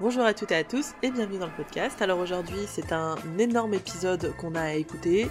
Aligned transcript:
Bonjour 0.00 0.22
à 0.24 0.32
toutes 0.32 0.52
et 0.52 0.54
à 0.54 0.62
tous 0.62 0.92
et 1.02 1.10
bienvenue 1.10 1.40
dans 1.40 1.46
le 1.46 1.52
podcast. 1.52 2.00
Alors 2.02 2.20
aujourd'hui 2.20 2.60
c'est 2.68 2.92
un 2.92 3.16
énorme 3.36 3.74
épisode 3.74 4.32
qu'on 4.36 4.54
a 4.54 4.60
à 4.60 4.72
écouter, 4.74 5.28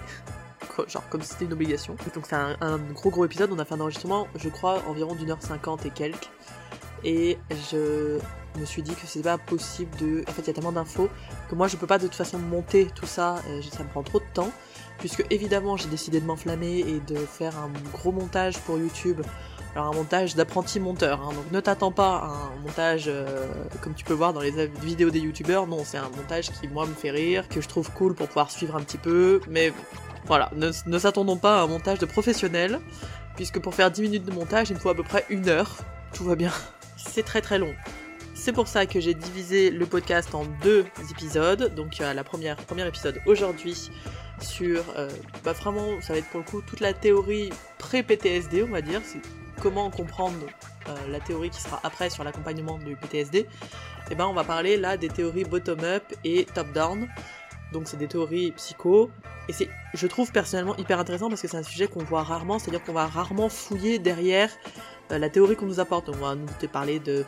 genre 0.90 1.08
comme 1.08 1.22
si 1.22 1.30
c'était 1.30 1.46
une 1.46 1.54
obligation. 1.54 1.96
Donc 2.14 2.26
c'est 2.28 2.36
un, 2.36 2.78
gros 2.94 3.10
gros 3.10 3.24
épisode, 3.24 3.50
on 3.54 3.60
a 3.60 3.64
fait 3.64 3.76
un 3.76 3.80
enregistrement 3.80 4.28
je 4.36 4.50
crois 4.50 4.84
environ 4.90 5.16
d'une 5.16 5.32
heure 5.32 5.42
cinquante 5.42 5.86
et 5.86 5.90
quelques. 5.90 6.30
Et 7.06 7.38
je 7.72 8.20
me 8.60 8.66
suis 8.66 8.82
dit 8.82 8.94
que 8.94 9.06
c'est 9.08 9.22
pas 9.22 9.38
possible 9.38 9.96
de... 10.00 10.26
En 10.28 10.34
fait 10.34 10.42
il 10.42 10.48
y 10.48 10.50
a 10.50 10.54
tellement 10.54 10.74
d'infos 10.74 11.08
que 11.50 11.56
moi 11.56 11.70
je 11.70 11.78
peux 11.78 11.88
pas 11.88 11.98
de 11.98 12.08
toute 12.08 12.16
façon 12.16 12.38
monter 12.38 12.88
tout 12.94 13.06
ça, 13.06 13.36
euh, 13.48 13.62
ça 13.72 13.84
me 13.84 13.90
prend 13.90 14.04
trop 14.04 14.20
de 14.20 14.26
temps. 14.34 14.52
Puisque 14.98 15.26
évidemment 15.30 15.78
j'ai 15.78 15.88
décidé 15.88 16.20
de 16.20 16.26
m'enflammer 16.26 16.80
et 16.80 17.00
de 17.00 17.16
faire 17.16 17.58
un 17.58 17.70
gros 17.94 18.12
montage 18.12 18.60
pour 18.60 18.78
YouTube 18.78 19.22
alors 19.78 19.94
un 19.94 19.96
montage 19.96 20.34
d'apprenti 20.34 20.80
monteur, 20.80 21.22
hein. 21.22 21.34
donc 21.34 21.52
ne 21.52 21.60
t'attends 21.60 21.92
pas 21.92 22.18
à 22.18 22.30
un 22.30 22.56
montage 22.66 23.04
euh, 23.06 23.46
comme 23.82 23.94
tu 23.94 24.04
peux 24.04 24.16
voir 24.16 24.34
dans 24.34 24.42
les 24.42 24.66
vidéos 24.82 25.12
des 25.12 25.20
youtubeurs, 25.20 25.68
non, 25.68 25.84
c'est 25.86 25.98
un 25.98 26.10
montage 26.10 26.50
qui 26.50 26.68
moi 26.68 26.88
me 26.88 26.96
fait 26.96 27.12
rire, 27.12 27.48
que 27.48 27.62
je 27.62 27.68
trouve 27.68 27.92
cool 27.92 28.16
pour 28.16 28.26
pouvoir 28.26 28.50
suivre 28.50 28.76
un 28.76 28.82
petit 28.82 28.98
peu, 28.98 29.40
mais 29.48 29.72
voilà, 30.26 30.50
ne, 30.56 30.98
s'attendons 30.98 31.38
pas 31.38 31.60
à 31.60 31.62
un 31.62 31.68
montage 31.68 32.00
de 32.00 32.08
professionnel, 32.08 32.80
puisque 33.36 33.60
pour 33.60 33.76
faire 33.76 33.92
10 33.92 34.02
minutes 34.02 34.26
de 34.26 34.32
montage, 34.32 34.72
il 34.72 34.74
me 34.74 34.80
faut 34.80 34.90
à 34.90 34.96
peu 34.96 35.04
près 35.04 35.26
une 35.30 35.48
heure, 35.48 35.78
tout 36.12 36.24
va 36.24 36.36
bien. 36.36 36.52
C'est 36.98 37.24
très 37.24 37.42
très 37.42 37.60
long. 37.60 37.76
C'est 38.34 38.54
pour 38.54 38.68
ça 38.68 38.88
que 38.88 39.00
j'ai 39.00 39.14
divisé 39.14 39.70
le 39.70 39.86
podcast 39.86 40.34
en 40.34 40.46
deux 40.64 40.86
épisodes. 41.12 41.76
Donc 41.76 42.00
la 42.00 42.24
première 42.24 42.56
premier 42.56 42.88
épisode 42.88 43.20
aujourd'hui 43.28 43.92
sur 44.42 44.84
euh, 44.98 45.10
bah 45.44 45.54
vraiment 45.54 46.00
ça 46.02 46.14
va 46.14 46.20
être 46.20 46.30
pour 46.30 46.40
le 46.40 46.46
coup 46.46 46.62
toute 46.62 46.80
la 46.80 46.94
théorie 46.94 47.50
pré-PTSD 47.80 48.62
on 48.62 48.68
va 48.68 48.82
dire, 48.82 49.02
comment 49.62 49.90
comprendre 49.90 50.46
euh, 50.88 50.96
la 51.10 51.20
théorie 51.20 51.50
qui 51.50 51.62
sera 51.62 51.80
après 51.84 52.10
sur 52.10 52.24
l'accompagnement 52.24 52.78
du 52.78 52.96
PTSD, 52.96 53.48
eh 54.10 54.16
ben 54.16 54.26
on 54.26 54.34
va 54.34 54.44
parler 54.44 54.78
là 54.78 54.98
des 54.98 55.10
théories 55.10 55.44
bottom-up 55.44 56.04
et 56.24 56.46
top-down. 56.46 57.08
Donc 57.74 57.88
c'est 57.88 57.98
des 57.98 58.08
théories 58.08 58.52
psycho, 58.52 59.12
et 59.50 59.54
c'est, 59.54 59.70
je 59.94 60.08
trouve 60.08 60.32
personnellement 60.32 60.76
hyper 60.78 61.00
intéressant 61.00 61.30
parce 61.30 61.42
que 61.42 61.48
c'est 61.48 61.58
un 61.58 61.64
sujet 61.64 61.88
qu'on 61.88 62.04
voit 62.04 62.24
rarement, 62.24 62.60
c'est-à-dire 62.60 62.84
qu'on 62.84 62.94
va 62.94 63.08
rarement 63.08 63.50
fouiller 63.50 63.98
derrière 63.98 64.50
euh, 65.12 65.18
la 65.18 65.30
théorie 65.30 65.56
qu'on 65.56 65.68
nous 65.68 65.80
apporte. 65.80 66.10
On 66.10 66.14
va 66.14 66.36
nous 66.36 66.48
parler 66.72 67.00
de, 67.00 67.24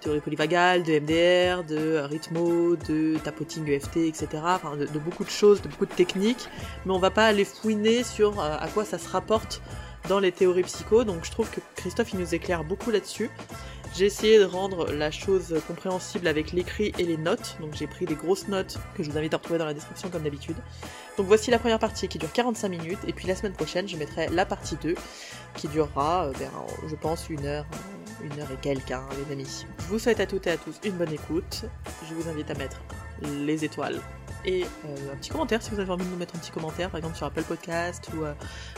théorie 0.00 0.20
polyvagale, 0.20 0.84
de 0.84 0.98
MDR, 1.00 1.64
de 1.64 1.98
rythmo, 1.98 2.76
de 2.76 3.18
tapoting 3.18 3.68
EFT, 3.68 3.96
etc. 3.98 4.28
Enfin, 4.44 4.76
de, 4.76 4.86
beaucoup 4.98 5.24
de 5.24 5.30
choses, 5.30 5.60
de 5.60 5.68
beaucoup 5.68 5.86
de 5.86 5.94
techniques, 5.94 6.48
mais 6.84 6.92
on 6.92 6.98
va 6.98 7.10
pas 7.10 7.26
aller 7.26 7.44
fouiner 7.44 8.04
sur 8.04 8.40
euh, 8.40 8.56
à 8.58 8.68
quoi 8.68 8.84
ça 8.84 8.98
se 8.98 9.08
rapporte 9.08 9.60
dans 10.08 10.20
les 10.20 10.32
théories 10.32 10.62
psycho, 10.62 11.04
donc 11.04 11.24
je 11.24 11.30
trouve 11.30 11.50
que 11.50 11.60
Christophe 11.74 12.12
il 12.12 12.20
nous 12.20 12.34
éclaire 12.34 12.64
beaucoup 12.64 12.90
là-dessus. 12.90 13.30
J'ai 13.94 14.06
essayé 14.06 14.38
de 14.38 14.44
rendre 14.44 14.92
la 14.92 15.10
chose 15.10 15.54
compréhensible 15.66 16.28
avec 16.28 16.52
l'écrit 16.52 16.92
et 16.98 17.04
les 17.04 17.16
notes, 17.16 17.56
donc 17.60 17.74
j'ai 17.74 17.86
pris 17.86 18.04
des 18.04 18.14
grosses 18.14 18.46
notes 18.48 18.78
que 18.94 19.02
je 19.02 19.10
vous 19.10 19.16
invite 19.16 19.32
à 19.34 19.38
retrouver 19.38 19.58
dans 19.58 19.64
la 19.64 19.74
description 19.74 20.10
comme 20.10 20.22
d'habitude. 20.22 20.56
Donc 21.16 21.26
voici 21.26 21.50
la 21.50 21.58
première 21.58 21.78
partie 21.78 22.08
qui 22.08 22.18
dure 22.18 22.30
45 22.30 22.68
minutes, 22.68 22.98
et 23.06 23.12
puis 23.12 23.26
la 23.26 23.34
semaine 23.34 23.54
prochaine 23.54 23.88
je 23.88 23.96
mettrai 23.96 24.28
la 24.28 24.44
partie 24.44 24.76
2 24.82 24.94
qui 25.54 25.68
durera 25.68 26.30
vers, 26.38 26.52
je 26.86 26.94
pense, 26.94 27.30
une 27.30 27.46
heure, 27.46 27.64
une 28.22 28.40
heure 28.40 28.50
et 28.50 28.60
quelques, 28.60 28.90
hein, 28.90 29.04
les 29.26 29.32
amis. 29.32 29.66
Je 29.78 29.84
vous 29.86 29.98
souhaite 29.98 30.20
à 30.20 30.26
toutes 30.26 30.46
et 30.46 30.52
à 30.52 30.56
tous 30.56 30.78
une 30.84 30.96
bonne 30.96 31.12
écoute, 31.12 31.64
je 32.08 32.14
vous 32.14 32.28
invite 32.28 32.50
à 32.50 32.54
mettre 32.54 32.80
les 33.22 33.64
étoiles 33.64 34.00
et 34.46 34.62
euh, 34.62 35.12
un 35.12 35.16
petit 35.16 35.30
commentaire 35.30 35.60
si 35.60 35.70
vous 35.70 35.80
avez 35.80 35.90
envie 35.90 36.04
de 36.04 36.10
nous 36.10 36.16
mettre 36.16 36.36
un 36.36 36.38
petit 36.38 36.52
commentaire, 36.52 36.88
par 36.88 36.98
exemple 36.98 37.16
sur 37.16 37.26
Apple 37.26 37.42
Podcast 37.42 38.08
ou, 38.16 38.24
euh, 38.24 38.32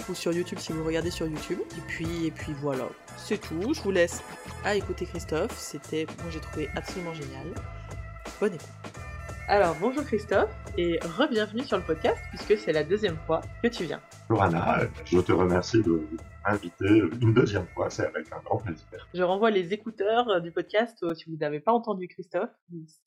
ou 0.09 0.15
sur 0.15 0.33
YouTube 0.33 0.59
si 0.59 0.73
vous 0.73 0.83
regardez 0.83 1.11
sur 1.11 1.27
YouTube. 1.27 1.59
Et 1.77 1.81
puis, 1.87 2.27
et 2.27 2.31
puis 2.31 2.55
voilà, 2.61 2.85
c'est 3.17 3.39
tout. 3.39 3.75
Je 3.75 3.81
vous 3.83 3.91
laisse 3.91 4.23
à 4.65 4.75
écouter 4.75 5.05
Christophe. 5.05 5.57
C'était, 5.59 6.07
moi 6.23 6.31
j'ai 6.31 6.41
trouvé 6.41 6.69
absolument 6.75 7.13
génial. 7.13 7.47
Bonne 8.41 8.55
écoute. 8.55 8.69
Alors 9.51 9.75
bonjour 9.81 10.05
Christophe 10.05 10.51
et 10.77 10.99
re-bienvenue 11.19 11.65
sur 11.65 11.79
le 11.79 11.83
podcast 11.83 12.19
puisque 12.31 12.63
c'est 12.63 12.73
la 12.73 12.85
deuxième 12.85 13.17
fois 13.27 13.41
que 13.63 13.69
tu 13.69 13.85
viens. 13.85 14.01
Anna, 14.39 14.81
je 15.07 15.21
te 15.21 15.33
remercie 15.33 15.83
de 15.83 16.03
m'inviter 16.51 17.03
une 17.21 17.35
deuxième 17.35 17.67
fois, 17.69 17.91
c'est 17.91 18.07
avec 18.07 18.33
un 18.33 18.41
grand 18.41 18.59
plaisir. 18.59 19.09
Je 19.13 19.23
renvoie 19.23 19.51
les 19.51 19.73
écouteurs 19.73 20.41
du 20.41 20.53
podcast 20.53 21.15
si 21.15 21.31
vous 21.31 21.37
n'avez 21.37 21.61
pas 21.61 21.73
entendu 21.73 22.09
Christophe 22.09 22.51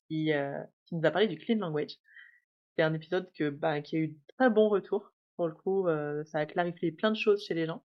qui, 0.08 0.32
euh, 0.32 0.58
qui 0.86 0.94
nous 0.94 1.04
a 1.04 1.10
parlé 1.10 1.28
du 1.28 1.38
clean 1.38 1.58
language. 1.58 1.96
C'est 2.76 2.82
un 2.82 2.94
épisode 2.94 3.30
que, 3.36 3.50
bah, 3.50 3.80
qui 3.80 3.96
a 3.96 3.98
eu 4.00 4.16
très 4.36 4.50
bon 4.50 4.68
retour. 4.68 5.12
Pour 5.36 5.48
le 5.48 5.54
coup, 5.54 5.88
euh, 5.88 6.24
ça 6.24 6.38
a 6.38 6.46
clarifié 6.46 6.92
plein 6.92 7.10
de 7.10 7.16
choses 7.16 7.44
chez 7.44 7.54
les 7.54 7.66
gens. 7.66 7.84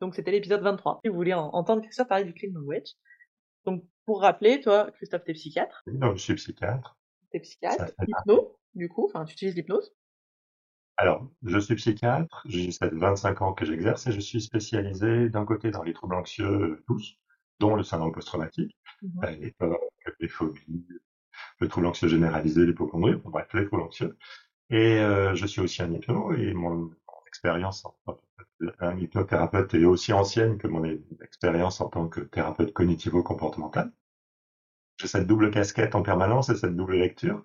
Donc 0.00 0.14
c'était 0.14 0.32
l'épisode 0.32 0.62
23. 0.62 1.00
Si 1.04 1.08
vous 1.08 1.14
voulez 1.14 1.34
entendre 1.34 1.82
Christophe 1.82 2.08
parler 2.08 2.24
du 2.24 2.34
clean 2.34 2.52
language. 2.52 2.92
Donc 3.64 3.84
pour 4.04 4.20
rappeler, 4.20 4.60
toi, 4.60 4.90
Christophe, 4.92 5.24
t'es 5.24 5.32
psychiatre. 5.32 5.82
Oui, 5.86 5.98
donc 5.98 6.16
je 6.16 6.22
suis 6.22 6.34
psychiatre. 6.34 6.98
T'es 7.30 7.40
psychiatre. 7.40 7.92
Hypno, 8.06 8.58
du 8.74 8.88
coup, 8.88 9.06
enfin, 9.06 9.24
tu 9.24 9.32
utilises 9.32 9.54
l'hypnose. 9.54 9.92
Alors, 10.96 11.28
je 11.42 11.58
suis 11.58 11.74
psychiatre, 11.74 12.42
j'ai 12.46 12.70
25 12.80 13.42
ans 13.42 13.52
que 13.52 13.64
j'exerce 13.64 14.06
et 14.06 14.12
je 14.12 14.20
suis 14.20 14.40
spécialisé 14.40 15.28
d'un 15.28 15.44
côté 15.44 15.70
dans 15.70 15.82
les 15.82 15.92
troubles 15.92 16.14
anxieux 16.14 16.82
tous, 16.86 17.18
dont 17.58 17.74
le 17.74 17.82
syndrome 17.82 18.12
post-traumatique, 18.12 18.76
mmh 19.02 19.26
les 19.40 19.50
peurs, 19.52 19.78
les 20.20 20.28
phobies, 20.28 20.86
le 21.60 21.68
trouble 21.68 21.86
anxieux 21.86 22.08
généralisé, 22.08 22.64
l'hypochondrie, 22.64 23.14
bref, 23.24 23.48
les 23.54 23.66
troubles 23.66 23.82
anxieux. 23.82 24.16
Et 24.70 24.98
euh, 24.98 25.34
je 25.34 25.46
suis 25.46 25.60
aussi 25.60 25.82
un 25.82 25.92
hypno 25.92 26.32
et 26.32 26.54
mon, 26.54 26.90
expérience 27.34 27.84
en 27.84 27.96
tant 28.06 28.20
qu'hypnothérapeute 28.60 29.02
hypnothérapeute 29.02 29.74
est 29.74 29.84
aussi 29.84 30.12
ancienne 30.12 30.56
que 30.56 30.68
mon 30.68 30.84
expérience 31.20 31.80
en 31.80 31.88
tant 31.88 32.06
que 32.08 32.20
thérapeute 32.20 32.72
cognitivo-comportemental. 32.72 33.90
J'ai 34.98 35.08
cette 35.08 35.26
double 35.26 35.50
casquette 35.50 35.96
en 35.96 36.02
permanence 36.02 36.48
et 36.50 36.54
cette 36.54 36.76
double 36.76 36.96
lecture. 36.96 37.42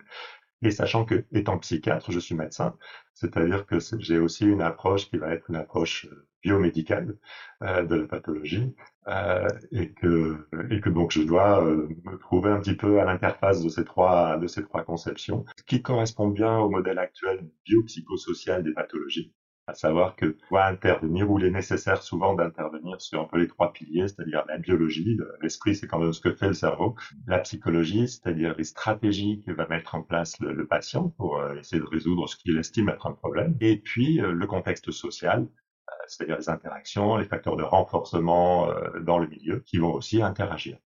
Et 0.62 0.70
sachant 0.70 1.04
que, 1.04 1.24
étant 1.32 1.58
psychiatre, 1.58 2.12
je 2.12 2.18
suis 2.18 2.34
médecin, 2.34 2.76
c'est-à-dire 3.14 3.66
que 3.66 3.78
j'ai 3.98 4.18
aussi 4.18 4.44
une 4.46 4.62
approche 4.62 5.08
qui 5.10 5.16
va 5.18 5.32
être 5.32 5.48
une 5.50 5.56
approche 5.56 6.06
euh, 6.06 6.28
biomédicale 6.42 7.16
euh, 7.62 7.82
de 7.84 7.94
la 7.96 8.06
pathologie, 8.06 8.74
euh, 9.08 9.46
et 9.72 9.92
que 9.92 10.46
et 10.70 10.80
que 10.80 10.90
donc 10.90 11.12
je 11.12 11.22
dois 11.22 11.64
euh, 11.64 11.88
me 12.04 12.16
trouver 12.18 12.50
un 12.50 12.60
petit 12.60 12.76
peu 12.76 13.00
à 13.00 13.04
l'interface 13.04 13.62
de 13.62 13.68
ces 13.68 13.84
trois 13.84 14.36
de 14.38 14.46
ces 14.46 14.62
trois 14.62 14.84
conceptions, 14.84 15.44
ce 15.58 15.64
qui 15.64 15.82
correspond 15.82 16.28
bien 16.28 16.58
au 16.58 16.68
modèle 16.70 16.98
actuel 16.98 17.48
biopsychosocial 17.66 18.62
des 18.62 18.72
pathologies 18.72 19.32
à 19.66 19.74
savoir 19.74 20.16
que 20.16 20.36
doit 20.50 20.66
intervenir, 20.66 21.30
ou 21.30 21.38
il 21.38 21.46
est 21.46 21.50
nécessaire 21.50 22.02
souvent 22.02 22.34
d'intervenir 22.34 23.00
sur 23.00 23.20
un 23.20 23.24
peu 23.24 23.38
les 23.38 23.46
trois 23.46 23.72
piliers, 23.72 24.08
c'est-à-dire 24.08 24.44
la 24.48 24.58
biologie, 24.58 25.16
l'esprit 25.40 25.76
c'est 25.76 25.86
quand 25.86 25.98
même 25.98 26.12
ce 26.12 26.20
que 26.20 26.34
fait 26.34 26.48
le 26.48 26.54
cerveau, 26.54 26.96
la 27.26 27.38
psychologie, 27.38 28.08
c'est-à-dire 28.08 28.54
les 28.56 28.64
stratégies 28.64 29.42
que 29.46 29.52
va 29.52 29.66
mettre 29.68 29.94
en 29.94 30.02
place 30.02 30.38
le, 30.40 30.66
patient 30.66 31.10
pour 31.10 31.38
euh, 31.38 31.56
essayer 31.56 31.80
de 31.80 31.86
résoudre 31.86 32.28
ce 32.28 32.36
qu'il 32.36 32.58
estime 32.58 32.88
être 32.88 33.06
un 33.06 33.12
problème, 33.12 33.56
et 33.60 33.76
puis 33.78 34.20
euh, 34.20 34.32
le 34.32 34.46
contexte 34.46 34.90
social, 34.90 35.42
euh, 35.42 35.92
c'est-à-dire 36.08 36.38
les 36.38 36.48
interactions, 36.48 37.16
les 37.16 37.26
facteurs 37.26 37.56
de 37.56 37.62
renforcement 37.62 38.68
dans 39.02 39.18
le 39.18 39.28
milieu 39.28 39.60
qui 39.60 39.78
vont 39.78 39.92
aussi 39.92 40.22
interagir. 40.22 40.78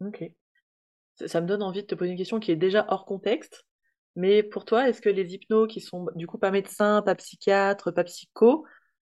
Ok. 0.00 0.24
Ça 1.14 1.40
me 1.40 1.46
donne 1.46 1.62
envie 1.62 1.82
de 1.82 1.86
te 1.86 1.94
poser 1.94 2.10
une 2.10 2.18
question 2.18 2.38
qui 2.38 2.52
est 2.52 2.56
déjà 2.56 2.84
hors 2.88 3.06
contexte, 3.06 3.66
mais 4.16 4.42
pour 4.42 4.64
toi, 4.64 4.88
est-ce 4.88 5.00
que 5.00 5.08
les 5.08 5.34
hypnos 5.34 5.68
qui 5.68 5.80
sont 5.80 6.06
du 6.14 6.26
coup 6.26 6.38
pas 6.38 6.50
médecins, 6.50 7.02
pas 7.02 7.14
psychiatres, 7.14 7.90
pas 7.92 8.04
psycho, 8.04 8.66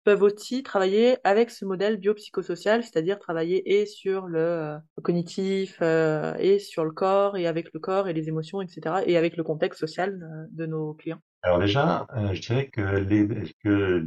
peuvent 0.05 0.23
aussi 0.23 0.63
travailler 0.63 1.17
avec 1.25 1.51
ce 1.51 1.65
modèle 1.65 1.97
biopsychosocial, 1.97 2.83
c'est-à-dire 2.83 3.19
travailler 3.19 3.81
et 3.81 3.87
sur 3.87 4.27
le 4.27 4.39
euh, 4.39 4.79
cognitif, 5.03 5.79
euh, 5.81 6.35
et 6.39 6.59
sur 6.59 6.85
le 6.85 6.93
corps, 6.93 7.37
et 7.37 7.47
avec 7.47 7.73
le 7.73 7.81
corps 7.81 8.09
et 8.09 8.13
les 8.13 8.29
émotions, 8.29 8.61
etc., 8.61 8.97
et 9.07 9.17
avec 9.17 9.37
le 9.37 9.43
contexte 9.43 9.81
social 9.81 10.23
euh, 10.23 10.47
de 10.53 10.67
nos 10.67 10.95
clients 10.95 11.21
alors 11.47 11.59
déjà, 11.59 12.07
je 12.33 12.41
dirais 12.41 12.71
que 12.73 12.81
les, 12.81 13.29
que 13.63 14.03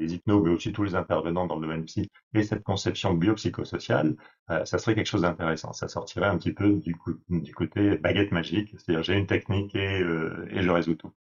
hypnos, 0.00 0.40
mais 0.44 0.50
aussi 0.50 0.72
tous 0.72 0.84
les 0.84 0.94
intervenants 0.94 1.48
dans 1.48 1.56
le 1.56 1.62
domaine 1.62 1.84
psy, 1.86 2.08
et 2.34 2.44
cette 2.44 2.62
conception 2.62 3.14
biopsychosociale, 3.14 4.14
ça 4.46 4.78
serait 4.78 4.94
quelque 4.94 5.08
chose 5.08 5.22
d'intéressant. 5.22 5.72
Ça 5.72 5.88
sortirait 5.88 6.28
un 6.28 6.38
petit 6.38 6.52
peu 6.52 6.74
du, 6.74 6.94
côté 7.52 7.98
baguette 7.98 8.30
magique, 8.30 8.76
c'est-à-dire 8.78 9.02
j'ai 9.02 9.14
une 9.14 9.26
technique 9.26 9.74
et, 9.74 10.04
et 10.52 10.62
je 10.62 10.70
résous 10.70 10.94
tout. 10.94 11.12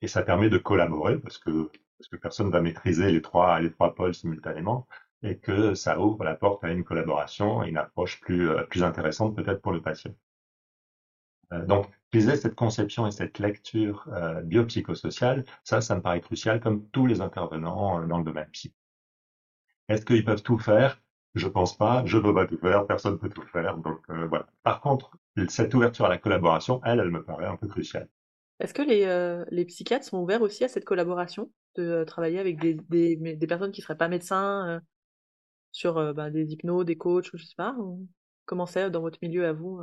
Et 0.00 0.08
ça 0.08 0.22
permet 0.22 0.50
de 0.50 0.58
collaborer 0.58 1.20
parce 1.20 1.38
que 1.38 1.70
parce 1.98 2.08
que 2.08 2.16
personne 2.16 2.50
va 2.50 2.60
maîtriser 2.60 3.10
les 3.12 3.22
trois 3.22 3.60
les 3.60 3.70
trois 3.72 3.94
pôles 3.94 4.14
simultanément 4.14 4.86
et 5.22 5.38
que 5.38 5.74
ça 5.74 5.98
ouvre 6.00 6.24
la 6.24 6.34
porte 6.34 6.64
à 6.64 6.70
une 6.70 6.84
collaboration 6.84 7.62
et 7.64 7.68
une 7.68 7.78
approche 7.78 8.20
plus 8.20 8.50
euh, 8.50 8.62
plus 8.64 8.82
intéressante 8.82 9.34
peut-être 9.36 9.62
pour 9.62 9.72
le 9.72 9.82
patient. 9.82 10.14
Euh, 11.52 11.64
donc, 11.66 11.88
utiliser 12.12 12.36
cette 12.36 12.54
conception 12.54 13.06
et 13.06 13.10
cette 13.10 13.38
lecture 13.38 14.06
euh, 14.12 14.42
biopsychosociale, 14.42 15.44
ça, 15.64 15.80
ça 15.80 15.94
me 15.96 16.00
paraît 16.02 16.20
crucial, 16.20 16.60
comme 16.60 16.88
tous 16.90 17.06
les 17.06 17.20
intervenants 17.20 18.00
euh, 18.00 18.06
dans 18.06 18.18
le 18.18 18.24
domaine 18.24 18.48
psy. 18.52 18.72
Est-ce 19.88 20.04
qu'ils 20.04 20.24
peuvent 20.24 20.42
tout 20.42 20.58
faire? 20.58 21.00
Je 21.34 21.48
pense 21.48 21.76
pas. 21.76 22.04
Je 22.06 22.16
ne 22.18 22.22
peux 22.22 22.34
pas 22.34 22.46
tout 22.46 22.58
faire. 22.58 22.86
Personne 22.86 23.14
ne 23.14 23.18
peut 23.18 23.28
tout 23.30 23.46
faire. 23.46 23.76
Donc 23.78 24.00
euh, 24.10 24.26
voilà. 24.26 24.46
Par 24.62 24.80
contre, 24.80 25.16
cette 25.48 25.74
ouverture 25.74 26.06
à 26.06 26.08
la 26.08 26.18
collaboration, 26.18 26.80
elle, 26.84 27.00
elle 27.00 27.10
me 27.10 27.22
paraît 27.24 27.46
un 27.46 27.56
peu 27.56 27.66
cruciale. 27.68 28.08
Est-ce 28.60 28.74
que 28.74 28.82
les, 28.82 29.44
les 29.50 29.64
psychiatres 29.64 30.04
sont 30.04 30.18
ouverts 30.18 30.42
aussi 30.42 30.64
à 30.64 30.68
cette 30.68 30.84
collaboration, 30.84 31.50
de 31.76 32.04
travailler 32.04 32.38
avec 32.38 32.58
des, 32.60 32.76
des, 33.16 33.46
personnes 33.46 33.72
qui 33.72 33.82
seraient 33.82 33.96
pas 33.96 34.08
médecins 34.08 34.80
sur 35.72 36.14
ben, 36.14 36.30
des 36.30 36.52
hypnos, 36.52 36.84
des 36.84 36.96
coachs, 36.96 37.32
ou 37.32 37.36
je 37.36 37.44
sais 37.44 37.56
pas 37.56 37.76
Comment 38.46 38.66
c'est 38.66 38.90
dans 38.90 39.00
votre 39.00 39.18
milieu 39.22 39.46
à 39.46 39.52
vous 39.52 39.80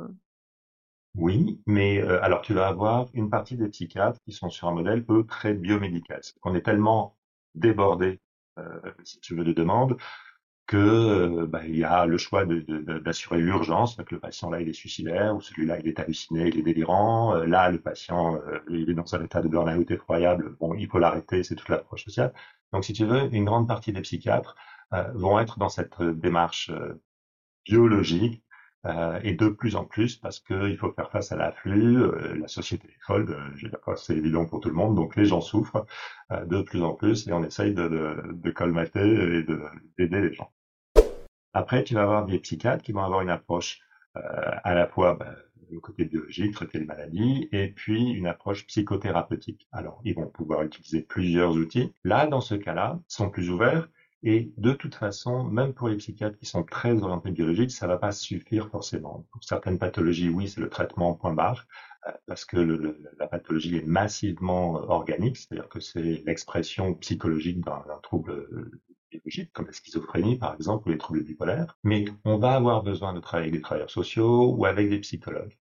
Oui, 1.14 1.60
mais 1.66 2.00
euh, 2.00 2.22
alors 2.22 2.42
tu 2.42 2.54
vas 2.54 2.68
avoir 2.68 3.08
une 3.12 3.28
partie 3.28 3.56
des 3.56 3.68
psychiatres 3.68 4.20
qui 4.24 4.32
sont 4.32 4.50
sur 4.50 4.68
un 4.68 4.72
modèle, 4.72 5.04
eux, 5.10 5.26
très 5.26 5.54
biomédical. 5.54 6.20
On 6.44 6.54
est 6.54 6.62
tellement 6.62 7.16
débordé, 7.54 8.20
euh, 8.58 8.80
si 9.02 9.18
tu 9.20 9.34
veux, 9.34 9.44
de 9.44 9.52
demandes, 9.52 9.96
que 10.72 10.76
euh, 10.78 11.46
bah, 11.46 11.60
il 11.66 11.76
y 11.76 11.84
a 11.84 12.06
le 12.06 12.18
choix 12.18 12.44
d'assurer 12.46 13.38
de, 13.38 13.42
l'urgence, 13.42 13.96
que 13.96 14.14
le 14.14 14.20
patient 14.20 14.50
là 14.50 14.60
il 14.60 14.68
est 14.68 14.72
suicidaire, 14.72 15.36
ou 15.36 15.40
celui-là 15.40 15.78
il 15.80 15.88
est 15.88 16.00
halluciné, 16.00 16.48
il 16.48 16.58
est 16.58 16.62
délirant, 16.62 17.34
là 17.44 17.70
le 17.70 17.80
patient 17.80 18.40
il 18.70 18.88
est 18.90 18.94
dans 18.94 19.14
un 19.14 19.22
état 19.24 19.42
de 19.42 19.48
burn-out 19.48 19.90
effroyable, 19.90 20.56
bon 20.60 20.74
il 20.74 20.88
faut 20.88 20.98
l'arrêter, 20.98 21.42
c'est 21.42 21.56
toute 21.56 21.68
l'approche 21.68 22.04
sociale. 22.04 22.32
Donc 22.72 22.84
si 22.84 22.92
tu 22.94 23.04
veux, 23.04 23.28
une 23.34 23.44
grande 23.44 23.68
partie 23.68 23.92
des 23.92 24.00
psychiatres 24.02 24.56
vont 25.14 25.38
être 25.40 25.58
dans 25.58 25.68
cette 25.68 26.02
démarche 26.02 26.70
biologique 27.66 28.42
euh, 28.84 29.20
et 29.22 29.34
de 29.34 29.48
plus 29.48 29.76
en 29.76 29.84
plus 29.84 30.16
parce 30.16 30.40
qu'il 30.40 30.76
faut 30.76 30.92
faire 30.92 31.10
face 31.12 31.30
à 31.30 31.36
l'afflux, 31.36 32.02
euh, 32.02 32.34
la 32.34 32.48
société 32.48 32.88
est 32.88 33.02
folle, 33.06 33.30
euh, 33.30 33.94
c'est 33.96 34.16
évident 34.16 34.44
pour 34.44 34.58
tout 34.60 34.68
le 34.68 34.74
monde, 34.74 34.96
donc 34.96 35.14
les 35.14 35.24
gens 35.24 35.40
souffrent 35.40 35.86
de 36.30 36.62
plus 36.62 36.82
en 36.82 36.94
plus 36.94 37.28
et 37.28 37.32
on 37.32 37.44
essaye 37.44 37.74
de, 37.74 37.88
de, 37.88 38.32
de 38.32 38.50
colmater 38.50 39.00
et 39.00 39.44
d'aider 39.98 40.20
les 40.20 40.34
gens. 40.34 40.52
Après, 41.54 41.84
tu 41.84 41.94
vas 41.94 42.02
avoir 42.02 42.26
des 42.26 42.38
psychiatres 42.38 42.82
qui 42.82 42.92
vont 42.92 43.02
avoir 43.02 43.20
une 43.20 43.30
approche 43.30 43.80
à 44.14 44.74
la 44.74 44.86
fois 44.86 45.14
bah, 45.14 45.34
le 45.70 45.80
côté 45.80 46.04
biologique, 46.04 46.52
traiter 46.52 46.78
les 46.78 46.84
maladies, 46.84 47.48
et 47.52 47.68
puis 47.68 48.10
une 48.10 48.26
approche 48.26 48.66
psychothérapeutique. 48.66 49.66
Alors, 49.72 50.00
ils 50.04 50.14
vont 50.14 50.26
pouvoir 50.26 50.62
utiliser 50.62 51.02
plusieurs 51.02 51.52
outils. 51.52 51.92
Là, 52.04 52.26
dans 52.26 52.42
ce 52.42 52.54
cas-là, 52.54 53.00
sont 53.08 53.30
plus 53.30 53.50
ouverts 53.50 53.88
et 54.22 54.52
de 54.56 54.72
toute 54.72 54.94
façon, 54.94 55.44
même 55.44 55.74
pour 55.74 55.88
les 55.88 55.96
psychiatres 55.96 56.38
qui 56.38 56.46
sont 56.46 56.62
très 56.62 57.02
orientés 57.02 57.32
biologiques, 57.32 57.72
ça 57.72 57.88
va 57.88 57.96
pas 57.96 58.12
suffire 58.12 58.68
forcément. 58.70 59.26
Pour 59.32 59.42
certaines 59.42 59.78
pathologies, 59.78 60.28
oui, 60.28 60.48
c'est 60.48 60.60
le 60.60 60.68
traitement 60.68 61.14
point 61.14 61.32
barre, 61.32 61.66
euh, 62.06 62.12
parce 62.26 62.44
que 62.44 62.56
le, 62.56 63.02
la 63.18 63.26
pathologie 63.26 63.78
est 63.78 63.86
massivement 63.86 64.78
euh, 64.78 64.86
organique, 64.86 65.36
c'est-à-dire 65.36 65.68
que 65.68 65.80
c'est 65.80 66.22
l'expression 66.24 66.94
psychologique 66.94 67.64
d'un 67.64 67.98
trouble 68.02 68.46
comme 69.52 69.66
la 69.66 69.72
schizophrénie 69.72 70.38
par 70.38 70.54
exemple, 70.54 70.88
ou 70.88 70.92
les 70.92 70.98
troubles 70.98 71.24
bipolaires. 71.24 71.76
Mais 71.84 72.04
on 72.24 72.38
va 72.38 72.54
avoir 72.54 72.82
besoin 72.82 73.12
de 73.12 73.20
travailler 73.20 73.48
avec 73.48 73.60
des 73.60 73.62
travailleurs 73.62 73.90
sociaux 73.90 74.54
ou 74.54 74.66
avec 74.66 74.88
des 74.88 74.98
psychologues. 75.00 75.56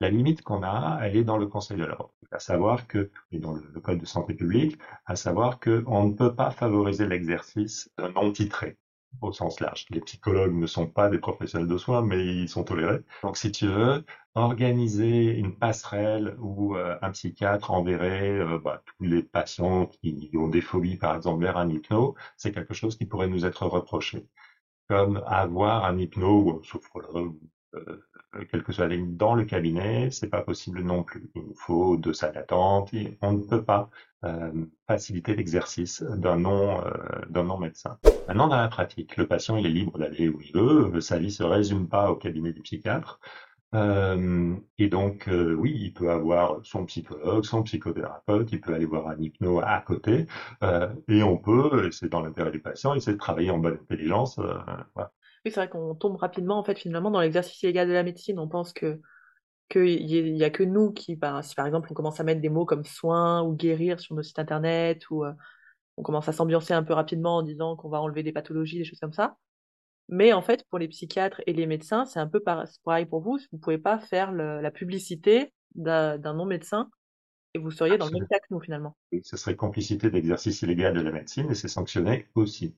La 0.00 0.10
limite 0.10 0.42
qu'on 0.42 0.62
a, 0.62 1.00
elle 1.02 1.16
est 1.16 1.24
dans 1.24 1.38
le 1.38 1.46
Conseil 1.48 1.76
de 1.76 1.84
l'ordre, 1.84 2.14
à 2.30 2.38
savoir 2.38 2.86
que, 2.86 3.10
et 3.32 3.40
dans 3.40 3.54
le, 3.54 3.62
Code 3.80 3.98
de 3.98 4.06
santé 4.06 4.34
publique, 4.34 4.78
à 5.06 5.16
savoir 5.16 5.58
qu'on 5.58 6.04
ne 6.04 6.14
peut 6.14 6.36
pas 6.36 6.52
favoriser 6.52 7.06
l'exercice 7.06 7.90
d'un 7.98 8.10
non 8.12 8.30
titré 8.30 8.78
au 9.20 9.32
sens 9.32 9.58
large. 9.58 9.86
Les 9.90 10.00
psychologues 10.00 10.54
ne 10.54 10.66
sont 10.66 10.86
pas 10.86 11.08
des 11.08 11.18
professionnels 11.18 11.66
de 11.66 11.78
soins, 11.78 12.02
mais 12.02 12.24
ils 12.24 12.48
sont 12.48 12.62
tolérés. 12.62 13.00
Donc, 13.22 13.36
si 13.36 13.50
tu 13.50 13.66
veux, 13.66 14.04
organiser 14.38 15.36
une 15.36 15.54
passerelle 15.54 16.36
où 16.40 16.76
euh, 16.76 16.96
un 17.02 17.10
psychiatre 17.10 17.70
enverrait 17.70 18.38
euh, 18.38 18.58
bah, 18.58 18.82
tous 18.84 19.04
les 19.04 19.22
patients 19.22 19.86
qui 19.86 20.30
ont 20.34 20.48
des 20.48 20.60
phobies, 20.60 20.96
par 20.96 21.16
exemple, 21.16 21.42
vers 21.42 21.56
un 21.56 21.68
hypno, 21.68 22.14
c'est 22.36 22.52
quelque 22.52 22.74
chose 22.74 22.96
qui 22.96 23.06
pourrait 23.06 23.28
nous 23.28 23.44
être 23.44 23.66
reproché. 23.66 24.26
Comme 24.88 25.22
avoir 25.26 25.84
un 25.84 25.98
hypno 25.98 26.42
ou 26.42 26.50
un 26.58 26.62
sophrologue, 26.64 27.36
euh, 27.74 28.02
que 28.64 28.72
soit 28.72 28.88
dans 28.88 29.34
le 29.34 29.44
cabinet, 29.44 30.10
c'est 30.10 30.28
pas 30.28 30.42
possible 30.42 30.82
non 30.82 31.02
plus. 31.02 31.30
Il 31.34 31.42
nous 31.42 31.54
faut 31.54 31.96
deux 31.96 32.12
salles 32.12 32.34
d'attente 32.34 32.92
et 32.94 33.18
on 33.22 33.32
ne 33.32 33.42
peut 33.42 33.64
pas 33.64 33.90
euh, 34.24 34.66
faciliter 34.86 35.34
l'exercice 35.34 36.02
d'un 36.02 36.36
non 36.38 36.82
d'un 37.30 37.44
non 37.44 37.58
médecin. 37.58 37.98
Maintenant 38.28 38.48
dans 38.48 38.56
la 38.56 38.68
pratique, 38.68 39.16
le 39.16 39.26
patient 39.26 39.56
est 39.56 39.62
libre 39.62 39.98
d'aller 39.98 40.28
où 40.28 40.40
il 40.40 40.52
veut, 40.52 41.00
sa 41.00 41.18
vie 41.18 41.30
se 41.30 41.42
résume 41.42 41.88
pas 41.88 42.10
au 42.10 42.16
cabinet 42.16 42.52
du 42.52 42.60
psychiatre. 42.62 43.18
Euh, 43.74 44.56
et 44.78 44.88
donc, 44.88 45.28
euh, 45.28 45.54
oui, 45.54 45.76
il 45.78 45.92
peut 45.92 46.10
avoir 46.10 46.64
son 46.64 46.86
psychologue, 46.86 47.44
son 47.44 47.62
psychothérapeute, 47.62 48.50
il 48.52 48.60
peut 48.60 48.74
aller 48.74 48.86
voir 48.86 49.08
un 49.08 49.18
hypno 49.20 49.60
à 49.60 49.80
côté, 49.80 50.26
euh, 50.62 50.88
et 51.08 51.22
on 51.22 51.36
peut, 51.36 51.90
c'est 51.90 52.08
dans 52.08 52.22
l'intérêt 52.22 52.50
du 52.50 52.60
patient, 52.60 52.94
essayer 52.94 53.12
de 53.12 53.18
travailler 53.18 53.50
en 53.50 53.58
bonne 53.58 53.78
intelligence. 53.82 54.38
Oui, 54.38 55.52
c'est 55.52 55.56
vrai 55.56 55.68
qu'on 55.68 55.94
tombe 55.94 56.16
rapidement, 56.16 56.58
en 56.58 56.64
fait, 56.64 56.78
finalement, 56.78 57.10
dans 57.10 57.20
l'exercice 57.20 57.62
illégal 57.62 57.88
de 57.88 57.92
la 57.92 58.02
médecine. 58.02 58.38
On 58.38 58.48
pense 58.48 58.72
que 58.72 59.00
qu'il 59.68 60.00
y, 60.06 60.44
a 60.44 60.48
que 60.48 60.62
nous 60.62 60.92
qui, 60.92 61.14
bah, 61.14 61.42
si 61.42 61.54
par 61.54 61.66
exemple 61.66 61.88
on 61.90 61.94
commence 61.94 62.20
à 62.20 62.24
mettre 62.24 62.40
des 62.40 62.48
mots 62.48 62.64
comme 62.64 62.86
soin 62.86 63.42
ou 63.42 63.54
guérir 63.54 64.00
sur 64.00 64.14
nos 64.14 64.22
sites 64.22 64.38
internet, 64.38 65.10
ou 65.10 65.26
on 65.98 66.02
commence 66.02 66.26
à 66.26 66.32
s'ambiancer 66.32 66.72
un 66.72 66.82
peu 66.82 66.94
rapidement 66.94 67.36
en 67.36 67.42
disant 67.42 67.76
qu'on 67.76 67.90
va 67.90 68.00
enlever 68.00 68.22
des 68.22 68.32
pathologies, 68.32 68.78
des 68.78 68.84
choses 68.84 68.98
comme 68.98 69.12
ça. 69.12 69.36
Mais 70.08 70.32
en 70.32 70.42
fait, 70.42 70.64
pour 70.70 70.78
les 70.78 70.88
psychiatres 70.88 71.42
et 71.46 71.52
les 71.52 71.66
médecins, 71.66 72.06
c'est 72.06 72.18
un 72.18 72.26
peu 72.26 72.40
pareil 72.40 73.06
pour 73.06 73.20
vous. 73.20 73.38
Vous 73.52 73.58
pouvez 73.58 73.78
pas 73.78 73.98
faire 73.98 74.32
la 74.32 74.70
publicité 74.70 75.52
d'un 75.74 76.18
non-médecin 76.18 76.90
et 77.54 77.58
vous 77.58 77.70
seriez 77.70 77.98
dans 77.98 78.06
le 78.06 78.12
même 78.12 78.26
cas 78.26 78.38
que 78.38 78.46
nous 78.50 78.60
finalement. 78.60 78.96
Oui, 79.12 79.20
ce 79.24 79.36
serait 79.36 79.56
complicité 79.56 80.10
d'exercice 80.10 80.62
illégal 80.62 80.94
de 80.94 81.00
la 81.00 81.10
médecine 81.10 81.50
et 81.50 81.54
c'est 81.54 81.68
sanctionné 81.68 82.26
aussi. 82.34 82.74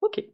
Ok. 0.00 0.24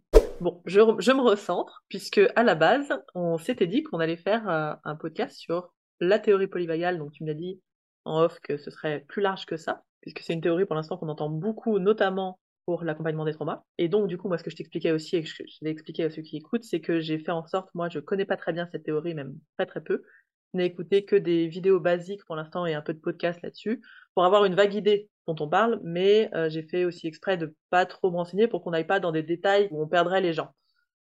Bon, 0.40 0.62
je, 0.64 0.80
me 0.80 1.20
recentre, 1.20 1.84
puisque 1.88 2.20
à 2.34 2.42
la 2.42 2.54
base, 2.54 2.88
on 3.14 3.36
s'était 3.38 3.66
dit 3.66 3.82
qu'on 3.82 4.00
allait 4.00 4.16
faire 4.16 4.48
euh, 4.48 4.74
un 4.84 4.96
podcast 4.96 5.36
sur 5.36 5.72
la 6.00 6.18
théorie 6.18 6.46
polyvagale, 6.46 6.98
donc 6.98 7.12
tu 7.12 7.22
me 7.24 7.28
l'as 7.28 7.34
dit 7.34 7.60
en 8.06 8.22
off 8.22 8.40
que 8.40 8.56
ce 8.56 8.70
serait 8.70 9.04
plus 9.06 9.20
large 9.20 9.44
que 9.44 9.58
ça, 9.58 9.84
puisque 10.00 10.20
c'est 10.20 10.32
une 10.32 10.40
théorie 10.40 10.64
pour 10.64 10.76
l'instant 10.76 10.96
qu'on 10.96 11.10
entend 11.10 11.28
beaucoup, 11.28 11.78
notamment 11.78 12.38
pour 12.66 12.84
l'accompagnement 12.84 13.24
des 13.24 13.32
traumas. 13.32 13.64
Et 13.78 13.88
donc, 13.88 14.08
du 14.08 14.18
coup, 14.18 14.28
moi, 14.28 14.38
ce 14.38 14.44
que 14.44 14.50
je 14.50 14.56
t'expliquais 14.56 14.92
aussi, 14.92 15.16
et 15.16 15.22
que 15.22 15.28
je, 15.28 15.42
je 15.46 15.58
vais 15.62 15.70
expliquer 15.70 16.04
à 16.04 16.10
ceux 16.10 16.22
qui 16.22 16.36
écoutent, 16.36 16.64
c'est 16.64 16.80
que 16.80 17.00
j'ai 17.00 17.18
fait 17.18 17.32
en 17.32 17.46
sorte, 17.46 17.68
moi, 17.74 17.88
je 17.88 17.98
connais 17.98 18.24
pas 18.24 18.36
très 18.36 18.52
bien 18.52 18.68
cette 18.70 18.84
théorie, 18.84 19.14
même 19.14 19.34
très 19.56 19.66
très 19.66 19.82
peu, 19.82 20.02
n'ai 20.54 20.64
écouté 20.64 21.04
que 21.04 21.16
des 21.16 21.46
vidéos 21.48 21.80
basiques 21.80 22.24
pour 22.24 22.36
l'instant 22.36 22.66
et 22.66 22.74
un 22.74 22.82
peu 22.82 22.94
de 22.94 22.98
podcast 22.98 23.40
là-dessus 23.42 23.82
pour 24.14 24.24
avoir 24.24 24.44
une 24.44 24.54
vague 24.54 24.74
idée 24.74 25.08
dont 25.26 25.36
on 25.40 25.48
parle, 25.48 25.80
mais 25.84 26.30
euh, 26.34 26.50
j'ai 26.50 26.62
fait 26.62 26.84
aussi 26.84 27.06
exprès 27.06 27.36
de 27.36 27.54
pas 27.70 27.86
trop 27.86 28.10
me 28.10 28.16
renseigner 28.16 28.48
pour 28.48 28.62
qu'on 28.62 28.70
n'aille 28.70 28.86
pas 28.86 29.00
dans 29.00 29.12
des 29.12 29.22
détails 29.22 29.68
où 29.70 29.82
on 29.82 29.86
perdrait 29.86 30.20
les 30.20 30.32
gens. 30.32 30.54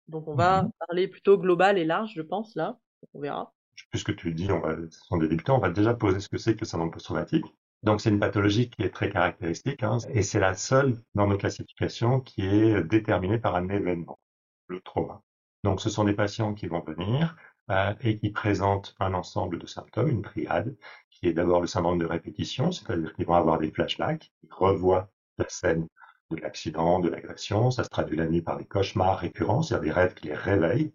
Donc 0.08 0.28
on 0.28 0.36
va 0.36 0.64
mhm. 0.64 0.72
parler 0.88 1.08
plutôt 1.08 1.38
global 1.38 1.78
et 1.78 1.86
large, 1.86 2.14
je 2.16 2.22
pense 2.22 2.56
là. 2.56 2.78
On 3.14 3.20
verra. 3.20 3.54
Puisque 3.92 4.16
tu 4.16 4.34
dis, 4.34 4.52
on 4.52 4.62
va, 4.62 4.76
ce 4.90 5.00
sont 5.06 5.18
des 5.18 5.28
débutants, 5.28 5.58
on 5.58 5.62
va 5.62 5.70
déjà 5.70 5.94
poser 5.94 6.20
ce 6.20 6.30
que 6.30 6.38
c'est 6.38 6.56
que 6.56 6.62
le 6.62 6.66
syndrome 6.66 6.92
post-traumatique. 6.92 7.46
Donc 7.84 8.02
c'est 8.02 8.10
une 8.10 8.20
pathologie 8.20 8.70
qui 8.70 8.84
est 8.84 8.90
très 8.90 9.10
caractéristique 9.10 9.84
hein, 9.84 9.98
et 10.10 10.24
c'est 10.24 10.40
la 10.40 10.56
seule 10.56 10.98
dans 11.14 11.28
nos 11.28 11.38
classifications 11.38 12.20
qui 12.20 12.46
est 12.46 12.84
déterminée 12.84 13.38
par 13.38 13.56
un 13.56 13.70
événement, 13.70 14.20
le 14.68 14.82
trauma. 14.82 15.22
Donc 15.64 15.82
ce 15.82 15.90
sont 15.90 16.04
des 16.04 16.14
patients 16.14 16.54
qui 16.54 16.68
vont 16.68 16.82
venir 16.82 17.36
euh, 17.72 17.94
et 18.02 18.18
qui 18.18 18.30
présentent 18.30 18.96
un 19.00 19.14
ensemble 19.14 19.60
de 19.60 19.66
symptômes, 19.66 20.10
une 20.10 20.22
triade, 20.22 20.76
qui 21.10 21.28
est 21.28 21.34
d'abord 21.34 21.62
le 21.62 21.68
syndrome 21.68 21.98
de 21.98 22.06
répétition, 22.06 22.72
c'est-à-dire 22.72 23.14
qu'ils 23.14 23.26
vont 23.26 23.34
avoir 23.34 23.58
des 23.58 23.72
flashbacks, 23.72 24.32
ils 24.44 24.54
revoient 24.54 25.10
la 25.38 25.50
scène 25.50 25.88
de 26.32 26.38
l'accident, 26.38 27.00
de 27.00 27.10
l'agression, 27.10 27.72
ça 27.72 27.84
se 27.84 27.90
traduit 27.90 28.18
la 28.18 28.28
nuit 28.28 28.42
par 28.42 28.58
des 28.58 28.66
cauchemars 28.66 29.18
récurrents, 29.18 29.62
c'est-à-dire 29.62 29.94
des 29.94 30.00
rêves 30.00 30.14
qui 30.14 30.28
les 30.28 30.36
réveillent. 30.36 30.94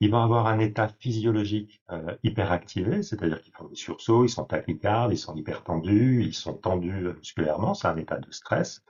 Ils 0.00 0.10
vont 0.10 0.22
avoir 0.22 0.46
un 0.46 0.58
état 0.60 0.88
physiologique 0.88 1.80
euh, 1.90 2.16
hyperactivé, 2.22 3.02
c'est-à-dire 3.02 3.40
qu'ils 3.42 3.54
font 3.54 3.66
des 3.68 3.76
sursauts, 3.76 4.24
ils 4.24 4.28
sont 4.30 4.44
tachycardes, 4.44 5.12
ils 5.12 5.18
sont 5.18 5.34
hypertendus, 5.34 6.22
ils 6.24 6.34
sont 6.34 6.54
tendus 6.54 7.08
musculairement, 7.16 7.74
c'est 7.74 7.88
un 7.88 7.96
état 7.96 8.18
de 8.18 8.30
stress 8.30 8.82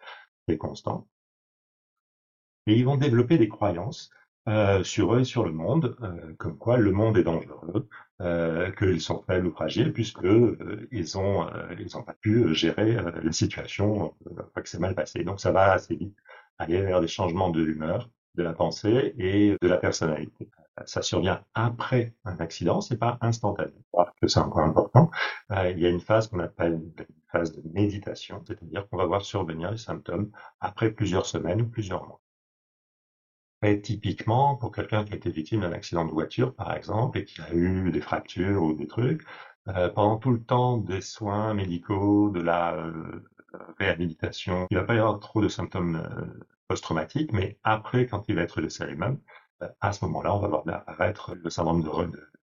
qui 0.47 0.55
est 0.55 0.59
constant. 0.59 1.07
Et 2.67 2.75
ils 2.77 2.85
vont 2.85 2.97
développer 2.97 3.39
des 3.39 3.49
croyances 3.49 4.11
euh, 4.49 4.83
sur 4.85 5.15
eux 5.15 5.21
et 5.21 5.25
sur 5.25 5.45
le 5.45 5.53
monde, 5.53 5.97
euh, 6.03 6.35
comme 6.39 6.57
quoi 6.57 6.77
le 6.79 6.93
monde 6.93 7.19
est 7.19 7.25
dangereux, 7.25 7.89
euh, 8.21 8.71
qu'ils 8.73 9.01
sont 9.01 9.23
faibles 9.23 9.47
ou 9.47 9.53
fragiles, 9.53 9.93
puisque 9.93 10.25
euh, 10.25 10.89
ils 10.91 11.19
ont 11.19 11.49
ils 11.79 11.97
ont 11.97 12.03
pas 12.03 12.15
pu 12.15 12.55
gérer 12.55 12.95
la 13.23 13.33
situation, 13.33 14.15
que 14.55 14.69
c'est 14.69 14.79
mal 14.79 14.95
passé. 14.95 15.25
Donc 15.25 15.41
ça 15.41 15.53
va 15.53 15.73
assez 15.73 15.97
vite 15.97 16.17
aller 16.59 16.81
vers 16.83 17.01
des 17.01 17.09
changements 17.09 17.51
de 17.51 17.63
l'humeur, 17.63 18.11
de 18.37 18.43
la 18.43 18.53
pensée 18.55 19.15
et 19.19 19.57
de 19.61 19.69
la 19.69 19.77
personnalité. 19.79 20.49
Ça 20.87 21.03
survient 21.03 21.45
après 21.55 22.15
un 22.25 22.37
accident, 22.39 22.81
c'est 22.81 22.99
pas 22.99 23.19
instantané. 23.21 23.73
Que 24.21 24.29
c'est 24.29 24.41
encore 24.41 24.65
important. 24.65 25.11
il 25.51 25.79
y 25.79 25.87
a 25.87 25.89
une 25.89 26.01
phase 26.01 26.29
qu'on 26.29 26.41
appelle 26.41 26.75
une 26.75 26.93
phase 27.31 27.53
de 27.53 27.63
méditation, 27.73 28.43
c'est-à-dire 28.47 28.89
qu'on 28.89 28.97
va 28.97 29.07
voir 29.07 29.23
survenir 29.23 29.71
les 29.71 29.79
symptômes 29.79 30.31
après 30.61 30.91
plusieurs 30.91 31.27
semaines 31.27 31.63
ou 31.63 31.69
plusieurs 31.69 32.07
mois. 32.07 32.21
Et 33.63 33.81
typiquement, 33.81 34.57
pour 34.57 34.71
quelqu'un 34.71 35.05
qui 35.05 35.13
a 35.13 35.17
été 35.17 35.31
victime 35.31 35.63
d'un 35.63 35.73
accident 35.73 36.05
de 36.05 36.13
voiture, 36.13 36.55
par 36.55 36.75
exemple, 36.75 37.19
et 37.19 37.25
qui 37.25 37.41
a 37.41 37.53
eu 37.53 37.91
des 37.91 38.01
fractures 38.01 38.63
ou 38.63 38.73
des 38.73 38.87
trucs, 38.87 39.25
euh, 39.69 39.89
pendant 39.89 40.17
tout 40.17 40.31
le 40.31 40.43
temps 40.43 40.79
des 40.79 41.01
soins 41.01 41.55
médicaux, 41.55 42.31
de 42.31 42.41
la 42.41 42.75
euh, 42.75 43.29
réhabilitation, 43.79 44.67
il 44.71 44.79
va 44.79 44.85
pas 44.85 44.95
y 44.95 44.99
avoir 44.99 45.19
trop 45.21 45.43
de 45.43 45.49
symptômes 45.49 45.97
euh, 45.97 46.47
post-traumatiques, 46.69 47.33
mais 47.33 47.59
après, 47.65 48.07
quand 48.07 48.29
il 48.29 48.37
va 48.37 48.43
être 48.43 48.61
laissé 48.61 48.85
à 48.85 48.87
à 49.81 49.93
ce 49.93 50.05
moment-là, 50.05 50.35
on 50.35 50.39
va 50.41 50.49
voir 50.49 50.63
apparaître 50.69 51.35
le 51.35 51.51
syndrome 51.51 51.83
de, 51.83 51.91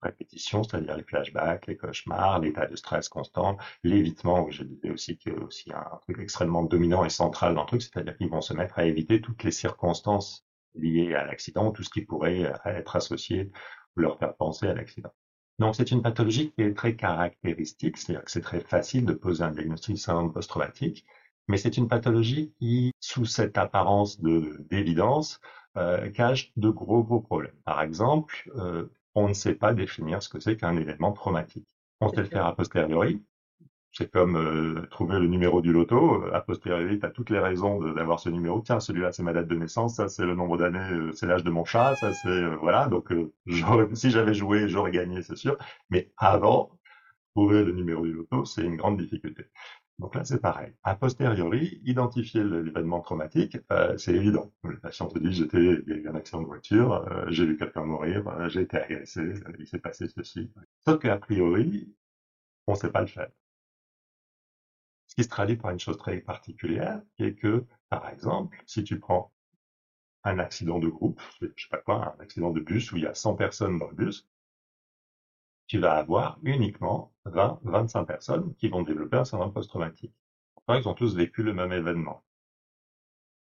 répétition, 0.01 0.63
c'est-à-dire 0.63 0.95
les 0.95 1.03
flashbacks, 1.03 1.67
les 1.67 1.77
cauchemars, 1.77 2.39
l'état 2.39 2.67
de 2.67 2.75
stress 2.75 3.09
constant, 3.09 3.57
l'évitement, 3.83 4.45
où 4.45 4.51
je 4.51 4.63
disais 4.63 4.91
aussi 4.91 5.17
qu'il 5.17 5.33
y 5.33 5.35
a 5.35 5.39
aussi 5.39 5.71
un 5.73 5.99
truc 6.03 6.19
extrêmement 6.19 6.63
dominant 6.63 7.03
et 7.03 7.09
central 7.09 7.55
dans 7.55 7.61
le 7.61 7.67
truc, 7.67 7.81
c'est-à-dire 7.81 8.15
qu'ils 8.17 8.29
vont 8.29 8.41
se 8.41 8.53
mettre 8.53 8.79
à 8.79 8.85
éviter 8.85 9.21
toutes 9.21 9.43
les 9.43 9.51
circonstances 9.51 10.45
liées 10.75 11.15
à 11.15 11.25
l'accident, 11.25 11.71
tout 11.71 11.83
ce 11.83 11.89
qui 11.89 12.01
pourrait 12.01 12.45
euh, 12.45 12.53
être 12.65 12.95
associé 12.95 13.51
leur 13.95 14.19
faire 14.19 14.35
penser 14.35 14.67
à 14.67 14.73
l'accident. 14.73 15.13
Donc 15.57 15.75
c'est 15.75 15.91
une 15.91 16.01
pathologie 16.01 16.51
qui 16.51 16.63
est 16.63 16.73
très 16.73 16.95
caractéristique, 16.95 17.97
c'est-à-dire 17.97 18.25
que 18.25 18.31
c'est 18.31 18.41
très 18.41 18.59
facile 18.59 19.05
de 19.05 19.13
poser 19.13 19.43
un 19.43 19.51
diagnostic 19.51 19.95
de 19.95 19.99
syndrome 19.99 20.33
post-traumatique, 20.33 21.05
mais 21.47 21.57
c'est 21.57 21.77
une 21.77 21.87
pathologie 21.87 22.53
qui, 22.59 22.91
sous 22.99 23.25
cette 23.25 23.57
apparence 23.57 24.19
d'évidence, 24.21 25.39
euh, 25.77 26.09
cache 26.09 26.51
de 26.55 26.69
gros 26.69 27.03
gros 27.03 27.19
problèmes. 27.19 27.55
Par 27.65 27.81
exemple, 27.81 28.49
euh, 28.55 28.85
on 29.13 29.27
ne 29.27 29.33
sait 29.33 29.55
pas 29.55 29.73
définir 29.73 30.23
ce 30.23 30.29
que 30.29 30.39
c'est 30.39 30.57
qu'un 30.57 30.77
événement 30.77 31.11
traumatique. 31.11 31.65
On 32.01 32.09
sait 32.09 32.17
le 32.17 32.25
faire 32.25 32.45
a 32.45 32.55
posteriori, 32.55 33.23
c'est 33.91 34.11
comme 34.11 34.35
euh, 34.35 34.87
trouver 34.91 35.19
le 35.19 35.27
numéro 35.27 35.61
du 35.61 35.71
loto. 35.71 36.25
A 36.33 36.41
posteriori, 36.41 36.99
tu 36.99 37.05
as 37.05 37.09
toutes 37.09 37.29
les 37.29 37.39
raisons 37.39 37.79
d'avoir 37.93 38.19
ce 38.19 38.29
numéro. 38.29 38.61
Tiens, 38.61 38.79
celui-là, 38.79 39.11
c'est 39.11 39.23
ma 39.23 39.33
date 39.33 39.47
de 39.47 39.55
naissance. 39.55 39.95
Ça, 39.95 40.09
c'est 40.09 40.25
le 40.25 40.35
nombre 40.35 40.57
d'années. 40.57 41.11
C'est 41.13 41.27
l'âge 41.27 41.43
de 41.43 41.49
mon 41.49 41.63
chat. 41.65 41.95
Ça, 41.95 42.13
c'est 42.13 42.45
voilà. 42.55 42.87
Donc, 42.87 43.13
si 43.93 44.11
j'avais 44.11 44.33
joué, 44.33 44.67
j'aurais 44.67 44.91
gagné, 44.91 45.21
c'est 45.21 45.37
sûr. 45.37 45.57
Mais 45.89 46.11
avant, 46.17 46.71
trouver 47.35 47.63
le 47.63 47.73
numéro 47.73 48.05
du 48.05 48.13
loto, 48.13 48.45
c'est 48.45 48.63
une 48.63 48.77
grande 48.77 48.97
difficulté. 48.97 49.45
Donc 49.99 50.15
là, 50.15 50.23
c'est 50.25 50.41
pareil. 50.41 50.73
A 50.83 50.95
posteriori, 50.95 51.81
identifier 51.83 52.43
l'événement 52.43 52.99
traumatique, 53.01 53.57
c'est 53.97 54.13
évident. 54.13 54.51
Le 54.63 54.79
patient 54.79 55.07
te 55.07 55.19
dit, 55.19 55.31
j'étais, 55.31 55.57
il 55.57 55.83
y 55.87 55.93
a 55.93 55.95
eu 55.95 56.07
un 56.09 56.15
accident 56.15 56.41
de 56.41 56.47
voiture, 56.47 57.07
j'ai 57.29 57.45
vu 57.45 57.57
quelqu'un 57.57 57.85
mourir, 57.85 58.49
j'ai 58.49 58.61
été 58.61 58.77
agressé, 58.77 59.33
il 59.57 59.67
s'est 59.67 59.79
passé 59.79 60.07
ceci. 60.07 60.51
Sauf 60.85 60.99
qu'a 60.99 61.17
priori, 61.17 61.95
on 62.67 62.73
ne 62.73 62.77
sait 62.77 62.91
pas 62.91 63.01
le 63.01 63.07
faire 63.07 63.29
qui 65.15 65.23
se 65.23 65.29
traduit 65.29 65.55
par 65.55 65.71
une 65.71 65.79
chose 65.79 65.97
très 65.97 66.17
particulière, 66.19 67.01
qui 67.15 67.23
est 67.23 67.35
que, 67.35 67.65
par 67.89 68.09
exemple, 68.09 68.61
si 68.65 68.83
tu 68.83 68.99
prends 68.99 69.31
un 70.25 70.39
accident 70.39 70.77
de 70.77 70.89
groupe, 70.89 71.21
je 71.39 71.47
sais 71.55 71.69
pas 71.69 71.77
quoi, 71.77 72.15
un 72.17 72.21
accident 72.21 72.51
de 72.51 72.59
bus 72.59 72.91
où 72.91 72.97
il 72.97 73.03
y 73.03 73.07
a 73.07 73.13
100 73.13 73.35
personnes 73.35 73.79
dans 73.79 73.87
le 73.87 73.95
bus, 73.95 74.27
tu 75.67 75.79
vas 75.79 75.93
avoir 75.93 76.39
uniquement 76.43 77.13
20, 77.25 77.59
25 77.63 78.05
personnes 78.05 78.55
qui 78.55 78.69
vont 78.69 78.83
développer 78.83 79.17
un 79.17 79.25
syndrome 79.25 79.53
post-traumatique. 79.53 80.13
Ils 80.69 80.87
ont 80.87 80.93
tous 80.93 81.15
vécu 81.15 81.43
le 81.43 81.53
même 81.53 81.71
événement. 81.71 82.23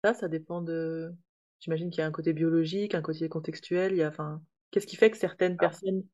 Ça, 0.04 0.14
ça 0.14 0.28
dépend 0.28 0.62
de... 0.62 1.14
J'imagine 1.60 1.90
qu'il 1.90 2.00
y 2.00 2.02
a 2.02 2.06
un 2.06 2.12
côté 2.12 2.32
biologique, 2.32 2.94
un 2.94 3.02
côté 3.02 3.28
contextuel, 3.28 3.92
il 3.92 3.98
y 3.98 4.02
a, 4.02 4.08
enfin, 4.08 4.42
qu'est-ce 4.70 4.86
qui 4.86 4.96
fait 4.96 5.10
que 5.10 5.16
certaines 5.16 5.56
ah. 5.58 5.68
personnes 5.68 6.04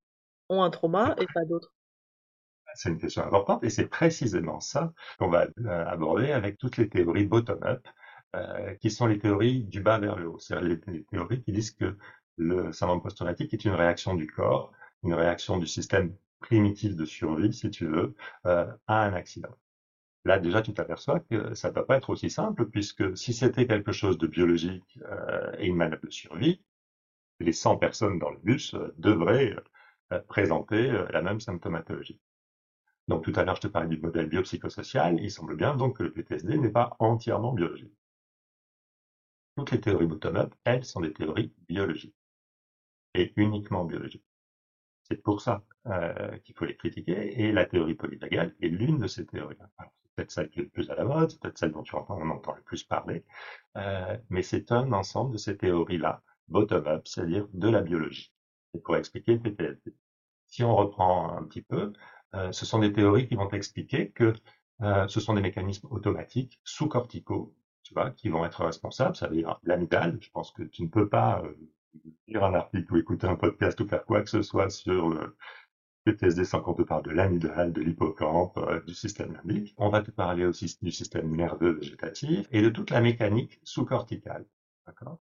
ont 0.48 0.62
un 0.62 0.70
trauma 0.70 1.16
et 1.18 1.26
pas 1.34 1.44
d'autres? 1.44 1.72
C'est 2.74 2.90
une 2.90 2.98
question 2.98 3.24
importante 3.24 3.64
et 3.64 3.70
c'est 3.70 3.88
précisément 3.88 4.60
ça 4.60 4.92
qu'on 5.18 5.28
va 5.28 5.48
euh, 5.58 5.84
aborder 5.86 6.30
avec 6.30 6.56
toutes 6.56 6.76
les 6.76 6.88
théories 6.88 7.26
bottom-up, 7.26 7.84
euh, 8.36 8.74
qui 8.76 8.90
sont 8.90 9.06
les 9.06 9.18
théories 9.18 9.64
du 9.64 9.80
bas 9.80 9.98
vers 9.98 10.16
le 10.16 10.28
haut. 10.28 10.38
C'est-à-dire 10.38 10.78
les, 10.86 11.04
théories 11.04 11.42
qui 11.42 11.50
disent 11.50 11.72
que 11.72 11.96
le 12.36 12.70
syndrome 12.72 13.02
post-traumatique 13.02 13.52
est 13.54 13.64
une 13.64 13.74
réaction 13.74 14.14
du 14.14 14.28
corps, 14.28 14.72
une 15.02 15.14
réaction 15.14 15.58
du 15.58 15.66
système 15.66 16.14
primitif 16.40 16.96
de 16.96 17.04
survie, 17.04 17.52
si 17.52 17.70
tu 17.70 17.86
veux, 17.86 18.14
euh, 18.46 18.66
à 18.86 19.04
un 19.04 19.14
accident. 19.14 19.56
Là, 20.24 20.38
déjà, 20.38 20.60
tu 20.60 20.74
t'aperçois 20.74 21.20
que 21.20 21.54
ça 21.54 21.70
ne 21.70 21.74
va 21.74 21.82
pas 21.82 21.96
être 21.96 22.10
aussi 22.10 22.28
simple, 22.30 22.66
puisque 22.66 23.16
si 23.16 23.32
c'était 23.32 23.66
quelque 23.66 23.92
chose 23.92 24.18
de 24.18 24.26
biologique 24.26 24.98
euh, 25.06 25.52
et 25.58 25.66
une 25.66 25.76
manœuvre 25.76 26.04
de 26.04 26.10
survie, 26.10 26.62
les 27.40 27.52
100 27.52 27.78
personnes 27.78 28.18
dans 28.18 28.30
le 28.30 28.38
bus 28.38 28.74
euh, 28.74 28.94
devraient 28.98 29.56
euh, 30.12 30.20
présenter 30.28 30.90
la 31.10 31.22
même 31.22 31.40
symptomatologie. 31.40 32.20
Donc 33.08 33.24
tout 33.24 33.32
à 33.36 33.44
l'heure, 33.44 33.56
je 33.56 33.62
te 33.62 33.68
parlais 33.68 33.88
du 33.88 34.00
modèle 34.00 34.28
biopsychosocial. 34.28 35.20
Il 35.22 35.30
semble 35.30 35.56
bien 35.56 35.74
donc 35.76 35.98
que 35.98 36.02
le 36.02 36.12
PTSD 36.12 36.58
n'est 36.58 36.70
pas 36.70 36.96
entièrement 36.98 37.52
biologique. 37.52 37.94
Toutes 39.56 39.70
les 39.70 39.80
théories 39.80 40.06
bottom-up, 40.06 40.54
elles, 40.64 40.84
sont 40.84 41.00
des 41.00 41.12
théories 41.12 41.52
biologiques. 41.68 42.14
Et 43.14 43.32
uniquement 43.36 43.84
biologiques. 43.84 44.24
C'est 45.10 45.22
pour 45.22 45.40
ça 45.40 45.64
euh, 45.86 46.38
qu'il 46.44 46.54
faut 46.54 46.64
les 46.64 46.76
critiquer. 46.76 47.40
Et 47.40 47.52
la 47.52 47.66
théorie 47.66 47.94
polyvagale 47.94 48.54
est 48.62 48.68
l'une 48.68 48.98
de 48.98 49.08
ces 49.08 49.26
théories. 49.26 49.56
C'est 49.58 50.14
peut-être 50.14 50.30
celle 50.30 50.50
qui 50.50 50.60
est 50.60 50.64
le 50.64 50.68
plus 50.68 50.88
à 50.90 50.94
la 50.94 51.04
mode, 51.04 51.30
c'est 51.30 51.40
peut-être 51.40 51.58
celle 51.58 51.72
dont 51.72 51.82
tu 51.82 51.96
entends, 51.96 52.18
on 52.20 52.30
entend 52.30 52.54
le 52.54 52.62
plus 52.62 52.84
parler. 52.84 53.24
Euh, 53.76 54.16
mais 54.28 54.42
c'est 54.42 54.70
un 54.70 54.92
ensemble 54.92 55.32
de 55.32 55.38
ces 55.38 55.56
théories-là, 55.56 56.22
bottom-up, 56.48 57.08
c'est-à-dire 57.08 57.48
de 57.52 57.68
la 57.68 57.80
biologie. 57.80 58.32
C'est 58.72 58.82
pour 58.82 58.96
expliquer 58.96 59.32
le 59.34 59.40
PTSD. 59.40 59.94
Si 60.46 60.62
on 60.62 60.76
reprend 60.76 61.36
un 61.36 61.42
petit 61.44 61.62
peu, 61.62 61.92
euh, 62.34 62.52
ce 62.52 62.64
sont 62.64 62.78
des 62.78 62.92
théories 62.92 63.26
qui 63.26 63.34
vont 63.34 63.50
expliquer 63.50 64.10
que 64.10 64.32
ce 65.08 65.20
sont 65.20 65.34
des 65.34 65.42
mécanismes 65.42 65.88
automatiques 65.90 66.58
sous-corticaux, 66.64 67.54
tu 67.82 67.92
vois, 67.92 68.12
qui 68.12 68.30
vont 68.30 68.46
être 68.46 68.64
responsables. 68.64 69.14
Ça 69.14 69.26
veut 69.28 69.36
dire 69.36 69.60
l'amygdale. 69.62 70.16
Je 70.22 70.30
pense 70.30 70.52
que 70.52 70.62
tu 70.62 70.82
ne 70.84 70.88
peux 70.88 71.06
pas 71.06 71.42
lire 72.26 72.44
un 72.44 72.54
article 72.54 72.92
ou 72.92 72.96
écouter 72.96 73.26
un 73.26 73.36
podcast 73.36 73.80
ou 73.80 73.86
faire 73.86 74.04
quoi 74.04 74.22
que 74.22 74.30
ce 74.30 74.42
soit 74.42 74.70
sur 74.70 75.08
le 75.08 75.36
PTSD 76.04 76.44
sans 76.44 76.60
qu'on 76.60 76.74
te 76.74 76.82
parle 76.82 77.02
de 77.04 77.10
l'amygdale, 77.10 77.72
de 77.72 77.82
l'hippocampe, 77.82 78.58
du 78.86 78.94
système 78.94 79.32
limbique. 79.32 79.74
On 79.76 79.90
va 79.90 80.02
te 80.02 80.10
parler 80.10 80.46
aussi 80.46 80.78
du 80.80 80.90
système 80.90 81.34
nerveux 81.34 81.72
végétatif 81.72 82.46
et 82.50 82.62
de 82.62 82.70
toute 82.70 82.90
la 82.90 83.00
mécanique 83.00 83.60
sous-corticale. 83.64 84.46
D'accord? 84.86 85.18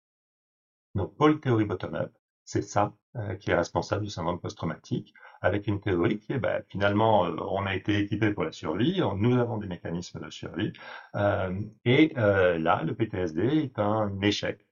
Donc, 0.96 1.16
pôle 1.16 1.40
théorie 1.40 1.66
bottom-up, 1.66 2.12
c'est 2.46 2.64
ça 2.64 2.94
qui 3.40 3.52
est 3.52 3.56
responsable 3.56 4.04
du 4.04 4.10
syndrome 4.10 4.40
post-traumatique 4.40 5.14
avec 5.42 5.68
une 5.68 5.80
théorie 5.80 6.20
qui 6.20 6.34
est 6.34 6.40
ben, 6.40 6.64
finalement, 6.70 7.26
euh, 7.26 7.36
on 7.50 7.66
a 7.66 7.76
été 7.76 8.00
équipé 8.00 8.32
pour 8.32 8.44
la 8.44 8.52
survie, 8.52 9.02
nous 9.16 9.38
avons 9.38 9.58
des 9.58 9.68
mécanismes 9.68 10.20
de 10.20 10.30
survie, 10.30 10.74
euh, 11.16 11.62
et 11.86 12.14
euh, 12.18 12.58
là, 12.58 12.84
le 12.84 12.94
PTSD 12.94 13.42
est 13.42 13.80
un 13.80 14.20
échec, 14.22 14.66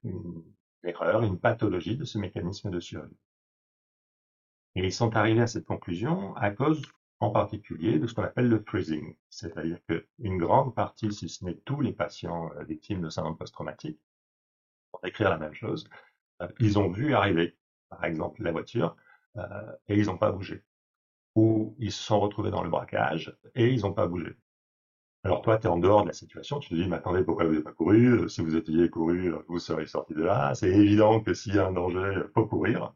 une 1.24 1.40
pathologie 1.40 1.98
de 1.98 2.06
ce 2.06 2.18
mécanisme 2.18 2.70
de 2.70 2.80
survie. 2.80 3.18
Et 4.76 4.86
ils 4.86 4.94
sont 4.94 5.16
arrivés 5.16 5.42
à 5.42 5.48
cette 5.48 5.66
conclusion 5.66 6.36
à 6.36 6.52
cause 6.52 6.82
en 7.20 7.32
particulier 7.32 7.98
de 7.98 8.06
ce 8.06 8.14
qu'on 8.14 8.24
appelle 8.24 8.48
le 8.48 8.64
freezing, 8.66 9.16
c'est-à-dire 9.30 9.80
qu'une 9.88 10.38
grande 10.38 10.76
partie, 10.76 11.12
si 11.12 11.30
ce 11.30 11.44
n'est 11.46 11.58
tous 11.66 11.82
les 11.82 11.94
patients 11.94 12.52
victimes 12.68 13.02
de 13.02 13.10
syndrome 13.10 13.38
post-traumatique, 13.38 14.00
pour 14.92 15.04
écrire 15.04 15.30
la 15.30 15.38
même 15.38 15.54
chose, 15.54 15.90
ils 16.60 16.78
ont 16.78 16.90
vu 16.90 17.16
arriver, 17.16 17.58
par 17.90 18.06
exemple, 18.06 18.44
la 18.44 18.52
voiture, 18.52 18.96
euh, 19.38 19.72
et 19.88 19.98
ils 19.98 20.06
n'ont 20.06 20.18
pas 20.18 20.32
bougé. 20.32 20.64
Ou 21.36 21.76
ils 21.80 21.92
se 21.92 22.04
sont 22.04 22.20
retrouvés 22.20 22.52
dans 22.52 22.64
le 22.64 22.70
braquage 22.70 23.36
et 23.56 23.72
ils 23.72 23.82
n'ont 23.82 23.94
pas 23.94 24.08
bougé. 24.08 24.36
Alors 25.24 25.42
toi, 25.42 25.58
tu 25.60 25.68
es 25.68 25.70
en 25.70 25.78
dehors 25.78 26.02
de 26.04 26.08
la 26.08 26.14
situation, 26.14 26.60
tu 26.60 26.70
te 26.70 26.76
dis, 26.76 26.88
mais 26.88 26.96
attendez, 26.98 27.24
pourquoi 27.24 27.46
vous 27.46 27.52
n'avez 27.52 27.64
pas 27.64 27.74
couru? 27.74 28.28
Si 28.30 28.42
vous 28.42 28.56
étiez 28.56 28.90
couru, 28.90 29.34
vous 29.48 29.60
seriez 29.60 29.86
sorti 29.86 30.14
de 30.14 30.24
là. 30.24 30.56
C'est 30.56 30.70
évident 30.70 31.20
que 31.22 31.34
s'il 31.34 31.56
y 31.56 31.60
a 31.60 31.68
un 31.68 31.72
danger, 31.74 32.14
il 32.16 32.32
faut 32.34 32.46
courir. 32.48 32.94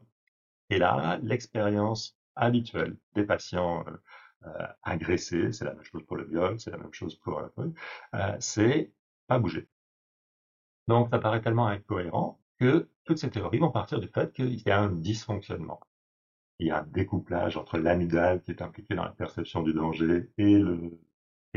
Et 0.70 0.78
là, 0.78 1.18
l'expérience 1.22 2.16
habituelle 2.36 2.96
des 3.14 3.24
patients 3.24 3.84
euh, 4.46 4.66
agressés, 4.82 5.52
c'est 5.52 5.64
la 5.64 5.74
même 5.74 5.84
chose 5.84 6.04
pour 6.06 6.16
le 6.16 6.24
viol, 6.24 6.58
c'est 6.60 6.70
la 6.70 6.78
même 6.78 6.92
chose 6.94 7.16
pour 7.16 7.40
euh, 7.40 8.36
c'est 8.40 8.92
pas 9.28 9.38
bouger. 9.38 9.68
Donc 10.88 11.08
ça 11.10 11.18
paraît 11.18 11.40
tellement 11.42 11.66
incohérent 11.66 12.40
que 12.58 12.88
toutes 13.04 13.18
ces 13.18 13.30
théories 13.30 13.58
vont 13.58 13.70
partir 13.72 13.98
du 14.00 14.06
fait 14.08 14.32
qu'il 14.32 14.60
y 14.62 14.70
a 14.70 14.80
un 14.80 14.90
dysfonctionnement 14.90 15.80
il 16.58 16.68
y 16.68 16.70
a 16.70 16.78
un 16.80 16.84
découplage 16.84 17.56
entre 17.56 17.78
l'amygdale 17.78 18.40
qui 18.42 18.52
est 18.52 18.62
impliqué 18.62 18.94
dans 18.94 19.04
la 19.04 19.10
perception 19.10 19.62
du 19.62 19.72
danger 19.74 20.30
et 20.38 20.58
le 20.58 20.98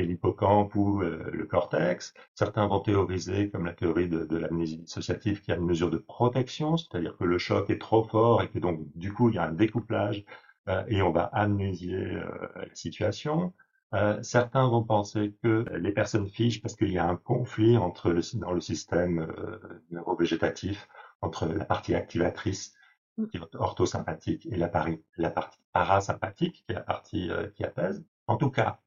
l'hippocampe 0.03 0.75
ou 0.75 1.01
euh, 1.01 1.29
le 1.31 1.45
cortex. 1.45 2.13
Certains 2.33 2.67
vont 2.67 2.79
théoriser, 2.79 3.49
comme 3.49 3.65
la 3.65 3.73
théorie 3.73 4.09
de, 4.09 4.25
de 4.25 4.37
l'amnésie 4.37 4.77
dissociative, 4.77 5.41
qu'il 5.41 5.53
y 5.53 5.57
a 5.57 5.59
une 5.59 5.65
mesure 5.65 5.89
de 5.89 5.97
protection, 5.97 6.77
c'est-à-dire 6.77 7.15
que 7.17 7.23
le 7.23 7.37
choc 7.37 7.69
est 7.69 7.79
trop 7.79 8.03
fort 8.03 8.41
et 8.43 8.49
que 8.49 8.59
donc 8.59 8.79
du 8.95 9.13
coup 9.13 9.29
il 9.29 9.35
y 9.35 9.39
a 9.39 9.45
un 9.47 9.51
découplage 9.51 10.25
euh, 10.67 10.83
et 10.87 11.01
on 11.01 11.11
va 11.11 11.23
amnésier 11.25 11.95
euh, 11.97 12.25
la 12.55 12.75
situation. 12.75 13.53
certains 14.21 14.67
vont 14.67 14.83
penser 14.83 15.35
que 15.41 15.65
les 15.77 15.91
personnes 15.93 16.27
fichent 16.27 16.61
parce 16.61 16.75
qu'il 16.75 16.91
y 16.91 16.97
a 16.97 17.07
un 17.07 17.15
conflit 17.15 17.77
entre 17.77 18.11
le, 18.11 18.21
dans 18.39 18.51
le 18.51 18.59
système 18.59 19.25
neurovégétatif 19.89 20.89
entre 21.21 21.45
la 21.45 21.63
partie 21.63 21.95
activatrice 21.95 22.75
qui 23.29 23.37
est 23.37 23.55
orthosympathique 23.55 24.45
et 24.51 24.57
la, 24.57 24.69
la 25.17 25.29
partie 25.29 25.61
parasympathique, 25.71 26.63
qui 26.65 26.71
est 26.71 26.75
la 26.75 26.81
partie 26.81 27.31
euh, 27.31 27.47
qui 27.55 27.63
apaise. 27.63 28.03
En 28.27 28.37
tout 28.37 28.49
cas, 28.51 28.81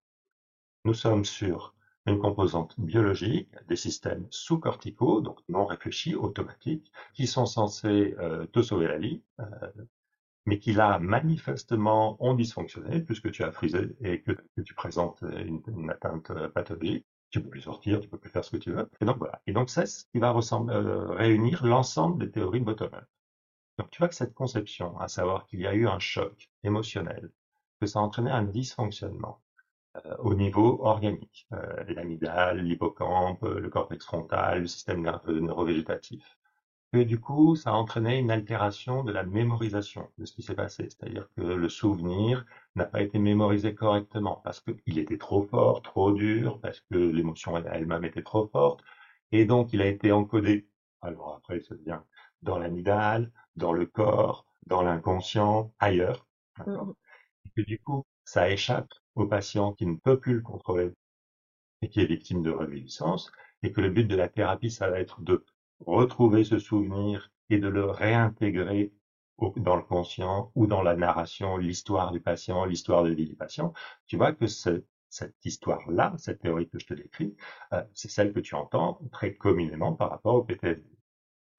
nous 0.84 0.94
sommes 0.94 1.24
sur 1.24 1.74
une 2.06 2.18
composante 2.18 2.78
biologique 2.78 3.50
des 3.68 3.76
systèmes 3.76 4.26
sous-corticaux, 4.30 5.20
donc 5.20 5.40
non 5.48 5.66
réfléchis, 5.66 6.14
automatiques, 6.14 6.90
qui 7.14 7.26
sont 7.26 7.46
censés 7.46 8.14
euh, 8.18 8.46
te 8.46 8.62
sauver 8.62 8.88
la 8.88 8.98
vie, 8.98 9.22
euh, 9.40 9.44
mais 10.46 10.58
qui 10.58 10.72
là 10.72 10.98
manifestement 10.98 12.16
ont 12.24 12.34
dysfonctionné 12.34 13.00
puisque 13.02 13.30
tu 13.30 13.44
as 13.44 13.52
frisé 13.52 13.96
et 14.00 14.22
que, 14.22 14.32
tu 14.64 14.74
présentes 14.74 15.22
une, 15.22 15.90
atteinte 15.90 16.32
pathologique. 16.54 17.06
Tu 17.30 17.42
peux 17.42 17.50
plus 17.50 17.60
sortir, 17.60 18.00
tu 18.00 18.08
peux 18.08 18.16
plus 18.16 18.30
faire 18.30 18.44
ce 18.44 18.52
que 18.52 18.56
tu 18.56 18.72
veux. 18.72 18.88
Et 19.02 19.04
donc 19.04 19.18
voilà. 19.18 19.42
Et 19.46 19.52
donc 19.52 19.68
c'est 19.68 19.84
ce 19.84 20.06
qui 20.06 20.18
va 20.18 20.32
réunir 20.32 21.66
l'ensemble 21.66 22.24
des 22.24 22.30
théories 22.30 22.60
bottom-up. 22.60 23.04
Donc 23.78 23.90
tu 23.90 23.98
vois 23.98 24.08
que 24.08 24.14
cette 24.14 24.32
conception, 24.34 24.98
à 24.98 25.08
savoir 25.08 25.46
qu'il 25.46 25.60
y 25.60 25.66
a 25.66 25.74
eu 25.74 25.86
un 25.86 25.98
choc 25.98 26.50
émotionnel, 26.64 27.30
que 27.80 27.86
ça 27.86 27.98
a 27.98 28.02
entraîné 28.02 28.30
un 28.30 28.44
dysfonctionnement 28.44 29.40
euh, 29.40 29.47
au 30.18 30.34
niveau 30.34 30.82
organique, 30.84 31.46
euh, 31.52 31.84
l'amygdale, 31.88 32.60
l'hippocampe, 32.60 33.42
le 33.42 33.68
cortex 33.70 34.04
frontal, 34.04 34.62
le 34.62 34.66
système 34.66 35.02
nerveux 35.02 35.40
neurovégétatif, 35.40 36.36
Et 36.92 37.04
du 37.06 37.20
coup, 37.20 37.56
ça 37.56 37.70
a 37.70 37.74
entraîné 37.74 38.18
une 38.18 38.30
altération 38.30 39.04
de 39.04 39.12
la 39.12 39.22
mémorisation 39.24 40.10
de 40.18 40.24
ce 40.26 40.34
qui 40.34 40.42
s'est 40.42 40.54
passé. 40.54 40.88
C'est-à-dire 40.90 41.28
que 41.36 41.42
le 41.42 41.68
souvenir 41.68 42.44
n'a 42.76 42.84
pas 42.86 43.02
été 43.02 43.18
mémorisé 43.18 43.74
correctement 43.74 44.40
parce 44.44 44.60
qu'il 44.60 44.98
était 44.98 45.18
trop 45.18 45.42
fort, 45.44 45.82
trop 45.82 46.12
dur, 46.12 46.60
parce 46.60 46.80
que 46.90 46.96
l'émotion 46.98 47.56
elle-même 47.58 48.04
était 48.04 48.22
trop 48.22 48.48
forte. 48.48 48.82
Et 49.32 49.44
donc, 49.46 49.72
il 49.72 49.82
a 49.82 49.86
été 49.86 50.12
encodé. 50.12 50.68
Alors 51.02 51.36
après, 51.38 51.60
ça 51.60 51.74
devient 51.74 52.00
dans 52.42 52.58
l'amygdale, 52.58 53.32
dans 53.56 53.72
le 53.72 53.86
corps, 53.86 54.46
dans 54.66 54.82
l'inconscient, 54.82 55.72
ailleurs. 55.78 56.26
Mmh. 56.66 56.92
Et 57.46 57.50
que 57.56 57.62
du 57.62 57.78
coup, 57.80 58.04
ça 58.24 58.50
échappe 58.50 58.92
au 59.18 59.26
patient 59.26 59.72
qui 59.72 59.86
ne 59.86 59.96
peut 59.96 60.18
plus 60.18 60.34
le 60.34 60.40
contrôler 60.40 60.92
et 61.82 61.88
qui 61.88 62.00
est 62.00 62.06
victime 62.06 62.42
de 62.42 62.50
reviviscence, 62.50 63.30
et 63.62 63.72
que 63.72 63.80
le 63.80 63.90
but 63.90 64.04
de 64.04 64.16
la 64.16 64.28
thérapie, 64.28 64.70
ça 64.70 64.90
va 64.90 65.00
être 65.00 65.20
de 65.22 65.44
retrouver 65.80 66.44
ce 66.44 66.58
souvenir 66.58 67.30
et 67.50 67.58
de 67.58 67.68
le 67.68 67.84
réintégrer 67.84 68.92
dans 69.56 69.76
le 69.76 69.82
conscient 69.82 70.50
ou 70.56 70.66
dans 70.66 70.82
la 70.82 70.96
narration, 70.96 71.56
l'histoire 71.56 72.10
du 72.10 72.20
patient, 72.20 72.64
l'histoire 72.64 73.04
de 73.04 73.10
vie 73.10 73.26
du 73.26 73.36
patient. 73.36 73.72
Tu 74.06 74.16
vois 74.16 74.32
que 74.32 74.46
cette 74.46 74.84
histoire-là, 75.44 76.14
cette 76.18 76.40
théorie 76.40 76.68
que 76.68 76.78
je 76.78 76.86
te 76.86 76.94
décris, 76.94 77.36
euh, 77.72 77.82
c'est 77.94 78.10
celle 78.10 78.32
que 78.32 78.40
tu 78.40 78.56
entends 78.56 79.00
très 79.12 79.34
communément 79.34 79.92
par 79.92 80.10
rapport 80.10 80.34
au 80.34 80.42
PTSD. 80.42 80.90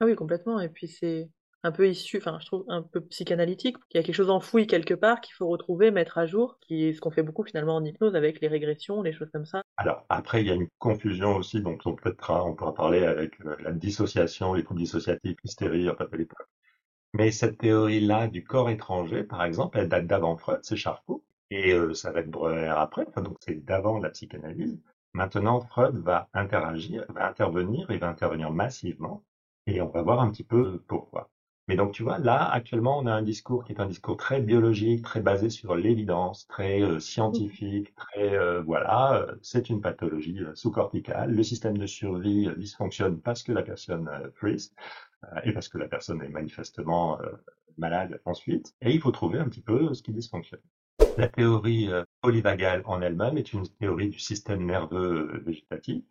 Ah 0.02 0.06
oui, 0.06 0.16
complètement. 0.16 0.60
Et 0.60 0.70
puis 0.70 0.88
c'est 0.88 1.30
un 1.64 1.72
peu 1.72 1.90
issu, 1.90 2.18
enfin 2.18 2.38
je 2.40 2.46
trouve 2.46 2.66
un 2.68 2.82
peu 2.82 3.02
psychanalytique. 3.02 3.78
Il 3.92 3.98
y 3.98 4.00
a 4.00 4.04
quelque 4.04 4.16
chose 4.16 4.30
enfoui 4.30 4.68
quelque 4.68 4.94
part 4.94 5.22
qu'il 5.22 5.34
faut 5.34 5.48
retrouver, 5.48 5.92
mettre 5.92 6.18
à 6.18 6.26
jour, 6.26 6.58
qui 6.62 6.86
est 6.86 6.94
ce 6.94 7.02
qu'on 7.02 7.12
fait 7.12 7.24
beaucoup 7.24 7.44
finalement 7.44 7.76
en 7.76 7.84
hypnose 7.84 8.16
avec 8.16 8.40
les 8.42 8.48
régressions, 8.48 9.02
les 9.02 9.14
choses 9.14 9.30
comme 9.32 9.46
ça. 9.46 9.62
Alors 9.78 10.06
après, 10.10 10.42
il 10.42 10.48
y 10.48 10.52
a 10.52 10.56
une 10.56 10.70
confusion 10.78 11.36
aussi, 11.36 11.62
donc 11.62 11.82
on 11.86 11.96
peut 11.96 12.16
on 12.30 12.56
pourra 12.56 12.74
parler 12.74 13.04
avec 13.04 13.40
euh, 13.42 13.56
la 13.62 13.72
dissociation, 13.72 14.54
les 14.54 14.64
troubles 14.64 14.80
dissociatifs, 14.80 15.38
l'hystérie, 15.44 15.90
enfin 15.90 16.08
les 16.14 16.28
Mais 17.14 17.32
cette 17.32 17.58
théorie-là 17.58 18.28
du 18.28 18.44
corps 18.44 18.70
étranger, 18.70 19.24
par 19.24 19.44
exemple, 19.44 19.80
elle 19.80 19.90
date 19.90 20.08
d'avant 20.08 20.38
Freud, 20.38 20.60
c'est 20.64 20.78
Charcot, 20.78 21.24
et 21.50 21.74
euh, 21.74 21.94
ça 21.94 22.12
va 22.12 22.22
être 22.22 22.30
Breuer 22.30 22.68
après, 22.68 23.06
donc 23.18 23.38
c'est 23.42 23.66
d'avant 23.66 24.00
la 24.00 24.10
psychanalyse. 24.12 24.80
Maintenant, 25.14 25.60
Freud 25.60 25.98
va 25.98 26.30
interagir, 26.34 27.06
va 27.10 27.28
intervenir, 27.28 27.90
et 27.92 27.98
va 27.98 28.08
intervenir 28.10 28.52
massivement, 28.52 29.24
et 29.66 29.82
on 29.82 29.90
va 29.90 30.04
voir 30.04 30.22
un 30.22 30.32
petit 30.32 30.44
peu 30.44 30.82
pourquoi. 30.88 31.30
Mais 31.70 31.76
donc, 31.76 31.92
tu 31.92 32.02
vois, 32.02 32.18
là, 32.18 32.50
actuellement, 32.50 32.98
on 32.98 33.06
a 33.06 33.14
un 33.14 33.22
discours 33.22 33.64
qui 33.64 33.74
est 33.74 33.80
un 33.80 33.86
discours 33.86 34.18
très 34.18 34.42
biologique, 34.42 35.04
très 35.04 35.22
basé 35.22 35.52
sur 35.52 35.76
l'évidence, 35.76 36.48
très 36.48 36.82
euh, 36.82 37.00
scientifique, 37.00 37.94
très, 37.94 38.36
euh, 38.36 38.64
voilà, 38.64 39.22
euh, 39.22 39.36
c'est 39.44 39.70
une 39.70 39.80
pathologie 39.80 40.40
sous-corticale. 40.56 41.32
Le 41.32 41.44
système 41.44 41.78
de 41.78 41.86
survie 41.86 42.50
dysfonctionne 42.58 43.22
parce 43.22 43.44
que 43.44 43.52
la 43.52 43.62
personne 43.62 44.10
freeze 44.34 44.74
et 45.44 45.52
parce 45.52 45.70
que 45.70 45.78
la 45.78 45.88
personne 45.88 46.24
est 46.24 46.30
manifestement 46.30 47.20
malade 47.78 48.20
ensuite. 48.26 48.74
Et 48.82 48.92
il 48.92 49.00
faut 49.00 49.12
trouver 49.12 49.38
un 49.38 49.48
petit 49.48 49.62
peu 49.62 49.94
ce 49.94 50.02
qui 50.02 50.12
dysfonctionne. 50.12 50.62
La 51.18 51.28
théorie 51.28 51.90
polyvagale 52.22 52.82
en 52.86 53.00
elle-même 53.02 53.38
est 53.38 53.54
une 53.54 53.68
théorie 53.68 54.10
du 54.10 54.18
système 54.18 54.66
nerveux 54.66 55.44
végétatif. 55.46 56.04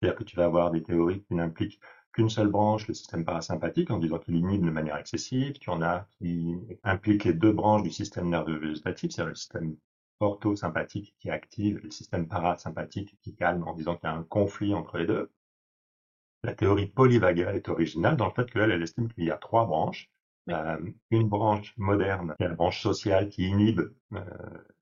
C'est-à-dire 0.00 0.18
que 0.18 0.24
tu 0.24 0.36
vas 0.36 0.46
avoir 0.46 0.70
des 0.70 0.82
théories 0.82 1.22
qui 1.24 1.34
n'impliquent 1.34 1.80
qu'une 2.12 2.30
seule 2.30 2.48
branche, 2.48 2.88
le 2.88 2.94
système 2.94 3.24
parasympathique, 3.24 3.90
en 3.90 3.98
disant 3.98 4.18
qu'il 4.18 4.36
inhibe 4.36 4.64
de 4.64 4.70
manière 4.70 4.96
excessive. 4.96 5.58
Tu 5.58 5.70
en 5.70 5.82
as 5.82 6.06
qui 6.18 6.56
impliquent 6.82 7.24
les 7.24 7.34
deux 7.34 7.52
branches 7.52 7.82
du 7.82 7.90
système 7.90 8.28
nerveux 8.28 8.58
végétatif, 8.58 9.12
c'est-à-dire 9.12 9.30
le 9.30 9.34
système 9.36 9.76
orthosympathique 10.20 11.14
qui 11.18 11.30
active 11.30 11.78
et 11.78 11.82
le 11.82 11.90
système 11.90 12.28
parasympathique 12.28 13.18
qui 13.22 13.34
calme, 13.34 13.62
en 13.66 13.74
disant 13.74 13.96
qu'il 13.96 14.08
y 14.08 14.12
a 14.12 14.16
un 14.16 14.24
conflit 14.24 14.74
entre 14.74 14.98
les 14.98 15.06
deux. 15.06 15.30
La 16.42 16.54
théorie 16.54 16.86
polyvagale 16.86 17.56
est 17.56 17.68
originale 17.68 18.16
dans 18.16 18.26
le 18.26 18.32
fait 18.32 18.50
qu'elle, 18.50 18.70
elle 18.70 18.82
estime 18.82 19.12
qu'il 19.12 19.24
y 19.24 19.30
a 19.30 19.36
trois 19.36 19.66
branches. 19.66 20.10
Euh, 20.48 20.78
une 21.10 21.28
branche 21.28 21.74
moderne, 21.76 22.34
qui 22.38 22.44
est 22.44 22.48
la 22.48 22.54
branche 22.54 22.82
sociale 22.82 23.28
qui 23.28 23.46
inhibe 23.46 23.82
euh, 24.14 24.24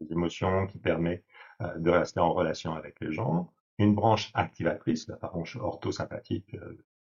les 0.01 0.13
émotions, 0.13 0.67
qui 0.67 0.79
permet 0.79 1.25
euh, 1.61 1.77
de 1.79 1.91
rester 1.91 2.21
en 2.21 2.33
relation 2.33 2.75
avec 2.75 3.01
les 3.01 3.13
gens. 3.13 3.53
Une 3.79 3.95
branche 3.95 4.31
activatrice, 4.35 5.09
la 5.09 5.17
branche 5.17 5.57
orthosympathique 5.57 6.57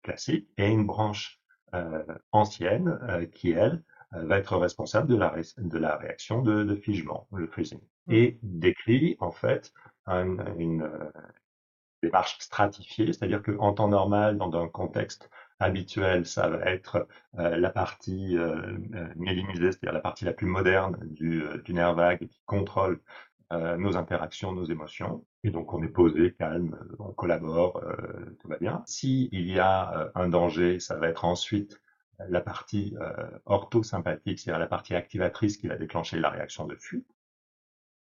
classique, 0.03 0.47
et 0.57 0.67
une 0.69 0.85
branche 0.85 1.41
euh, 1.73 2.03
ancienne 2.31 2.99
euh, 3.09 3.25
qui, 3.25 3.51
elle, 3.51 3.83
euh, 4.13 4.25
va 4.27 4.37
être 4.37 4.55
responsable 4.57 5.07
de 5.07 5.15
la, 5.15 5.35
de 5.57 5.77
la 5.79 5.97
réaction 5.97 6.43
de, 6.43 6.63
de 6.63 6.75
figement, 6.75 7.27
le 7.33 7.47
freezing, 7.47 7.79
mmh. 8.07 8.13
et 8.13 8.39
décrit 8.43 9.17
en 9.19 9.31
fait 9.31 9.73
une 10.05 10.87
démarche 12.03 12.37
stratifiée, 12.39 13.07
c'est-à-dire 13.07 13.41
qu'en 13.41 13.73
temps 13.73 13.87
normal, 13.87 14.37
dans 14.37 14.53
un 14.61 14.67
contexte 14.67 15.29
habituel, 15.59 16.25
ça 16.25 16.49
va 16.49 16.59
être 16.65 17.07
la 17.33 17.69
partie 17.69 18.37
euh, 18.37 18.77
c'est-à-dire 19.15 19.93
la 19.93 20.01
partie 20.01 20.25
la 20.25 20.33
plus 20.33 20.45
moderne 20.45 20.97
du, 21.03 21.41
du 21.63 21.73
nerf 21.73 21.95
vague 21.95 22.27
qui 22.27 22.41
contrôle 22.45 22.99
euh, 23.51 23.77
nos 23.77 23.97
interactions, 23.97 24.51
nos 24.53 24.65
émotions. 24.65 25.25
Et 25.43 25.51
donc 25.51 25.73
on 25.73 25.83
est 25.83 25.89
posé, 25.89 26.33
calme, 26.33 26.77
on 26.99 27.11
collabore, 27.11 27.77
euh, 27.77 28.37
tout 28.39 28.47
va 28.47 28.57
bien. 28.57 28.83
Si 28.85 29.29
il 29.31 29.47
y 29.47 29.59
a 29.59 29.97
euh, 29.97 30.11
un 30.15 30.29
danger, 30.29 30.79
ça 30.79 30.95
va 30.95 31.07
être 31.09 31.25
ensuite 31.25 31.81
la 32.29 32.41
partie 32.41 32.95
orthosympathique, 33.45 34.39
c'est-à-dire 34.39 34.59
la 34.59 34.67
partie 34.67 34.93
activatrice 34.93 35.57
qui 35.57 35.67
va 35.67 35.75
déclencher 35.75 36.19
la 36.19 36.29
réaction 36.29 36.65
de 36.65 36.75
fuite, 36.75 37.07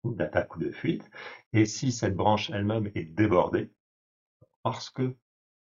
d'attaque 0.03 0.55
ou 0.55 0.59
de 0.59 0.71
fuite. 0.71 1.09
Et 1.53 1.65
si 1.65 1.91
cette 1.91 2.15
branche 2.15 2.49
elle-même 2.49 2.91
est 2.95 3.05
débordée, 3.05 3.71
parce 4.63 4.89
que 4.89 5.15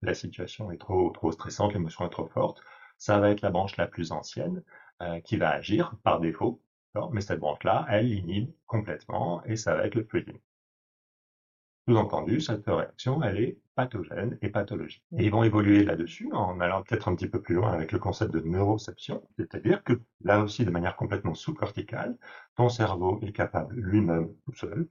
la 0.01 0.13
situation 0.13 0.71
est 0.71 0.77
trop, 0.77 1.09
trop 1.12 1.31
stressante, 1.31 1.73
l'émotion 1.73 2.05
est 2.05 2.09
trop 2.09 2.27
forte, 2.27 2.62
ça 2.97 3.19
va 3.19 3.29
être 3.31 3.41
la 3.41 3.49
branche 3.49 3.77
la 3.77 3.88
plus 3.88 4.12
ancienne 4.12 4.62
qui 5.23 5.38
va 5.38 5.49
agir 5.49 5.95
par 6.03 6.19
défaut 6.19 6.62
mais 7.12 7.21
cette 7.21 7.39
branche-là, 7.39 7.86
elle 7.89 8.12
inhibe 8.12 8.51
complètement 8.67 9.43
et 9.45 9.56
ça 9.56 9.75
va 9.75 9.86
être 9.86 9.95
le 9.95 10.03
freezing. 10.03 10.39
Sous-entendu, 11.88 12.39
cette 12.39 12.65
réaction, 12.65 13.21
elle 13.23 13.39
est 13.39 13.58
pathogène 13.75 14.38
et 14.41 14.49
pathologique. 14.49 15.03
Et 15.17 15.25
ils 15.25 15.32
vont 15.32 15.43
évoluer 15.43 15.84
là-dessus 15.84 16.32
en 16.32 16.60
allant 16.62 16.82
peut-être 16.84 17.10
un 17.10 17.15
petit 17.15 17.27
peu 17.27 17.41
plus 17.41 17.56
loin 17.56 17.73
avec 17.73 17.91
le 17.91 17.99
concept 17.99 18.32
de 18.32 18.39
neuroception, 18.39 19.21
c'est-à-dire 19.38 19.84
que 19.84 19.99
là 20.21 20.41
aussi, 20.41 20.63
de 20.63 20.71
manière 20.71 20.95
complètement 20.95 21.34
sous-corticale, 21.34 22.17
ton 22.56 22.69
cerveau 22.69 23.19
est 23.21 23.34
capable 23.34 23.75
lui-même, 23.75 24.34
tout 24.45 24.53
seul, 24.56 24.88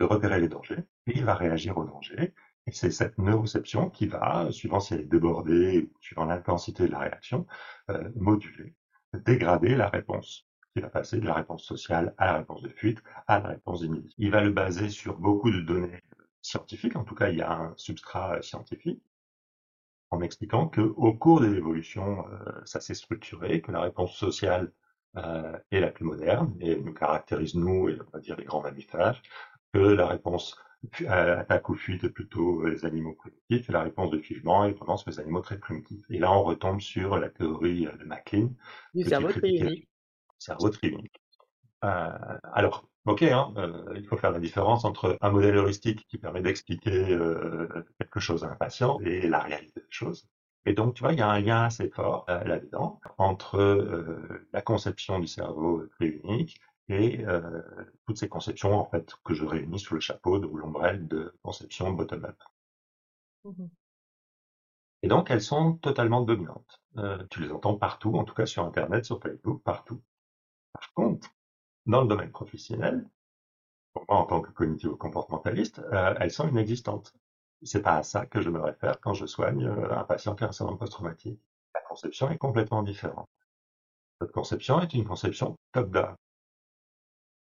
de 0.00 0.04
repérer 0.04 0.40
les 0.40 0.48
dangers 0.48 0.82
et 1.06 1.12
il 1.16 1.24
va 1.24 1.34
réagir 1.34 1.78
aux 1.78 1.84
dangers. 1.84 2.34
Et 2.66 2.72
c'est 2.72 2.90
cette 2.90 3.18
neuroception 3.18 3.90
qui 3.90 4.06
va, 4.06 4.50
suivant 4.50 4.80
si 4.80 4.94
elle 4.94 5.02
est 5.02 5.04
débordée, 5.04 5.90
suivant 6.00 6.24
l'intensité 6.24 6.86
de 6.86 6.92
la 6.92 7.00
réaction, 7.00 7.46
euh, 7.90 8.10
moduler, 8.16 8.74
dégrader 9.12 9.76
la 9.76 9.88
réponse 9.88 10.48
il 10.76 10.82
va 10.82 10.88
passer 10.88 11.18
de 11.18 11.26
la 11.26 11.34
réponse 11.34 11.64
sociale 11.64 12.14
à 12.18 12.26
la 12.26 12.38
réponse 12.38 12.62
de 12.62 12.68
fuite 12.68 13.02
à 13.26 13.38
la 13.40 13.48
réponse 13.48 13.80
d'immunité. 13.80 14.14
Il 14.18 14.30
va 14.30 14.42
le 14.42 14.50
baser 14.50 14.88
sur 14.90 15.18
beaucoup 15.18 15.50
de 15.50 15.60
données 15.60 16.02
scientifiques, 16.42 16.96
en 16.96 17.04
tout 17.04 17.14
cas 17.14 17.28
il 17.30 17.38
y 17.38 17.42
a 17.42 17.52
un 17.52 17.74
substrat 17.76 18.42
scientifique, 18.42 19.02
en 20.10 20.18
m'expliquant 20.18 20.68
qu'au 20.68 21.12
cours 21.14 21.40
de 21.40 21.46
l'évolution, 21.46 22.26
euh, 22.28 22.60
ça 22.64 22.80
s'est 22.80 22.94
structuré, 22.94 23.60
que 23.60 23.72
la 23.72 23.80
réponse 23.80 24.14
sociale 24.14 24.72
euh, 25.16 25.58
est 25.70 25.80
la 25.80 25.90
plus 25.90 26.04
moderne 26.04 26.54
et 26.60 26.76
nous 26.76 26.92
caractérise 26.92 27.54
nous 27.54 27.88
et 27.88 27.98
on 28.00 28.10
va 28.12 28.20
dire 28.20 28.36
les 28.36 28.44
grands 28.44 28.62
mammifères, 28.62 29.20
que 29.72 29.78
la 29.78 30.06
réponse 30.06 30.56
euh, 31.02 31.38
attaque 31.38 31.68
ou 31.68 31.74
fuite 31.74 32.04
est 32.04 32.10
plutôt 32.10 32.66
les 32.66 32.84
animaux 32.84 33.14
primitifs 33.14 33.68
et 33.68 33.72
la 33.72 33.82
réponse 33.82 34.10
de 34.10 34.18
figement 34.18 34.64
est 34.66 34.72
vraiment 34.72 34.96
sur 34.96 35.10
les 35.10 35.20
animaux 35.20 35.40
très 35.40 35.58
primitifs. 35.58 36.04
Et 36.10 36.18
là 36.18 36.32
on 36.32 36.42
retombe 36.42 36.80
sur 36.80 37.16
la 37.16 37.28
théorie 37.28 37.86
de 37.98 38.04
MacLean. 38.04 38.50
Du 38.92 39.04
cerveau 39.04 39.28
cerveau 40.38 40.70
trilingue. 40.70 41.08
Euh, 41.84 42.38
alors, 42.44 42.88
ok, 43.06 43.22
hein, 43.22 43.52
euh, 43.56 43.92
il 43.96 44.06
faut 44.06 44.16
faire 44.16 44.30
la 44.30 44.40
différence 44.40 44.84
entre 44.84 45.18
un 45.20 45.30
modèle 45.30 45.56
heuristique 45.56 46.06
qui 46.08 46.18
permet 46.18 46.40
d'expliquer 46.42 47.12
euh, 47.12 47.84
quelque 47.98 48.20
chose 48.20 48.44
à 48.44 48.48
un 48.48 48.56
patient 48.56 48.98
et 49.00 49.28
la 49.28 49.40
réalité 49.40 49.80
des 49.80 49.86
choses. 49.90 50.26
Et 50.66 50.72
donc, 50.72 50.94
tu 50.94 51.02
vois, 51.02 51.12
il 51.12 51.18
y 51.18 51.22
a 51.22 51.28
un 51.28 51.40
lien 51.40 51.64
assez 51.64 51.90
fort 51.90 52.24
euh, 52.30 52.42
là-dedans 52.44 53.00
entre 53.18 53.58
la 54.52 54.62
conception 54.62 55.18
du 55.18 55.26
cerveau 55.26 55.86
triunique 55.98 56.58
et 56.88 57.24
toutes 58.06 58.18
ces 58.18 58.28
conceptions 58.28 58.78
en 58.78 58.84
fait 58.84 59.14
que 59.24 59.32
je 59.32 59.44
réunis 59.44 59.78
sous 59.78 59.94
le 59.94 60.00
chapeau 60.00 60.38
de 60.38 60.46
l'ombrelle 60.46 61.08
de 61.08 61.34
conception 61.42 61.90
bottom-up. 61.92 62.36
Mmh 63.44 63.66
et 65.02 65.06
donc, 65.06 65.30
elles 65.30 65.42
sont 65.42 65.74
totalement 65.74 66.22
dominantes. 66.22 66.80
tu 67.28 67.42
les 67.42 67.52
entends 67.52 67.76
partout, 67.76 68.14
en 68.14 68.24
tout 68.24 68.32
cas 68.32 68.46
sur 68.46 68.64
Internet, 68.64 69.04
sur 69.04 69.20
Facebook, 69.20 69.62
partout. 69.62 70.00
Par 70.74 70.92
contre, 70.94 71.28
dans 71.86 72.02
le 72.02 72.08
domaine 72.08 72.30
professionnel, 72.30 73.08
pour 73.94 74.04
moi 74.08 74.18
en 74.18 74.26
tant 74.26 74.42
que 74.42 74.50
cognitivo-comportementaliste, 74.52 75.80
euh, 75.92 76.14
elles 76.20 76.30
sont 76.32 76.48
inexistantes. 76.48 77.14
C'est 77.62 77.82
pas 77.82 77.96
à 77.98 78.02
ça 78.04 78.26
que 78.26 78.40
je 78.42 78.50
me 78.50 78.60
réfère 78.60 79.00
quand 79.00 79.14
je 79.14 79.26
soigne 79.26 79.66
euh, 79.66 79.96
un 79.98 80.04
patient 80.04 80.36
qui 80.36 80.44
a 80.44 80.48
un 80.48 80.52
syndrome 80.52 80.78
post-traumatique. 80.78 81.40
La 81.74 81.82
conception 81.82 82.30
est 82.30 82.38
complètement 82.38 82.82
différente. 82.84 83.28
Cette 84.20 84.32
conception 84.32 84.80
est 84.80 84.92
une 84.94 85.04
conception 85.04 85.56
top-down. 85.72 86.16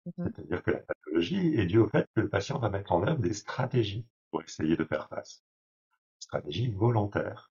Mmh 0.05 0.29
C'est-à-dire 0.35 0.63
que 0.63 0.71
la 0.71 0.79
pathologie 0.79 1.55
est 1.55 1.65
due 1.65 1.79
au 1.79 1.87
fait 1.87 2.07
que 2.15 2.21
le 2.21 2.29
patient 2.29 2.59
va 2.59 2.69
mettre 2.69 2.91
en 2.91 3.05
œuvre 3.07 3.19
des 3.19 3.33
stratégies 3.33 4.05
pour 4.31 4.41
essayer 4.41 4.75
de 4.75 4.83
faire 4.85 5.07
face. 5.07 5.43
Stratégies 6.19 6.71
volontaires. 6.71 7.51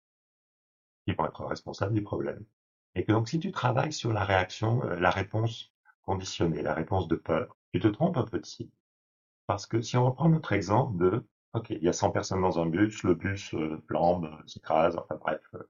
qui 1.06 1.14
vont 1.14 1.26
être 1.26 1.44
responsables 1.44 1.94
du 1.94 2.02
problème. 2.02 2.44
Et 2.94 3.04
que 3.04 3.12
donc 3.12 3.28
si 3.28 3.38
tu 3.38 3.52
travailles 3.52 3.92
sur 3.92 4.12
la 4.12 4.24
réaction, 4.24 4.82
euh, 4.84 4.96
la 4.98 5.10
réponse 5.10 5.72
conditionnée, 6.02 6.62
la 6.62 6.74
réponse 6.74 7.08
de 7.08 7.16
peur, 7.16 7.56
tu 7.72 7.80
te 7.80 7.88
trompes 7.88 8.16
un 8.16 8.26
cible. 8.42 8.72
Parce 9.46 9.66
que 9.66 9.80
si 9.82 9.96
on 9.96 10.06
reprend 10.06 10.28
notre 10.28 10.52
exemple 10.52 10.98
de, 10.98 11.26
OK, 11.54 11.70
il 11.70 11.82
y 11.82 11.88
a 11.88 11.92
100 11.92 12.10
personnes 12.10 12.40
dans 12.42 12.58
un 12.60 12.66
bus, 12.66 13.02
le 13.02 13.14
bus 13.14 13.54
euh, 13.54 13.82
flambe, 13.86 14.30
s'écrase, 14.46 14.96
enfin 14.96 15.16
bref, 15.16 15.42
euh, 15.54 15.62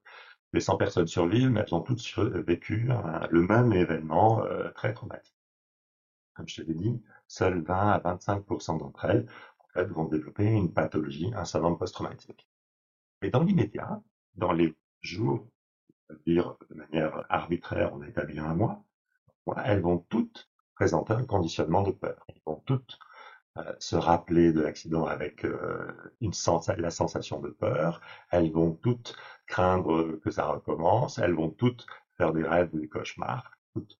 les 0.53 0.59
100 0.61 0.77
personnes 0.77 1.07
survivent, 1.07 1.49
mais 1.49 1.61
elles 1.61 1.75
ont 1.75 1.81
toutes 1.81 2.01
vécu 2.45 2.87
le 3.31 3.41
même 3.41 3.73
événement 3.73 4.43
euh, 4.45 4.69
très 4.71 4.93
traumatique. 4.93 5.35
Comme 6.35 6.47
je 6.47 6.61
te 6.61 6.67
l'ai 6.67 6.75
dit, 6.75 7.01
seules 7.27 7.61
20 7.63 7.91
à 7.91 7.99
25% 7.99 8.77
d'entre 8.77 9.05
elles 9.05 9.25
en 9.59 9.67
fait, 9.73 9.85
vont 9.85 10.05
développer 10.05 10.45
une 10.45 10.71
pathologie, 10.71 11.31
un 11.35 11.45
syndrome 11.45 11.77
post-traumatique. 11.77 12.47
Et 13.21 13.29
dans 13.29 13.43
l'immédiat, 13.43 14.01
dans 14.35 14.51
les 14.51 14.75
jours, 15.01 15.47
dire 16.25 16.55
de 16.69 16.75
manière 16.75 17.25
arbitraire, 17.29 17.93
on 17.93 18.01
a 18.01 18.07
établi 18.07 18.39
un 18.39 18.53
mois, 18.55 18.83
elles 19.65 19.81
vont 19.81 19.99
toutes 20.09 20.49
présenter 20.75 21.13
un 21.13 21.25
conditionnement 21.25 21.83
de 21.83 21.91
peur. 21.91 22.25
Elles 22.29 22.41
vont 22.45 22.61
toutes 22.65 22.99
euh, 23.57 23.73
se 23.79 23.95
rappeler 23.95 24.51
de 24.51 24.61
l'accident 24.61 25.05
avec 25.05 25.45
euh, 25.45 25.91
la 26.77 26.91
sensation 26.91 27.39
de 27.39 27.49
peur. 27.49 28.01
Elles 28.31 28.51
vont 28.51 28.71
toutes 28.71 29.15
craindre 29.45 30.19
que 30.23 30.31
ça 30.31 30.47
recommence. 30.47 31.19
Elles 31.19 31.35
vont 31.35 31.49
toutes 31.49 31.85
faire 32.17 32.33
des 32.33 32.43
rêves 32.43 32.69
ou 32.73 32.79
des 32.79 32.89
cauchemars. 32.89 33.51
Toutes. 33.73 33.99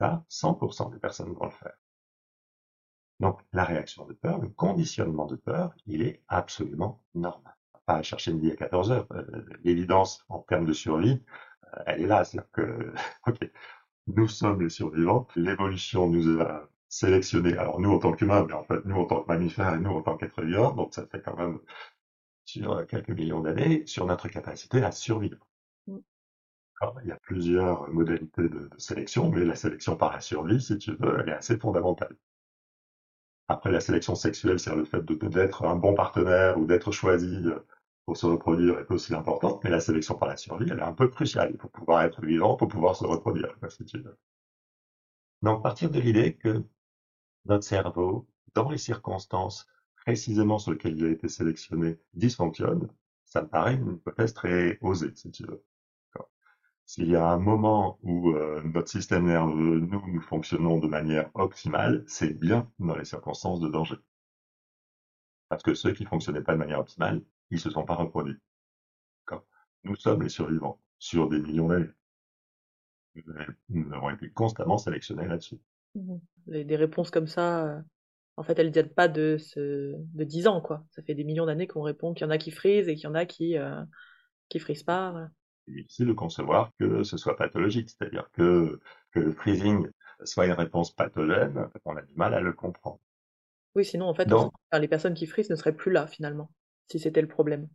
Ça, 0.00 0.24
100% 0.30 0.92
des 0.92 0.98
personnes 0.98 1.32
vont 1.32 1.44
le 1.44 1.50
faire. 1.50 1.76
Donc, 3.20 3.40
la 3.52 3.64
réaction 3.64 4.06
de 4.06 4.14
peur, 4.14 4.38
le 4.38 4.48
conditionnement 4.48 5.26
de 5.26 5.36
peur, 5.36 5.74
il 5.86 6.00
est 6.02 6.22
absolument 6.28 7.02
normal. 7.14 7.54
Pas 7.90 7.96
à 7.96 8.02
chercher 8.04 8.32
midi 8.32 8.52
à 8.52 8.56
14 8.56 8.92
heures. 8.92 9.06
Euh, 9.10 9.24
l'évidence 9.64 10.24
en 10.28 10.38
termes 10.38 10.64
de 10.64 10.72
survie, 10.72 11.20
elle 11.86 12.02
est 12.02 12.06
là. 12.06 12.24
C'est-à-dire 12.24 12.50
que, 12.52 12.92
ok, 13.26 13.50
nous 14.06 14.28
sommes 14.28 14.62
les 14.62 14.68
survivants. 14.68 15.26
L'évolution 15.34 16.08
nous 16.08 16.40
a 16.40 16.68
sélectionnés. 16.88 17.56
Alors 17.58 17.80
nous 17.80 17.90
en 17.90 17.98
tant 17.98 18.12
qu'humains, 18.12 18.44
mais 18.46 18.52
en 18.52 18.62
fait 18.62 18.84
nous 18.84 18.94
en 18.94 19.06
tant 19.06 19.22
que 19.22 19.32
mammifères 19.32 19.74
et 19.74 19.80
nous 19.80 19.90
en 19.90 20.02
tant 20.02 20.16
qu'êtres 20.16 20.42
vivants, 20.42 20.72
donc 20.72 20.94
ça 20.94 21.04
fait 21.06 21.20
quand 21.20 21.36
même 21.36 21.58
sur 22.44 22.86
quelques 22.86 23.10
millions 23.10 23.40
d'années, 23.40 23.84
sur 23.86 24.06
notre 24.06 24.28
capacité 24.28 24.84
à 24.84 24.92
survivre. 24.92 25.44
Mm. 25.88 25.98
il 27.02 27.08
y 27.08 27.12
a 27.12 27.16
plusieurs 27.16 27.88
modalités 27.90 28.48
de, 28.48 28.70
sélection, 28.78 29.30
mais 29.30 29.44
la 29.44 29.56
sélection 29.56 29.96
par 29.96 30.12
la 30.12 30.20
survie, 30.20 30.60
si 30.60 30.78
tu 30.78 30.92
veux, 30.94 31.18
elle 31.20 31.28
est 31.30 31.32
assez 31.32 31.56
fondamentale. 31.58 32.16
Après, 33.48 33.72
la 33.72 33.80
sélection 33.80 34.14
sexuelle, 34.14 34.60
c'est 34.60 34.74
le 34.76 34.84
fait 34.84 35.04
d'être 35.04 35.64
un 35.64 35.74
bon 35.74 35.94
partenaire 35.94 36.56
ou 36.56 36.66
d'être 36.66 36.92
choisi 36.92 37.36
pour 38.10 38.16
se 38.16 38.26
reproduire 38.26 38.80
est 38.80 38.90
aussi 38.90 39.14
importante, 39.14 39.62
mais 39.62 39.70
la 39.70 39.78
sélection 39.78 40.16
par 40.16 40.28
la 40.28 40.36
survie, 40.36 40.68
elle 40.68 40.80
est 40.80 40.82
un 40.82 40.92
peu 40.92 41.06
cruciale 41.06 41.56
pour 41.56 41.70
pouvoir 41.70 42.02
être 42.02 42.20
vivant, 42.26 42.56
pour 42.56 42.66
pouvoir 42.66 42.96
se 42.96 43.04
reproduire. 43.04 43.56
Donc, 45.42 45.62
partir 45.62 45.92
de 45.92 46.00
l'idée 46.00 46.34
que 46.34 46.64
notre 47.44 47.62
cerveau, 47.62 48.26
dans 48.54 48.68
les 48.68 48.78
circonstances 48.78 49.68
précisément 49.94 50.58
sur 50.58 50.72
lesquelles 50.72 50.98
il 50.98 51.04
a 51.04 51.10
été 51.10 51.28
sélectionné, 51.28 52.00
dysfonctionne, 52.12 52.88
ça 53.26 53.42
me 53.42 53.46
paraît 53.46 53.76
une 53.76 53.92
hypothèse 53.92 54.34
très 54.34 54.76
osée, 54.80 55.14
si 55.14 55.30
tu 55.30 55.44
veux. 55.44 55.62
S'il 56.86 57.10
y 57.10 57.14
a 57.14 57.28
un 57.28 57.38
moment 57.38 58.00
où 58.02 58.32
euh, 58.32 58.60
notre 58.64 58.88
système 58.88 59.26
nerveux, 59.26 59.78
nous, 59.78 60.02
nous 60.08 60.20
fonctionnons 60.20 60.78
de 60.78 60.88
manière 60.88 61.30
optimale, 61.34 62.02
c'est 62.08 62.36
bien 62.36 62.68
dans 62.80 62.96
les 62.96 63.04
circonstances 63.04 63.60
de 63.60 63.68
danger. 63.68 63.98
Parce 65.48 65.62
que 65.62 65.74
ceux 65.74 65.92
qui 65.92 66.04
fonctionnaient 66.04 66.42
pas 66.42 66.54
de 66.54 66.58
manière 66.58 66.80
optimale, 66.80 67.22
ils 67.50 67.60
se 67.60 67.70
sont 67.70 67.84
pas 67.84 67.94
reproduits. 67.94 68.38
Nous 69.84 69.96
sommes 69.96 70.22
les 70.22 70.28
survivants 70.28 70.78
sur 70.98 71.28
des 71.28 71.38
millions 71.38 71.68
d'années. 71.68 71.88
Nous 73.70 73.92
avons 73.92 74.10
été 74.10 74.30
constamment 74.30 74.78
sélectionnés 74.78 75.26
là-dessus. 75.26 75.58
Mmh 75.94 76.16
des 76.46 76.76
réponses 76.76 77.10
comme 77.10 77.26
ça, 77.28 77.66
euh, 77.66 77.80
en 78.36 78.42
fait, 78.42 78.58
elles 78.58 78.68
ne 78.68 78.72
datent 78.72 78.94
pas 78.94 79.06
de, 79.08 79.36
ce, 79.38 79.94
de 79.94 80.24
10 80.24 80.48
ans, 80.48 80.60
quoi. 80.60 80.84
Ça 80.90 81.02
fait 81.02 81.14
des 81.14 81.22
millions 81.22 81.46
d'années 81.46 81.66
qu'on 81.68 81.82
répond 81.82 82.12
qu'il 82.12 82.24
y 82.24 82.26
en 82.26 82.30
a 82.30 82.38
qui 82.38 82.50
frisent 82.50 82.88
et 82.88 82.96
qu'il 82.96 83.04
y 83.04 83.06
en 83.06 83.14
a 83.14 83.24
qui 83.24 83.56
euh, 83.56 83.84
qui 84.48 84.58
frisent 84.58 84.82
pas. 84.82 85.28
C'est 85.66 85.74
difficile 85.74 86.06
de 86.06 86.12
concevoir 86.12 86.72
que 86.78 87.04
ce 87.04 87.16
soit 87.16 87.36
pathologique, 87.36 87.90
c'est-à-dire 87.90 88.28
que, 88.32 88.80
que 89.12 89.20
le 89.20 89.32
freezing 89.32 89.86
soit 90.24 90.46
une 90.46 90.52
réponse 90.52 90.92
pathogène, 90.92 91.68
on 91.84 91.96
a 91.96 92.02
du 92.02 92.14
mal 92.14 92.34
à 92.34 92.40
le 92.40 92.52
comprendre. 92.52 92.98
Oui, 93.76 93.84
sinon, 93.84 94.06
en 94.06 94.14
fait, 94.14 94.28
les 94.72 94.88
personnes 94.88 95.14
qui 95.14 95.26
frisent 95.26 95.50
ne 95.50 95.56
seraient 95.56 95.76
plus 95.76 95.92
là, 95.92 96.06
finalement, 96.06 96.50
si 96.90 96.98
c'était 96.98 97.22
le 97.22 97.28
problème 97.28 97.68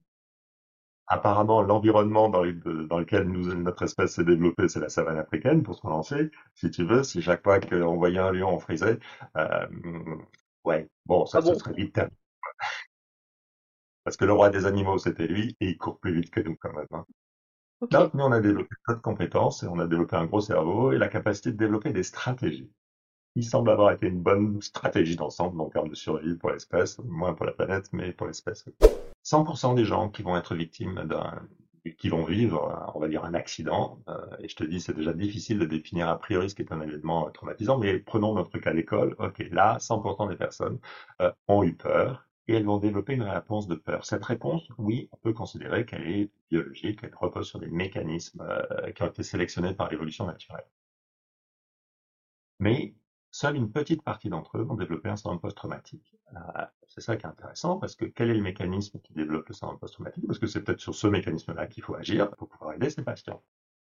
apparemment, 1.08 1.62
l'environnement 1.62 2.30
dans, 2.30 2.44
lequel 2.44 3.28
notre 3.28 3.84
espèce 3.84 4.16
s'est 4.16 4.24
développée, 4.24 4.68
c'est 4.68 4.80
la 4.80 4.90
savane 4.90 5.18
africaine, 5.18 5.64
pour 5.64 5.76
se 5.76 5.88
lancer, 5.88 6.32
si 6.56 6.72
tu 6.72 6.84
veux. 6.84 7.04
Si 7.04 7.22
chaque 7.22 7.44
fois 7.44 7.60
qu'on 7.60 7.98
voyait 7.98 8.20
un 8.20 8.32
lion, 8.32 8.50
on 8.50 8.60
frisait, 8.60 9.00
euh, 9.38 9.68
ouais, 10.64 10.90
bon, 11.06 11.26
ça, 11.26 11.40
ah 11.40 11.56
serait 11.56 11.74
vite 11.74 11.94
terminé. 11.94 12.18
Parce 14.04 14.18
que 14.18 14.26
le 14.26 14.34
roi 14.34 14.50
des 14.50 14.66
animaux, 14.66 14.98
c'était 14.98 15.28
lui, 15.28 15.56
et 15.60 15.70
il 15.70 15.78
court 15.78 16.00
plus 16.00 16.14
vite 16.14 16.32
que 16.32 16.40
nous, 16.40 16.56
quand 16.56 16.74
même. 16.74 16.88
Hein. 16.92 17.06
Donc, 17.92 18.14
nous, 18.14 18.24
on 18.24 18.32
a 18.32 18.40
développé 18.40 18.76
d'autres 18.88 19.02
compétences, 19.02 19.64
et 19.64 19.68
on 19.68 19.80
a 19.80 19.88
développé 19.88 20.16
un 20.16 20.26
gros 20.26 20.42
cerveau, 20.42 20.92
et 20.92 20.98
la 20.98 21.08
capacité 21.08 21.52
de 21.52 21.58
développer 21.58 21.92
des 21.92 22.04
stratégies. 22.04 22.72
Il 23.36 23.44
semble 23.44 23.70
avoir 23.70 23.92
été 23.92 24.08
une 24.08 24.22
bonne 24.22 24.62
stratégie 24.62 25.16
d'ensemble 25.16 25.60
en 25.60 25.70
termes 25.70 25.90
de 25.90 25.96
survie 25.96 26.36
pour 26.36 26.52
l'espèce, 26.52 27.00
moins 27.00 27.34
pour 27.34 27.46
la 27.46 27.52
planète, 27.52 27.90
mais 27.92 28.14
pour 28.14 28.28
l'espèce. 28.28 28.66
100% 29.26 29.76
des 29.76 29.86
gens 29.86 30.10
qui 30.10 30.22
vont 30.22 30.38
être 30.38 30.56
victimes 30.56 31.04
d'un 31.06 31.42
qui 31.98 32.10
vont 32.10 32.24
vivre, 32.24 32.92
on 32.96 33.00
va 33.00 33.08
dire, 33.08 33.24
un 33.26 33.34
accident. 33.34 34.00
Euh, 34.10 34.26
et 34.40 34.48
je 34.48 34.56
te 34.56 34.64
dis, 34.64 34.82
c'est 34.82 34.96
déjà 34.96 35.14
difficile 35.14 35.60
de 35.60 35.66
définir 35.66 36.10
a 36.10 36.18
priori 36.18 36.50
ce 36.50 36.56
qui 36.56 36.64
est 36.64 36.72
un 36.72 36.82
événement 36.82 37.30
traumatisant, 37.32 37.78
mais 37.78 38.00
prenons 38.00 38.34
notre 38.34 38.58
cas 38.58 38.74
d'école. 38.74 39.16
Ok, 39.20 39.46
là, 39.52 39.78
100% 39.80 40.30
des 40.30 40.36
personnes 40.36 40.80
euh, 41.22 41.32
ont 41.48 41.64
eu 41.64 41.76
peur 41.76 42.28
et 42.48 42.56
elles 42.56 42.66
vont 42.66 42.78
développer 42.78 43.14
une 43.14 43.24
réponse 43.24 43.68
de 43.68 43.76
peur. 43.76 44.06
Cette 44.06 44.24
réponse, 44.26 44.68
oui, 44.78 45.10
on 45.12 45.18
peut 45.18 45.34
considérer 45.34 45.86
qu'elle 45.86 46.08
est 46.08 46.32
biologique, 46.50 47.02
qu'elle 47.02 47.16
repose 47.16 47.48
sur 47.48 47.60
des 47.60 47.70
mécanismes 47.70 48.42
euh, 48.42 48.92
qui 48.92 49.04
ont 49.04 49.08
été 49.08 49.24
sélectionnés 49.24 49.74
par 49.74 49.90
l'évolution 49.90 50.26
naturelle. 50.26 50.66
Mais 52.60 52.94
Seule 53.38 53.58
une 53.58 53.70
petite 53.70 54.02
partie 54.02 54.30
d'entre 54.30 54.58
eux 54.58 54.62
vont 54.62 54.76
développer 54.76 55.10
un 55.10 55.18
syndrome 55.18 55.42
post-traumatique. 55.42 56.16
Euh, 56.38 56.66
c'est 56.88 57.02
ça 57.02 57.18
qui 57.18 57.26
est 57.26 57.30
intéressant, 57.30 57.78
parce 57.78 57.94
que 57.98 58.06
quel 58.06 58.30
est 58.30 58.34
le 58.34 58.42
mécanisme 58.42 58.98
qui 59.02 59.12
développe 59.12 59.50
le 59.50 59.54
syndrome 59.54 59.78
post-traumatique? 59.78 60.26
Parce 60.26 60.40
que 60.40 60.48
c'est 60.48 60.64
peut-être 60.64 60.80
sur 60.80 60.96
ce 60.96 61.06
mécanisme-là 61.08 61.68
qu'il 61.68 61.84
faut 61.84 61.96
agir 61.96 62.32
pour 62.38 62.48
pouvoir 62.48 62.76
aider 62.76 62.90
ces 62.90 63.04
patients. 63.04 63.44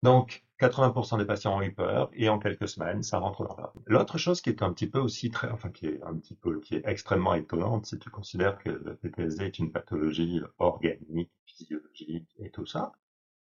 Donc, 0.03 0.45
80% 0.59 1.17
des 1.17 1.25
patients 1.25 1.57
ont 1.57 1.63
eu 1.63 1.73
peur, 1.73 2.11
et 2.13 2.29
en 2.29 2.39
quelques 2.39 2.69
semaines, 2.69 3.03
ça 3.03 3.19
rentre 3.19 3.49
dans 3.49 3.57
leur 3.57 3.73
L'autre 3.87 4.19
chose 4.19 4.43
qui 4.43 4.51
est 4.51 4.63
un 4.63 4.75
petit 4.75 4.91
peu 4.91 4.99
aussi 4.99 5.31
très, 5.31 5.49
enfin, 5.49 5.71
qui 5.71 5.87
est 5.87 6.03
un 6.03 6.19
petit 6.19 6.35
peu, 6.35 6.61
qui 6.61 6.75
est 6.75 6.83
extrêmement 6.85 7.33
étonnante, 7.33 7.87
si 7.87 7.99
tu 7.99 8.11
considères 8.11 8.59
que 8.59 8.69
le 8.69 8.95
PTSD 8.95 9.47
est 9.47 9.59
une 9.59 9.73
pathologie 9.73 10.43
organique, 10.59 11.33
physiologique 11.47 12.29
et 12.41 12.51
tout 12.51 12.67
ça, 12.67 12.93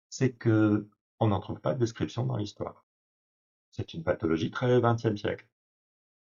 c'est 0.09 0.33
que 0.33 0.89
on 1.19 1.27
n'en 1.27 1.39
trouve 1.39 1.61
pas 1.61 1.75
de 1.75 1.79
description 1.79 2.25
dans 2.25 2.37
l'histoire. 2.37 2.83
C'est 3.69 3.93
une 3.93 4.03
pathologie 4.03 4.49
très 4.49 4.79
20e 4.79 5.15
siècle. 5.15 5.45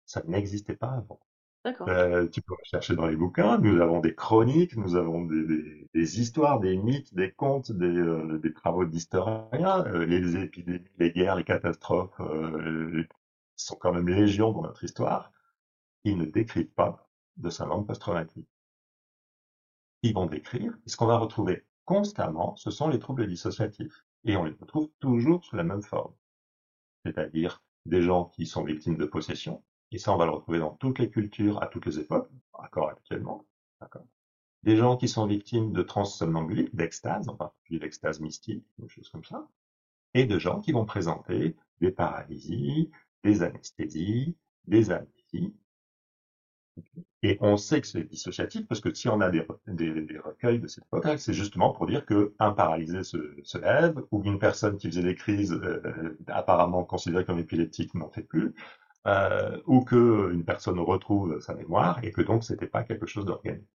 Ça 0.06 0.22
n'existait 0.26 0.76
pas 0.76 0.90
avant. 0.90 1.20
Euh, 1.66 2.28
tu 2.28 2.42
peux 2.42 2.54
rechercher 2.54 2.96
dans 2.96 3.06
les 3.06 3.16
bouquins. 3.16 3.58
Nous 3.58 3.80
avons 3.80 4.00
des 4.00 4.14
chroniques, 4.14 4.76
nous 4.76 4.96
avons 4.96 5.24
des, 5.24 5.88
des, 5.94 6.20
histoires, 6.20 6.58
des 6.58 6.76
mythes, 6.76 7.14
des 7.14 7.30
contes, 7.30 7.70
des, 7.70 7.86
euh, 7.86 8.38
des 8.38 8.52
travaux 8.52 8.84
d'historiens. 8.84 9.84
Euh, 9.86 10.04
les 10.04 10.36
épidémies, 10.36 10.84
les 10.98 11.12
guerres, 11.12 11.36
les 11.36 11.44
catastrophes 11.44 12.20
sont 13.54 13.76
quand 13.76 13.92
même 13.92 14.08
légion 14.08 14.52
dans 14.52 14.62
notre 14.62 14.82
histoire. 14.82 15.32
Ils 16.04 16.18
ne 16.18 16.24
décrivent 16.24 16.72
pas 16.72 17.08
de 17.36 17.48
syndrome 17.48 17.86
post-traumatique. 17.86 18.48
Ils 20.02 20.14
vont 20.14 20.26
décrire, 20.26 20.76
ce 20.86 20.96
qu'on 20.96 21.06
va 21.06 21.18
retrouver 21.18 21.64
constamment, 21.84 22.56
ce 22.56 22.72
sont 22.72 22.88
les 22.88 22.98
troubles 22.98 23.26
dissociatifs. 23.28 24.04
Et 24.24 24.36
on 24.36 24.44
les 24.44 24.56
retrouve 24.60 24.90
toujours 24.98 25.44
sous 25.44 25.56
la 25.56 25.64
même 25.64 25.82
forme. 25.82 26.14
C'est-à-dire 27.04 27.62
des 27.86 28.02
gens 28.02 28.26
qui 28.26 28.46
sont 28.46 28.64
victimes 28.64 28.96
de 28.96 29.04
possession, 29.04 29.62
et 29.92 29.98
ça, 29.98 30.12
on 30.12 30.16
va 30.16 30.24
le 30.24 30.32
retrouver 30.32 30.58
dans 30.58 30.70
toutes 30.70 30.98
les 30.98 31.10
cultures, 31.10 31.62
à 31.62 31.66
toutes 31.66 31.86
les 31.86 31.98
époques, 31.98 32.28
encore 32.54 32.88
actuellement. 32.88 33.46
Des 34.62 34.76
gens 34.76 34.96
qui 34.96 35.08
sont 35.08 35.26
victimes 35.26 35.72
de 35.72 35.82
transsomnambulique, 35.82 36.74
d'extase, 36.74 37.28
en 37.28 37.36
particulier 37.36 37.80
d'extase 37.80 38.20
mystique, 38.20 38.64
des 38.78 38.88
choses 38.88 39.08
comme 39.10 39.24
ça. 39.24 39.48
Et 40.14 40.24
de 40.24 40.38
gens 40.38 40.60
qui 40.60 40.72
vont 40.72 40.84
présenter 40.84 41.56
des 41.80 41.90
paralysies, 41.90 42.90
des 43.24 43.42
anesthésies, 43.42 44.36
des 44.66 44.90
amnésies. 44.90 45.54
Et 47.22 47.36
on 47.40 47.56
sait 47.56 47.80
que 47.80 47.86
c'est 47.86 48.04
dissociatif 48.04 48.66
parce 48.66 48.80
que 48.80 48.94
si 48.94 49.08
on 49.08 49.20
a 49.20 49.30
des, 49.30 49.46
recueils 50.24 50.58
de 50.58 50.66
cette 50.66 50.84
époque, 50.84 51.06
c'est 51.18 51.34
justement 51.34 51.72
pour 51.72 51.86
dire 51.86 52.06
qu'un 52.06 52.52
paralysé 52.52 53.02
se, 53.04 53.58
lève 53.58 54.02
ou 54.10 54.22
une 54.24 54.38
personne 54.38 54.78
qui 54.78 54.88
faisait 54.88 55.02
des 55.02 55.14
crises 55.14 55.52
euh, 55.52 56.16
apparemment 56.28 56.84
considérée 56.84 57.24
comme 57.24 57.38
épileptique 57.38 57.94
n'en 57.94 58.08
fait 58.08 58.22
plus, 58.22 58.54
euh, 59.06 59.60
ou 59.66 59.84
que 59.84 60.32
une 60.32 60.44
personne 60.44 60.78
retrouve 60.78 61.40
sa 61.40 61.54
mémoire 61.54 62.02
et 62.04 62.12
que 62.12 62.22
donc 62.22 62.44
c'était 62.44 62.66
pas 62.66 62.84
quelque 62.84 63.06
chose 63.06 63.24
d'organique. 63.24 63.68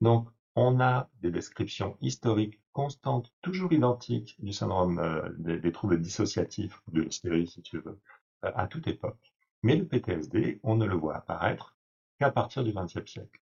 Donc 0.00 0.28
on 0.54 0.80
a 0.80 1.10
des 1.20 1.30
descriptions 1.30 1.96
historiques 2.00 2.60
constante 2.72 3.32
toujours 3.42 3.72
identique 3.72 4.36
du 4.42 4.52
syndrome 4.52 4.98
euh, 4.98 5.28
des, 5.38 5.72
troubles 5.72 6.00
dissociatifs 6.00 6.82
de 6.88 7.02
l'hystérie, 7.02 7.46
si 7.46 7.62
tu 7.62 7.78
veux, 7.78 8.00
euh, 8.44 8.52
à 8.54 8.66
toute 8.66 8.86
époque. 8.86 9.32
Mais 9.62 9.76
le 9.76 9.86
PTSD, 9.86 10.60
on 10.62 10.76
ne 10.76 10.86
le 10.86 10.96
voit 10.96 11.16
apparaître 11.16 11.76
qu'à 12.18 12.30
partir 12.30 12.64
du 12.64 12.72
XXe 12.72 13.10
siècle. 13.10 13.40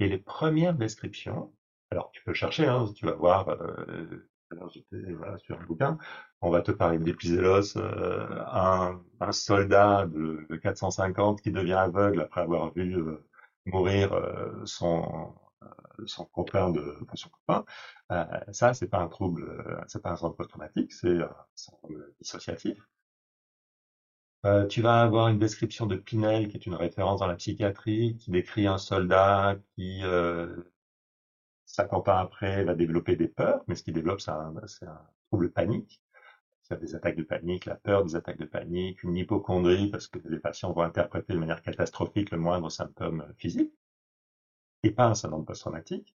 Et 0.00 0.08
les 0.08 0.18
premières 0.18 0.74
descriptions, 0.74 1.52
alors 1.90 2.10
tu 2.12 2.22
peux 2.24 2.34
chercher, 2.34 2.66
hein, 2.66 2.86
tu 2.94 3.06
vas 3.06 3.14
voir, 3.14 3.48
euh, 3.48 4.28
voilà, 4.50 5.38
sur 5.38 5.60
un 5.60 5.64
bouquin, 5.64 5.98
on 6.40 6.50
va 6.50 6.62
te 6.62 6.70
parler 6.72 6.98
d'Épisélos, 6.98 7.76
euh, 7.76 8.44
un, 8.50 9.00
soldat 9.32 10.06
de, 10.06 10.46
450 10.62 11.42
qui 11.42 11.50
devient 11.50 11.72
aveugle 11.74 12.20
après 12.22 12.42
avoir 12.42 12.72
vu 12.72 12.96
euh, 12.96 13.24
mourir 13.66 14.12
euh, 14.12 14.64
son, 14.64 15.34
copain 16.32 16.70
de 16.70 16.96
ça, 18.52 18.74
c'est 18.74 18.88
pas 18.88 19.00
un 19.00 19.08
trouble, 19.08 19.84
c'est 19.88 20.00
pas 20.00 20.12
un 20.12 20.16
syndrome 20.16 20.36
post-traumatique, 20.36 20.92
c'est 20.92 21.20
un 21.20 21.36
syndrome 21.54 22.04
dissociatif. 22.20 22.78
tu 24.70 24.80
vas 24.82 25.02
avoir 25.02 25.28
une 25.28 25.38
description 25.38 25.86
de 25.86 25.96
Pinel, 25.96 26.48
qui 26.48 26.56
est 26.56 26.66
une 26.66 26.74
référence 26.74 27.20
dans 27.20 27.26
la 27.26 27.36
psychiatrie, 27.36 28.16
qui 28.16 28.30
décrit 28.30 28.66
un 28.66 28.78
soldat 28.78 29.56
qui, 29.74 30.02
50 31.68 32.08
ans 32.08 32.16
après, 32.16 32.64
va 32.64 32.74
développer 32.74 33.14
des 33.14 33.28
peurs, 33.28 33.62
mais 33.68 33.74
ce 33.74 33.82
qu'il 33.82 33.94
développe, 33.94 34.20
c'est 34.20 34.30
un, 34.30 34.52
trouble 35.28 35.52
panique. 35.52 36.02
A 36.70 36.76
des 36.76 36.94
attaques 36.94 37.16
de 37.16 37.22
panique, 37.22 37.64
la 37.64 37.76
peur 37.76 38.04
des 38.04 38.14
attaques 38.14 38.38
de 38.38 38.44
panique, 38.44 39.02
une 39.02 39.16
hypochondrie, 39.16 39.90
parce 39.90 40.06
que 40.06 40.18
les 40.28 40.38
patients 40.38 40.72
vont 40.72 40.82
interpréter 40.82 41.32
de 41.32 41.38
manière 41.38 41.62
catastrophique 41.62 42.30
le 42.30 42.36
moindre 42.36 42.68
symptôme 42.68 43.26
physique, 43.38 43.72
et 44.82 44.90
pas 44.90 45.06
un 45.06 45.14
syndrome 45.14 45.46
post-traumatique. 45.46 46.14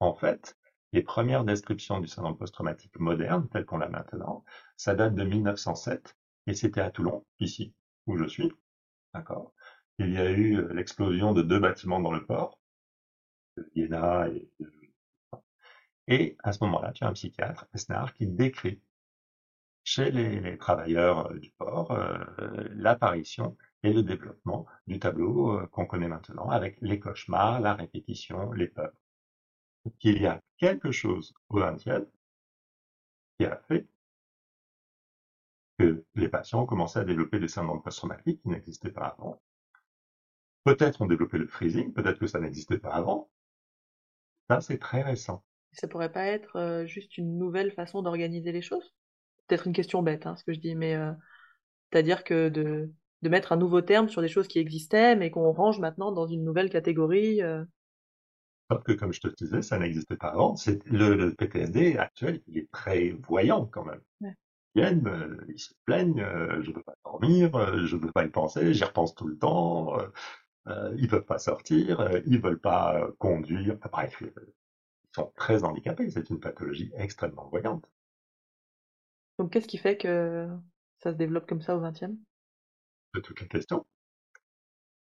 En 0.00 0.14
fait, 0.14 0.56
les 0.92 1.02
premières 1.02 1.44
descriptions 1.44 2.00
du 2.00 2.08
syndrome 2.08 2.36
post-traumatique 2.36 2.98
moderne, 2.98 3.48
tel 3.48 3.64
qu'on 3.64 3.78
l'a 3.78 3.88
maintenant, 3.88 4.44
ça 4.76 4.94
date 4.94 5.14
de 5.14 5.24
1907, 5.24 6.16
et 6.46 6.54
c'était 6.54 6.80
à 6.80 6.90
Toulon, 6.90 7.24
ici, 7.38 7.74
où 8.06 8.16
je 8.16 8.24
suis. 8.24 8.50
D'accord? 9.14 9.52
Il 9.98 10.12
y 10.12 10.18
a 10.18 10.30
eu 10.30 10.66
l'explosion 10.72 11.32
de 11.32 11.42
deux 11.42 11.60
bâtiments 11.60 12.00
dans 12.00 12.12
le 12.12 12.24
port, 12.24 12.59
et, 16.06 16.36
à 16.42 16.52
ce 16.52 16.64
moment-là, 16.64 16.92
tu 16.92 17.04
as 17.04 17.08
un 17.08 17.12
psychiatre, 17.12 17.66
Esnar, 17.74 18.14
qui 18.14 18.26
décrit 18.26 18.80
chez 19.84 20.10
les, 20.10 20.58
travailleurs 20.58 21.30
euh, 21.30 21.38
du 21.38 21.50
port 21.52 21.90
euh, 21.92 22.24
l'apparition 22.72 23.56
et 23.82 23.92
le 23.92 24.02
développement 24.02 24.66
du 24.86 24.98
tableau 24.98 25.58
euh, 25.58 25.66
qu'on 25.68 25.86
connaît 25.86 26.08
maintenant 26.08 26.48
avec 26.50 26.78
les 26.80 27.00
cauchemars, 27.00 27.60
la 27.60 27.74
répétition, 27.74 28.52
les 28.52 28.68
peurs. 28.68 28.92
Qu'il 29.98 30.20
y 30.20 30.26
a 30.26 30.40
quelque 30.58 30.92
chose 30.92 31.32
au 31.48 31.60
XXe 31.60 32.06
qui 33.38 33.46
a 33.46 33.56
fait 33.56 33.88
que 35.78 36.04
les 36.14 36.28
patients 36.28 36.62
ont 36.62 36.66
commencé 36.66 36.98
à 36.98 37.04
développer 37.04 37.40
des 37.40 37.48
syndromes 37.48 37.82
post-traumatiques 37.82 38.42
qui 38.42 38.48
n'existaient 38.48 38.92
pas 38.92 39.16
avant. 39.18 39.40
Peut-être 40.64 41.00
ont 41.00 41.06
développé 41.06 41.38
le 41.38 41.46
freezing, 41.46 41.92
peut-être 41.94 42.18
que 42.18 42.26
ça 42.26 42.38
n'existait 42.38 42.78
pas 42.78 42.92
avant, 42.92 43.30
ça, 44.50 44.60
c'est 44.60 44.78
très 44.78 45.02
récent. 45.02 45.44
Ça 45.72 45.86
pourrait 45.86 46.10
pas 46.10 46.26
être 46.26 46.56
euh, 46.56 46.84
juste 46.84 47.16
une 47.16 47.38
nouvelle 47.38 47.70
façon 47.70 48.02
d'organiser 48.02 48.50
les 48.50 48.62
choses? 48.62 48.92
Peut-être 49.46 49.68
une 49.68 49.72
question 49.72 50.02
bête, 50.02 50.26
hein, 50.26 50.34
ce 50.36 50.42
que 50.42 50.52
je 50.52 50.58
dis, 50.58 50.74
mais 50.74 50.94
euh, 50.96 51.12
c'est-à-dire 51.90 52.24
que 52.24 52.48
de, 52.48 52.90
de 53.22 53.28
mettre 53.28 53.52
un 53.52 53.56
nouveau 53.56 53.80
terme 53.80 54.08
sur 54.08 54.22
des 54.22 54.28
choses 54.28 54.48
qui 54.48 54.58
existaient, 54.58 55.14
mais 55.14 55.30
qu'on 55.30 55.52
range 55.52 55.78
maintenant 55.78 56.10
dans 56.10 56.26
une 56.26 56.42
nouvelle 56.42 56.68
catégorie. 56.68 57.42
Euh. 57.42 57.64
Sauf 58.70 58.82
que, 58.82 58.92
comme 58.92 59.12
je 59.12 59.20
te 59.20 59.28
disais, 59.28 59.62
ça 59.62 59.78
n'existait 59.78 60.16
pas 60.16 60.28
avant. 60.28 60.56
C'est 60.56 60.84
le, 60.86 61.32
PTSD 61.34 61.96
actuel, 61.96 62.42
il 62.48 62.58
est 62.58 62.70
très 62.72 63.10
voyant 63.28 63.66
quand 63.66 63.84
même. 63.84 64.00
Ils 64.20 64.82
viennent, 64.82 65.36
ils 65.48 65.58
se 65.58 65.74
plaignent, 65.84 66.24
je 66.60 66.68
ne 66.68 66.74
peux 66.74 66.82
pas 66.82 66.94
dormir, 67.04 67.50
je 67.86 67.96
ne 67.96 68.00
peux 68.00 68.12
pas 68.12 68.24
y 68.24 68.28
penser, 68.28 68.72
j'y 68.72 68.84
repense 68.84 69.14
tout 69.16 69.26
le 69.26 69.36
temps. 69.36 69.96
Euh, 70.66 70.94
ils 70.98 71.08
peuvent 71.08 71.24
pas 71.24 71.38
sortir, 71.38 72.00
euh, 72.00 72.20
ils 72.26 72.40
veulent 72.40 72.60
pas 72.60 72.96
euh, 72.96 73.10
conduire. 73.18 73.76
bref, 73.90 74.20
ils 74.20 74.30
sont 75.14 75.32
très 75.36 75.64
handicapés. 75.64 76.10
C'est 76.10 76.30
une 76.30 76.40
pathologie 76.40 76.92
extrêmement 76.94 77.48
voyante. 77.48 77.88
Donc, 79.38 79.52
qu'est-ce 79.52 79.68
qui 79.68 79.78
fait 79.78 79.96
que 79.96 80.48
ça 80.98 81.12
se 81.12 81.16
développe 81.16 81.46
comme 81.48 81.62
ça 81.62 81.76
au 81.76 81.80
XXe 81.80 82.12
C'est 83.14 83.22
toute 83.22 83.40
la 83.40 83.46
question. 83.46 83.86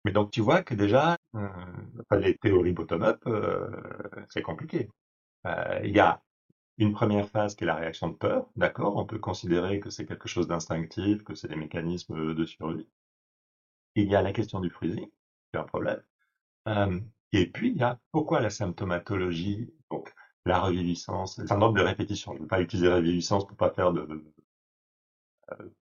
Mais 0.05 0.12
donc, 0.12 0.31
tu 0.31 0.40
vois 0.40 0.62
que 0.62 0.74
déjà, 0.74 1.16
les 2.11 2.37
théories 2.37 2.72
bottom-up, 2.72 3.22
c'est 4.29 4.42
compliqué. 4.42 4.90
Il 5.83 5.94
y 5.94 6.00
a 6.00 6.22
une 6.79 6.92
première 6.92 7.29
phase 7.29 7.55
qui 7.55 7.64
est 7.64 7.66
la 7.66 7.76
réaction 7.76 8.09
de 8.09 8.14
peur, 8.14 8.48
d'accord? 8.57 8.96
On 8.96 9.07
peut 9.07 9.18
considérer 9.18 9.81
que 9.81 9.90
c'est 9.90 10.07
quelque 10.07 10.29
chose 10.29 10.48
d'instinctif, 10.48 11.22
que 11.24 11.35
c'est 11.35 11.48
des 11.48 11.57
mécanismes 11.57 12.35
de 12.35 12.44
survie. 12.46 12.88
Il 13.94 14.09
y 14.09 14.14
a 14.14 14.22
la 14.22 14.33
question 14.33 14.61
du 14.61 14.70
freezing, 14.70 15.11
un 15.58 15.64
problème. 15.64 16.02
Euh, 16.68 17.00
et 17.32 17.46
puis, 17.46 17.70
il 17.70 17.76
y 17.78 17.82
a 17.82 17.98
pourquoi 18.12 18.40
la 18.40 18.50
symptomatologie, 18.50 19.72
donc 19.90 20.12
la 20.46 20.60
reviviscence, 20.60 21.38
le 21.38 21.46
syndrome 21.46 21.74
de 21.74 21.82
répétition. 21.82 22.32
Je 22.32 22.38
ne 22.38 22.42
veux 22.42 22.48
pas 22.48 22.60
utiliser 22.60 22.88
reviviscence 22.88 23.46
pour 23.46 23.56
pas 23.56 23.70
faire 23.70 23.92
de, 23.92 24.06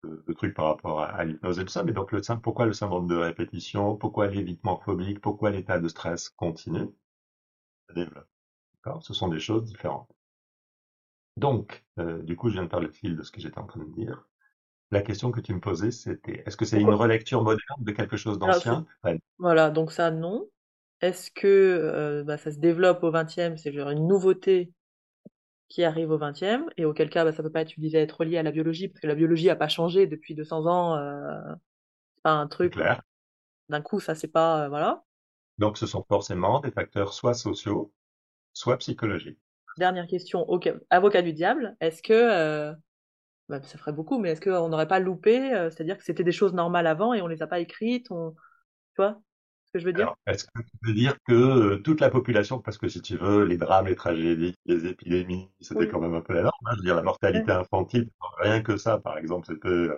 de, 0.04 0.32
trucs 0.34 0.54
par 0.54 0.66
rapport 0.66 1.00
à, 1.00 1.24
l'hypnose 1.24 1.58
et 1.58 1.64
tout 1.64 1.72
ça, 1.72 1.82
mais 1.82 1.92
donc 1.92 2.12
le, 2.12 2.20
pourquoi 2.40 2.66
le 2.66 2.72
syndrome 2.72 3.06
de 3.06 3.16
répétition, 3.16 3.96
pourquoi 3.96 4.28
l'évitement 4.28 4.78
phobique, 4.78 5.20
pourquoi 5.20 5.50
l'état 5.50 5.78
de 5.78 5.88
stress 5.88 6.28
continu? 6.30 6.88
Se 7.88 7.94
développe. 7.94 8.28
Ce 9.00 9.14
sont 9.14 9.28
des 9.28 9.40
choses 9.40 9.64
différentes. 9.64 10.08
Donc, 11.36 11.84
euh, 11.98 12.22
du 12.22 12.36
coup, 12.36 12.48
je 12.48 12.54
viens 12.54 12.62
de 12.62 12.68
perdre 12.68 12.86
le 12.86 12.92
fil 12.92 13.16
de 13.16 13.22
ce 13.22 13.30
que 13.30 13.40
j'étais 13.40 13.58
en 13.58 13.66
train 13.66 13.80
de 13.80 13.92
dire. 13.92 14.26
La 14.92 15.02
question 15.02 15.32
que 15.32 15.40
tu 15.40 15.52
me 15.52 15.60
posais, 15.60 15.90
c'était 15.90 16.44
est-ce 16.46 16.56
que 16.56 16.64
c'est 16.64 16.80
une 16.80 16.94
relecture 16.94 17.42
moderne 17.42 17.82
de 17.82 17.90
quelque 17.90 18.16
chose 18.16 18.38
d'ancien? 18.38 18.86
Voilà, 19.38 19.70
donc 19.70 19.90
ça, 19.90 20.10
non. 20.10 20.48
Est-ce 21.00 21.30
que 21.30 21.46
euh, 21.46 22.24
bah, 22.24 22.38
ça 22.38 22.52
se 22.52 22.58
développe 22.58 23.02
au 23.02 23.10
XXe, 23.10 23.60
c'est 23.60 23.72
genre 23.72 23.90
une 23.90 24.06
nouveauté 24.06 24.72
qui 25.68 25.82
arrive 25.82 26.10
au 26.10 26.18
XXe, 26.18 26.62
et 26.76 26.84
auquel 26.84 27.10
cas, 27.10 27.24
bah, 27.24 27.32
ça 27.32 27.42
peut 27.42 27.50
pas 27.50 27.62
être, 27.62 27.68
tu 27.68 27.80
disais, 27.80 28.00
être 28.00 28.24
lié 28.24 28.38
à 28.38 28.42
la 28.44 28.52
biologie, 28.52 28.88
parce 28.88 29.00
que 29.00 29.08
la 29.08 29.16
biologie 29.16 29.50
a 29.50 29.56
pas 29.56 29.68
changé 29.68 30.06
depuis 30.06 30.34
200 30.34 30.66
ans. 30.66 30.96
Euh, 30.96 31.32
c'est 32.14 32.22
pas 32.22 32.32
un 32.32 32.46
truc. 32.46 32.78
D'un 33.68 33.82
coup, 33.82 33.98
ça 33.98 34.14
c'est 34.14 34.28
pas, 34.28 34.64
euh, 34.64 34.68
voilà. 34.68 35.04
Donc, 35.58 35.76
ce 35.76 35.86
sont 35.86 36.04
forcément 36.08 36.60
des 36.60 36.70
facteurs 36.70 37.12
soit 37.12 37.34
sociaux, 37.34 37.92
soit 38.52 38.76
psychologiques. 38.78 39.40
Dernière 39.76 40.06
question, 40.06 40.46
avocat 40.90 41.22
du 41.22 41.32
diable, 41.32 41.76
est-ce 41.80 42.02
que 42.02 42.74
bah, 43.48 43.62
ça 43.62 43.78
ferait 43.78 43.92
beaucoup, 43.92 44.18
mais 44.18 44.30
est-ce 44.30 44.40
qu'on 44.40 44.68
n'aurait 44.68 44.88
pas 44.88 44.98
loupé 44.98 45.54
euh, 45.54 45.70
C'est-à-dire 45.70 45.96
que 45.96 46.04
c'était 46.04 46.24
des 46.24 46.32
choses 46.32 46.54
normales 46.54 46.86
avant 46.86 47.14
et 47.14 47.22
on 47.22 47.26
les 47.26 47.42
a 47.42 47.46
pas 47.46 47.60
écrites 47.60 48.10
on... 48.10 48.32
Tu 48.32 49.02
vois 49.02 49.20
ce 49.66 49.72
que 49.72 49.78
je 49.80 49.84
veux 49.84 49.92
dire? 49.92 50.14
Est-ce 50.26 50.44
que 50.44 50.62
tu 50.62 50.78
veux 50.84 50.94
dire 50.94 51.16
que 51.26 51.34
euh, 51.34 51.76
toute 51.78 52.00
la 52.00 52.08
population, 52.08 52.60
parce 52.60 52.78
que 52.78 52.88
si 52.88 53.02
tu 53.02 53.16
veux, 53.16 53.44
les 53.44 53.56
drames, 53.56 53.86
les 53.86 53.96
tragédies, 53.96 54.54
les 54.64 54.86
épidémies, 54.86 55.50
c'était 55.60 55.88
quand 55.88 56.00
même 56.00 56.14
un 56.14 56.20
peu 56.20 56.34
la 56.34 56.42
norme. 56.42 56.54
Hein, 56.64 56.70
je 56.74 56.78
veux 56.78 56.84
dire, 56.84 56.94
la 56.94 57.02
mortalité 57.02 57.52
infantile, 57.52 58.08
rien 58.38 58.62
que 58.62 58.76
ça, 58.76 58.98
par 58.98 59.18
exemple, 59.18 59.46
c'était 59.48 59.88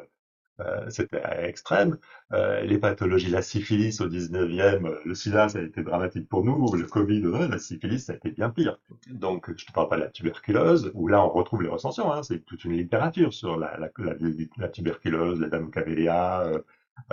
euh, 0.60 0.78
euh, 0.78 0.90
c'était 0.90 1.22
extrême. 1.42 1.98
Euh, 2.32 2.62
les 2.62 2.78
pathologies, 2.78 3.30
la 3.30 3.42
syphilis 3.42 4.00
au 4.00 4.08
19e, 4.08 4.98
le 5.04 5.14
sida, 5.14 5.48
ça 5.48 5.58
a 5.58 5.62
été 5.62 5.82
dramatique 5.82 6.28
pour 6.28 6.44
nous. 6.44 6.74
Le 6.74 6.86
Covid, 6.86 7.22
la 7.48 7.58
syphilis, 7.58 8.00
ça 8.00 8.12
a 8.12 8.16
été 8.16 8.30
bien 8.30 8.50
pire. 8.50 8.78
Donc, 9.10 9.46
je 9.48 9.52
ne 9.64 9.68
te 9.68 9.72
parle 9.72 9.88
pas 9.88 9.96
de 9.96 10.02
la 10.02 10.08
tuberculose, 10.08 10.90
où 10.94 11.08
là, 11.08 11.24
on 11.24 11.30
retrouve 11.30 11.62
les 11.62 11.68
recensions. 11.68 12.12
Hein, 12.12 12.22
c'est 12.22 12.44
toute 12.44 12.64
une 12.64 12.72
littérature 12.72 13.32
sur 13.32 13.56
la, 13.56 13.76
la, 13.78 13.90
la, 13.98 14.14
la 14.58 14.68
tuberculose, 14.68 15.40
la 15.40 15.48
damocavélia, 15.48 16.42
euh, 16.42 16.58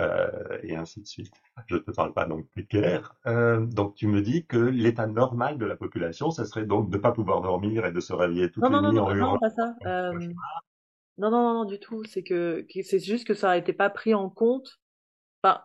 euh, 0.00 0.58
et 0.62 0.76
ainsi 0.76 1.00
de 1.00 1.06
suite. 1.06 1.32
Je 1.66 1.76
ne 1.76 1.80
te 1.80 1.90
parle 1.90 2.12
pas 2.12 2.26
donc 2.26 2.46
des 2.56 2.66
Euh, 3.26 3.64
donc, 3.64 3.94
tu 3.94 4.06
me 4.08 4.20
dis 4.20 4.44
que 4.44 4.58
l'état 4.58 5.06
normal 5.06 5.58
de 5.58 5.64
la 5.64 5.76
population, 5.76 6.30
ça 6.30 6.44
serait 6.44 6.66
donc 6.66 6.90
de 6.90 6.96
ne 6.96 7.02
pas 7.02 7.12
pouvoir 7.12 7.40
dormir 7.40 7.86
et 7.86 7.92
de 7.92 8.00
se 8.00 8.12
réveiller 8.12 8.50
toutes 8.50 8.64
les 8.64 8.70
nuits 8.70 8.76
non, 8.76 9.04
en 9.04 9.14
non, 9.14 9.14
Non, 9.14 9.38
pas 9.38 9.50
ça. 9.50 9.74
Euh, 9.86 10.18
non, 11.18 11.30
non, 11.30 11.54
non, 11.54 11.64
du 11.64 11.78
tout. 11.78 12.04
C'est 12.04 12.22
que, 12.22 12.66
c'est 12.82 12.98
juste 12.98 13.26
que 13.26 13.34
ça 13.34 13.50
a 13.50 13.56
été 13.56 13.72
pas 13.72 13.90
pris 13.90 14.14
en 14.14 14.28
compte. 14.28 14.80
Enfin, 15.42 15.62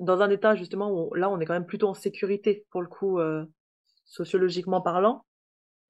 dans 0.00 0.22
un 0.22 0.30
état 0.30 0.54
justement 0.54 0.90
où 0.90 1.14
là, 1.14 1.30
on 1.30 1.40
est 1.40 1.46
quand 1.46 1.52
même 1.52 1.66
plutôt 1.66 1.88
en 1.88 1.94
sécurité 1.94 2.66
pour 2.70 2.80
le 2.80 2.88
coup, 2.88 3.18
euh, 3.18 3.44
sociologiquement 4.06 4.80
parlant. 4.80 5.24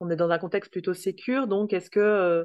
On 0.01 0.11
est 0.11 0.17
dans 0.17 0.31
un 0.31 0.39
contexte 0.39 0.73
plutôt 0.73 0.95
sécure. 0.95 1.47
Donc, 1.47 1.73
est-ce 1.73 1.91
que, 1.91 2.01
euh, 2.01 2.45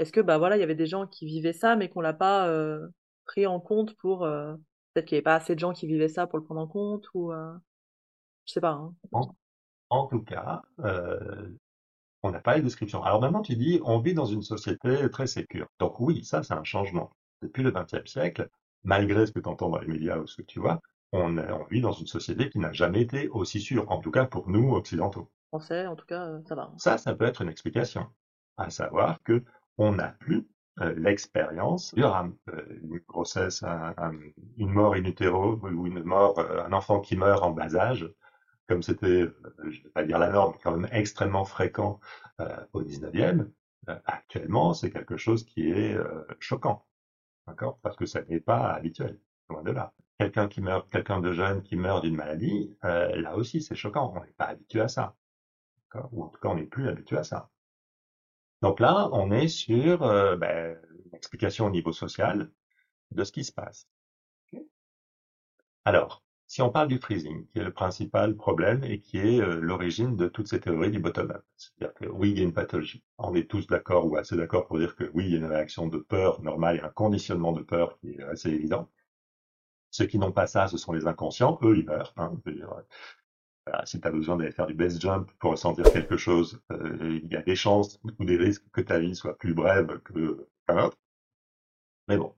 est-ce 0.00 0.12
que, 0.12 0.20
bah 0.20 0.38
voilà, 0.38 0.56
il 0.56 0.60
y 0.60 0.64
avait 0.64 0.74
des 0.74 0.86
gens 0.86 1.06
qui 1.06 1.26
vivaient 1.26 1.52
ça, 1.52 1.76
mais 1.76 1.88
qu'on 1.88 2.00
l'a 2.00 2.12
pas 2.12 2.48
euh, 2.48 2.88
pris 3.26 3.46
en 3.46 3.60
compte 3.60 3.94
pour 3.96 4.20
peut-être 4.20 5.06
qu'il 5.06 5.16
n'y 5.16 5.18
avait 5.18 5.22
pas 5.22 5.36
assez 5.36 5.54
de 5.54 5.60
gens 5.60 5.72
qui 5.72 5.86
vivaient 5.86 6.08
ça 6.08 6.26
pour 6.26 6.38
le 6.38 6.44
prendre 6.44 6.60
en 6.60 6.66
compte 6.66 7.06
ou 7.14 7.32
je 7.32 8.52
sais 8.52 8.60
pas. 8.60 8.72
Hein. 8.72 8.94
En, 9.90 10.06
tout 10.08 10.22
cas, 10.22 10.62
on 12.24 12.30
n'a 12.30 12.40
pas 12.40 12.56
les 12.56 12.62
descriptions. 12.62 13.04
Alors 13.04 13.20
maintenant, 13.20 13.42
tu 13.42 13.54
dis, 13.54 13.80
on 13.84 13.98
vit 13.98 14.14
dans 14.14 14.24
une 14.24 14.42
société 14.42 15.10
très 15.10 15.26
sécure. 15.26 15.68
Donc 15.78 16.00
oui, 16.00 16.24
ça, 16.24 16.42
c'est 16.42 16.54
un 16.54 16.64
changement. 16.64 17.10
Depuis 17.42 17.62
le 17.62 17.70
XXe 17.70 18.10
siècle, 18.10 18.48
malgré 18.82 19.26
ce 19.26 19.32
que 19.32 19.40
tu 19.40 19.48
entends 19.48 19.68
dans 19.68 19.78
les 19.78 19.86
médias 19.86 20.16
ou 20.16 20.26
ce 20.26 20.38
que 20.38 20.46
tu 20.46 20.58
vois, 20.58 20.80
on, 21.12 21.36
vit 21.70 21.82
dans 21.82 21.92
une 21.92 22.06
société 22.06 22.48
qui 22.48 22.58
n'a 22.58 22.72
jamais 22.72 23.02
été 23.02 23.28
aussi 23.28 23.60
sûre, 23.60 23.90
en 23.90 24.00
tout 24.00 24.10
cas 24.10 24.24
pour 24.24 24.48
nous 24.48 24.72
occidentaux. 24.72 25.30
français, 25.48 25.86
en 25.86 25.96
tout 25.96 26.06
cas, 26.06 26.30
ça 26.48 26.54
va. 26.54 26.72
Ça, 26.78 26.96
ça 26.96 27.14
peut 27.14 27.26
être 27.26 27.42
une 27.42 27.50
explication. 27.50 28.06
À 28.56 28.70
savoir 28.70 29.22
que 29.22 29.44
on 29.76 29.92
n'a 29.92 30.08
plus 30.08 30.48
l'expérience 30.96 31.94
d'une 31.94 32.34
une 32.82 33.00
grossesse, 33.06 33.62
une 34.56 34.70
mort 34.70 34.94
in 34.94 35.04
utero 35.04 35.56
ou 35.62 35.86
une 35.86 36.02
mort, 36.02 36.38
un 36.38 36.72
enfant 36.72 37.00
qui 37.00 37.16
meurt 37.16 37.42
en 37.42 37.50
bas 37.50 37.76
âge, 37.76 38.10
comme 38.68 38.82
c'était, 38.82 39.26
je 39.58 39.78
ne 39.78 39.84
vais 39.84 39.90
pas 39.90 40.04
dire 40.04 40.18
la 40.18 40.30
norme, 40.30 40.54
quand 40.62 40.76
même 40.76 40.88
extrêmement 40.92 41.44
fréquent 41.44 42.00
au 42.72 42.82
19e. 42.82 43.50
actuellement, 44.06 44.74
c'est 44.74 44.90
quelque 44.90 45.16
chose 45.16 45.44
qui 45.44 45.70
est 45.70 45.96
choquant. 46.40 46.86
D'accord? 47.46 47.78
Parce 47.82 47.96
que 47.96 48.06
ça 48.06 48.22
n'est 48.22 48.40
pas 48.40 48.72
habituel, 48.72 49.20
loin 49.50 49.62
de 49.62 49.70
là. 49.70 49.92
Quelqu'un 50.18 50.48
qui 50.48 50.60
meurt, 50.60 50.88
quelqu'un 50.90 51.20
de 51.20 51.32
jeune 51.32 51.62
qui 51.62 51.76
meurt 51.76 52.02
d'une 52.02 52.14
maladie, 52.14 52.76
euh, 52.84 53.14
là 53.16 53.36
aussi 53.36 53.60
c'est 53.60 53.74
choquant, 53.74 54.12
on 54.16 54.24
n'est 54.24 54.32
pas 54.32 54.46
habitué 54.46 54.80
à 54.80 54.88
ça. 54.88 55.16
Ou 56.12 56.24
en 56.24 56.28
tout 56.28 56.40
cas 56.40 56.48
on 56.48 56.54
n'est 56.56 56.66
plus 56.66 56.88
habitué 56.88 57.18
à 57.18 57.24
ça. 57.24 57.50
Donc 58.62 58.80
là, 58.80 59.08
on 59.12 59.30
est 59.30 59.48
sur 59.48 60.02
euh, 60.02 60.36
ben, 60.36 60.80
une 61.04 61.14
explication 61.14 61.66
au 61.66 61.70
niveau 61.70 61.92
social 61.92 62.50
de 63.10 63.24
ce 63.24 63.30
qui 63.30 63.44
se 63.44 63.52
passe. 63.52 63.88
Alors, 65.84 66.23
si 66.46 66.62
on 66.62 66.70
parle 66.70 66.88
du 66.88 66.98
freezing, 66.98 67.46
qui 67.48 67.58
est 67.58 67.64
le 67.64 67.72
principal 67.72 68.36
problème 68.36 68.84
et 68.84 69.00
qui 69.00 69.18
est 69.18 69.40
euh, 69.40 69.60
l'origine 69.60 70.16
de 70.16 70.28
toutes 70.28 70.48
ces 70.48 70.60
théories 70.60 70.90
du 70.90 70.98
bottom-up, 71.00 71.44
c'est-à-dire 71.56 71.94
que 71.94 72.06
oui, 72.06 72.30
il 72.30 72.38
y 72.38 72.40
a 72.40 72.44
une 72.44 72.52
pathologie. 72.52 73.02
On 73.18 73.34
est 73.34 73.50
tous 73.50 73.66
d'accord 73.66 74.06
ou 74.06 74.16
assez 74.16 74.36
d'accord 74.36 74.66
pour 74.66 74.78
dire 74.78 74.94
que 74.96 75.10
oui, 75.14 75.26
il 75.26 75.32
y 75.32 75.34
a 75.34 75.38
une 75.38 75.46
réaction 75.46 75.88
de 75.88 75.98
peur 75.98 76.42
normale 76.42 76.76
et 76.76 76.80
un 76.80 76.90
conditionnement 76.90 77.52
de 77.52 77.62
peur 77.62 77.98
qui 77.98 78.12
est 78.12 78.22
assez 78.22 78.50
évident. 78.50 78.88
Ceux 79.90 80.06
qui 80.06 80.18
n'ont 80.18 80.32
pas 80.32 80.46
ça, 80.46 80.68
ce 80.68 80.76
sont 80.76 80.92
les 80.92 81.06
inconscients. 81.06 81.58
Eux, 81.62 81.78
ils 81.78 81.84
meurent. 81.86 82.12
Hein, 82.16 82.32
dire, 82.46 82.72
euh, 83.68 83.72
si 83.84 84.00
tu 84.00 84.06
as 84.08 84.10
besoin 84.10 84.36
d'aller 84.36 84.50
faire 84.52 84.66
du 84.66 84.74
base 84.74 85.00
jump 85.00 85.30
pour 85.38 85.52
ressentir 85.52 85.84
quelque 85.92 86.16
chose, 86.16 86.60
euh, 86.72 87.20
il 87.22 87.30
y 87.32 87.36
a 87.36 87.42
des 87.42 87.56
chances 87.56 88.00
ou 88.18 88.24
des 88.24 88.36
risques 88.36 88.64
que 88.72 88.80
ta 88.80 88.98
vie 88.98 89.14
soit 89.16 89.38
plus 89.38 89.54
brève 89.54 90.00
que 90.00 90.46
qu'un 90.66 90.84
autre. 90.86 90.98
Mais 92.08 92.16
bon, 92.16 92.34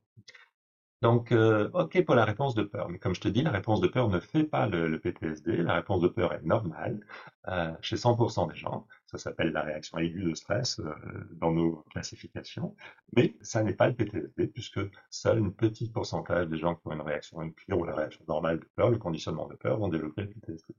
donc, 1.03 1.31
euh, 1.31 1.71
OK 1.75 2.03
pour 2.05 2.15
la 2.15 2.25
réponse 2.25 2.55
de 2.55 2.63
peur, 2.63 2.89
mais 2.89 2.99
comme 2.99 3.15
je 3.15 3.21
te 3.21 3.29
dis, 3.29 3.43
la 3.43 3.51
réponse 3.51 3.81
de 3.81 3.89
peur 3.89 4.09
ne 4.09 4.19
fait 4.19 4.45
pas 4.45 4.67
le, 4.67 4.99
PTSD. 4.99 5.59
La 5.59 5.75
réponse 5.75 6.01
de 6.01 6.09
peur 6.09 6.33
est 6.33 6.43
normale 6.43 7.01
euh, 7.49 7.73
chez 7.83 7.97
100% 7.97 8.51
des 8.51 8.57
gens. 8.57 8.87
Ça 9.05 9.19
s'appelle 9.19 9.53
la 9.53 9.63
réaction 9.63 9.99
aiguë 9.99 10.25
de 10.25 10.35
stress 10.35 10.81
euh, 10.81 10.95
dans 11.33 11.53
nos 11.53 11.85
classifications. 11.91 12.75
Mais 13.15 13.37
ça 13.43 13.63
n'est 13.63 13.75
pas 13.75 13.89
le 13.89 13.95
PTSD, 13.95 14.47
puisque 14.49 14.81
seul 15.11 15.45
un 15.45 15.51
petit 15.51 15.91
pourcentage 15.91 16.49
des 16.49 16.59
gens 16.59 16.75
qui 16.77 16.87
ont 16.89 16.93
une 16.93 17.03
réaction 17.03 17.39
pire 17.51 17.79
ou 17.79 17.85
la 17.85 17.95
réaction 17.95 18.25
normale 18.27 18.61
de 18.61 18.69
peur, 18.75 18.91
le 18.91 18.99
conditionnement 18.99 19.47
de 19.49 19.55
peur, 19.55 19.79
vont 19.79 19.89
développer 19.89 20.23
le 20.23 20.29
PTSD. 20.29 20.75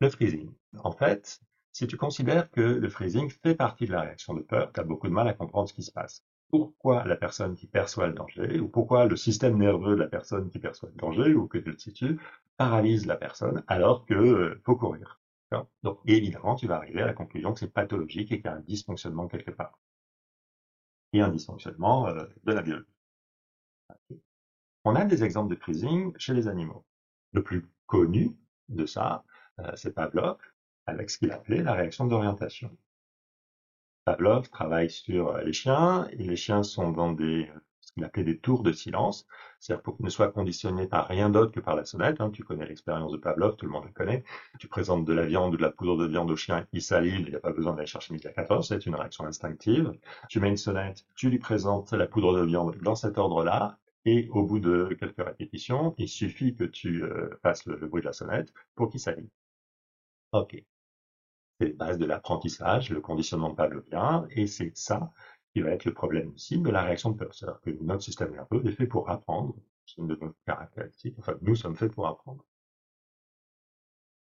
Le 0.00 0.10
freezing. 0.10 0.52
En 0.84 0.92
fait, 0.92 1.40
si 1.72 1.86
tu 1.86 1.96
considères 1.96 2.50
que 2.50 2.60
le 2.60 2.88
freezing 2.90 3.30
fait 3.30 3.54
partie 3.54 3.86
de 3.86 3.92
la 3.92 4.02
réaction 4.02 4.34
de 4.34 4.42
peur, 4.42 4.70
tu 4.72 4.80
as 4.80 4.84
beaucoup 4.84 5.08
de 5.08 5.12
mal 5.14 5.28
à 5.28 5.32
comprendre 5.32 5.68
ce 5.68 5.74
qui 5.74 5.82
se 5.82 5.92
passe 5.92 6.22
pourquoi 6.50 7.04
la 7.04 7.16
personne 7.16 7.56
qui 7.56 7.66
perçoit 7.66 8.06
le 8.06 8.14
danger, 8.14 8.60
ou 8.60 8.68
pourquoi 8.68 9.06
le 9.06 9.16
système 9.16 9.58
nerveux 9.58 9.96
de 9.96 10.00
la 10.00 10.08
personne 10.08 10.50
qui 10.50 10.58
perçoit 10.58 10.88
le 10.90 10.96
danger, 10.96 11.34
ou 11.34 11.46
que 11.48 11.58
tu 11.58 11.70
le 11.70 11.78
situes, 11.78 12.18
paralyse 12.56 13.06
la 13.06 13.16
personne 13.16 13.64
alors 13.66 14.06
que 14.06 14.14
euh, 14.14 14.62
faut 14.64 14.76
courir. 14.76 15.20
Donc 15.82 16.00
évidemment, 16.06 16.56
tu 16.56 16.66
vas 16.66 16.76
arriver 16.76 17.02
à 17.02 17.06
la 17.06 17.14
conclusion 17.14 17.52
que 17.52 17.60
c'est 17.60 17.72
pathologique 17.72 18.32
et 18.32 18.36
qu'il 18.36 18.46
y 18.46 18.48
a 18.48 18.56
un 18.56 18.60
dysfonctionnement 18.60 19.28
quelque 19.28 19.50
part. 19.50 19.78
Et 21.12 21.20
un 21.20 21.28
dysfonctionnement 21.28 22.08
euh, 22.08 22.26
de 22.44 22.52
la 22.52 22.62
biologie. 22.62 22.86
On 24.84 24.94
a 24.94 25.04
des 25.04 25.24
exemples 25.24 25.54
de 25.54 25.60
freezing 25.60 26.12
chez 26.18 26.34
les 26.34 26.48
animaux. 26.48 26.84
Le 27.32 27.42
plus 27.42 27.64
connu 27.86 28.36
de 28.68 28.86
ça, 28.86 29.24
euh, 29.60 29.72
c'est 29.76 29.94
Pavlov, 29.94 30.38
avec 30.86 31.10
ce 31.10 31.18
qu'il 31.18 31.32
appelait 31.32 31.62
la 31.62 31.74
réaction 31.74 32.06
d'orientation. 32.06 32.76
Pavlov 34.06 34.48
travaille 34.50 34.88
sur 34.88 35.30
euh, 35.30 35.42
les 35.42 35.52
chiens, 35.52 36.06
et 36.12 36.22
les 36.22 36.36
chiens 36.36 36.62
sont 36.62 36.92
dans 36.92 37.10
des, 37.10 37.50
ce 37.80 37.92
qu'il 37.92 38.04
appelait 38.04 38.22
des 38.22 38.38
tours 38.38 38.62
de 38.62 38.70
silence, 38.70 39.26
c'est-à-dire 39.58 39.82
pour 39.82 39.96
qu'ils 39.96 40.04
ne 40.04 40.10
soient 40.10 40.30
conditionnés 40.30 40.86
par 40.86 41.08
rien 41.08 41.28
d'autre 41.28 41.50
que 41.50 41.58
par 41.58 41.74
la 41.74 41.84
sonnette. 41.84 42.20
Hein. 42.20 42.30
tu 42.30 42.44
connais 42.44 42.66
l'expérience 42.66 43.10
de 43.10 43.16
Pavlov, 43.16 43.56
tout 43.56 43.66
le 43.66 43.72
monde 43.72 43.84
le 43.84 43.92
connaît. 43.92 44.22
Tu 44.60 44.68
présentes 44.68 45.04
de 45.04 45.12
la 45.12 45.26
viande 45.26 45.54
ou 45.54 45.56
de 45.56 45.62
la 45.62 45.72
poudre 45.72 45.96
de 45.96 46.06
viande 46.06 46.30
au 46.30 46.36
chien, 46.36 46.64
il 46.72 46.82
salive, 46.82 47.26
il 47.26 47.30
n'y 47.30 47.34
a 47.34 47.40
pas 47.40 47.52
besoin 47.52 47.74
d'aller 47.74 47.88
chercher 47.88 48.14
midi 48.14 48.28
à 48.28 48.32
14, 48.32 48.68
c'est 48.68 48.86
une 48.86 48.94
réaction 48.94 49.24
instinctive. 49.24 49.92
Tu 50.28 50.38
mets 50.38 50.50
une 50.50 50.56
sonnette, 50.56 51.04
tu 51.16 51.28
lui 51.28 51.40
présentes 51.40 51.92
la 51.92 52.06
poudre 52.06 52.32
de 52.38 52.44
viande 52.44 52.76
dans 52.82 52.94
cet 52.94 53.18
ordre-là, 53.18 53.76
et 54.04 54.28
au 54.30 54.44
bout 54.44 54.60
de 54.60 54.96
quelques 55.00 55.24
répétitions, 55.24 55.96
il 55.98 56.08
suffit 56.08 56.54
que 56.54 56.62
tu 56.62 57.02
euh, 57.02 57.28
fasses 57.42 57.66
le, 57.66 57.76
bruit 57.88 58.02
de 58.02 58.06
la 58.06 58.12
sonnette 58.12 58.54
pour 58.76 58.88
qu'il 58.88 59.00
salive. 59.00 59.28
Ok 60.30 60.62
les 61.60 61.72
bases 61.72 61.98
de 61.98 62.06
l'apprentissage, 62.06 62.90
le 62.90 63.00
conditionnement 63.00 63.54
pavlovien, 63.54 64.26
et 64.30 64.46
c'est 64.46 64.76
ça 64.76 65.10
qui 65.52 65.62
va 65.62 65.70
être 65.70 65.84
le 65.84 65.94
problème 65.94 66.32
aussi 66.34 66.58
de 66.58 66.70
la 66.70 66.82
réaction 66.82 67.10
de 67.10 67.16
peur. 67.16 67.34
C'est-à-dire 67.34 67.60
que 67.62 67.70
notre 67.82 68.02
système 68.02 68.32
nerveux 68.32 68.66
est 68.66 68.72
fait 68.72 68.86
pour 68.86 69.08
apprendre, 69.10 69.54
c'est 69.86 69.98
une 69.98 70.08
de 70.08 70.16
nos 70.16 70.34
caractéristiques, 70.46 71.16
enfin 71.18 71.34
nous 71.42 71.54
sommes 71.54 71.76
faits 71.76 71.92
pour 71.92 72.06
apprendre. 72.06 72.44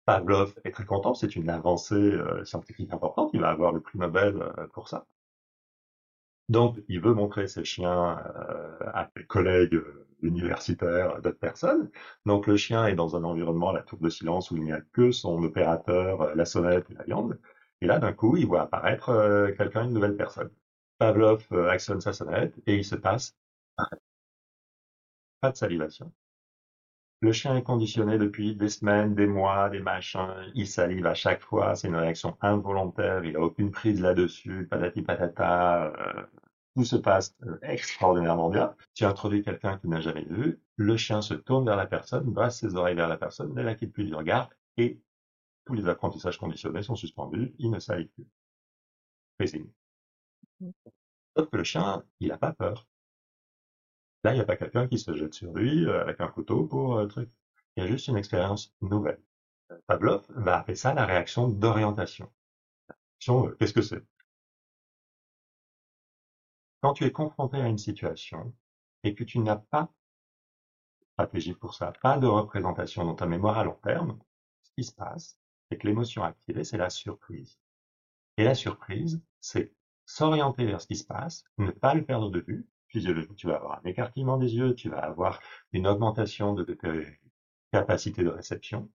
Pavlov 0.05 0.55
est 0.63 0.71
très 0.71 0.85
content, 0.85 1.13
c'est 1.13 1.35
une 1.35 1.49
avancée 1.49 1.93
euh, 1.93 2.43
scientifique 2.43 2.91
importante, 2.91 3.29
il 3.33 3.41
va 3.41 3.49
avoir 3.49 3.71
le 3.71 3.79
prix 3.79 3.99
Nobel 3.99 4.41
euh, 4.41 4.67
pour 4.73 4.87
ça. 4.89 5.05
Donc, 6.49 6.77
il 6.89 6.99
veut 7.01 7.13
montrer 7.13 7.47
ses 7.47 7.63
chiens 7.63 8.19
euh, 8.35 8.79
à 8.93 9.09
ses 9.15 9.25
collègues 9.25 9.79
universitaires, 10.21 11.21
d'autres 11.21 11.39
personnes. 11.39 11.89
Donc, 12.25 12.47
le 12.47 12.57
chien 12.57 12.87
est 12.87 12.95
dans 12.95 13.15
un 13.15 13.23
environnement, 13.23 13.71
la 13.71 13.83
tour 13.83 13.99
de 13.99 14.09
silence, 14.09 14.51
où 14.51 14.57
il 14.57 14.63
n'y 14.63 14.71
a 14.73 14.81
que 14.93 15.11
son 15.11 15.41
opérateur, 15.43 16.21
euh, 16.21 16.35
la 16.35 16.45
sonnette 16.45 16.89
et 16.91 16.95
la 16.95 17.03
viande. 17.03 17.39
Et 17.81 17.87
là, 17.87 17.99
d'un 17.99 18.13
coup, 18.13 18.35
il 18.37 18.45
voit 18.47 18.61
apparaître 18.63 19.09
euh, 19.09 19.51
quelqu'un, 19.53 19.85
une 19.85 19.93
nouvelle 19.93 20.17
personne. 20.17 20.49
Pavlov 20.97 21.47
actionne 21.69 22.01
sa 22.01 22.11
sonnette 22.13 22.55
et 22.67 22.75
il 22.75 22.83
se 22.85 22.95
passe 22.95 23.33
pas 25.41 25.51
de 25.51 25.57
salivation. 25.57 26.11
Le 27.21 27.33
chien 27.33 27.55
est 27.57 27.63
conditionné 27.63 28.17
depuis 28.17 28.55
des 28.55 28.69
semaines, 28.69 29.13
des 29.13 29.27
mois, 29.27 29.69
des 29.69 29.81
machins. 29.81 30.33
Il 30.55 30.67
salive 30.67 31.05
à 31.05 31.13
chaque 31.13 31.41
fois. 31.41 31.75
C'est 31.75 31.89
une 31.89 31.95
réaction 31.95 32.37
involontaire. 32.41 33.25
Il 33.25 33.35
a 33.35 33.41
aucune 33.41 33.71
prise 33.71 33.99
là-dessus. 34.01 34.67
Patati 34.69 35.01
patata. 35.01 35.87
Euh, 35.87 36.23
tout 36.75 36.85
se 36.85 36.95
passe 36.95 37.35
euh, 37.43 37.57
extraordinairement 37.61 38.49
bien. 38.49 38.73
Tu 38.93 39.03
introduis 39.03 39.43
quelqu'un 39.43 39.77
qui 39.79 39.89
n'a 39.89 39.99
jamais 39.99 40.23
vu. 40.23 40.61
Le 40.77 40.95
chien 40.95 41.21
se 41.21 41.33
tourne 41.33 41.65
vers 41.65 41.75
la 41.75 41.87
personne, 41.87 42.31
brasse 42.31 42.59
ses 42.59 42.75
oreilles 42.75 42.95
vers 42.95 43.09
la 43.09 43.17
personne, 43.17 43.53
ne 43.53 43.61
la 43.61 43.75
quitte 43.75 43.91
plus 43.91 44.05
du 44.05 44.15
regard 44.15 44.49
et 44.77 45.01
tous 45.65 45.73
les 45.73 45.87
apprentissages 45.89 46.37
conditionnés 46.37 46.81
sont 46.81 46.95
suspendus. 46.95 47.53
Il 47.59 47.69
ne 47.69 47.79
salive 47.79 48.07
plus. 48.09 48.25
Freezing. 49.37 49.69
Sauf 51.35 51.49
que 51.49 51.57
le 51.57 51.63
chien, 51.63 52.03
il 52.19 52.29
n'a 52.29 52.37
pas 52.37 52.53
peur. 52.53 52.87
Là, 54.23 54.33
il 54.33 54.35
n'y 54.35 54.41
a 54.41 54.45
pas 54.45 54.57
quelqu'un 54.57 54.87
qui 54.87 54.99
se 54.99 55.13
jette 55.13 55.33
sur 55.33 55.53
lui 55.53 55.85
euh, 55.85 56.01
avec 56.01 56.19
un 56.19 56.27
couteau 56.27 56.65
pour 56.65 56.97
euh, 56.97 57.07
truc. 57.07 57.29
Il 57.75 57.83
y 57.83 57.85
a 57.85 57.89
juste 57.89 58.07
une 58.07 58.17
expérience 58.17 58.73
nouvelle. 58.81 59.21
Pavlov 59.87 60.25
va 60.29 60.57
appeler 60.57 60.75
ça 60.75 60.93
la 60.93 61.05
réaction 61.05 61.47
d'orientation. 61.47 62.31
Euh, 63.29 63.55
qu'est-ce 63.59 63.73
que 63.73 63.81
c'est? 63.81 64.03
Quand 66.81 66.93
tu 66.93 67.05
es 67.05 67.11
confronté 67.11 67.57
à 67.57 67.67
une 67.67 67.77
situation 67.77 68.53
et 69.03 69.15
que 69.15 69.23
tu 69.23 69.39
n'as 69.39 69.57
pas 69.57 69.83
de 71.01 71.07
stratégie 71.13 71.53
pour 71.53 71.73
ça, 71.73 71.93
pas 72.01 72.17
de 72.17 72.27
représentation 72.27 73.05
dans 73.05 73.15
ta 73.15 73.25
mémoire 73.25 73.57
à 73.57 73.63
long 73.63 73.79
terme, 73.83 74.19
ce 74.63 74.71
qui 74.71 74.83
se 74.83 74.93
passe, 74.93 75.37
c'est 75.69 75.77
que 75.77 75.87
l'émotion 75.87 76.23
activée, 76.23 76.63
c'est 76.63 76.77
la 76.77 76.89
surprise. 76.89 77.59
Et 78.37 78.43
la 78.43 78.55
surprise, 78.55 79.21
c'est 79.39 79.73
s'orienter 80.05 80.65
vers 80.65 80.81
ce 80.81 80.87
qui 80.87 80.95
se 80.95 81.05
passe, 81.05 81.43
ne 81.57 81.71
pas 81.71 81.93
le 81.93 82.03
perdre 82.03 82.29
de 82.29 82.39
vue, 82.39 82.67
physiologique. 82.89 83.35
Tu 83.35 83.47
vas 83.47 83.55
avoir 83.55 83.79
un 83.79 83.89
écartillement 83.89 84.37
des 84.37 84.55
yeux, 84.55 84.75
tu 84.75 84.89
vas 84.89 84.99
avoir 84.99 85.39
une 85.71 85.87
augmentation 85.87 86.53
de 86.53 86.63
tes 86.63 87.19
capacités 87.71 88.23
de 88.23 88.29
réception. 88.29 88.89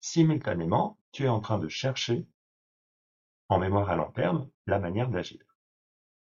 Simultanément, 0.00 0.98
tu 1.12 1.24
es 1.24 1.28
en 1.28 1.40
train 1.40 1.58
de 1.58 1.68
chercher, 1.68 2.26
en 3.48 3.58
mémoire 3.58 3.90
à 3.90 3.96
long 3.96 4.10
terme, 4.12 4.48
la 4.66 4.78
manière 4.78 5.08
d'agir. 5.08 5.40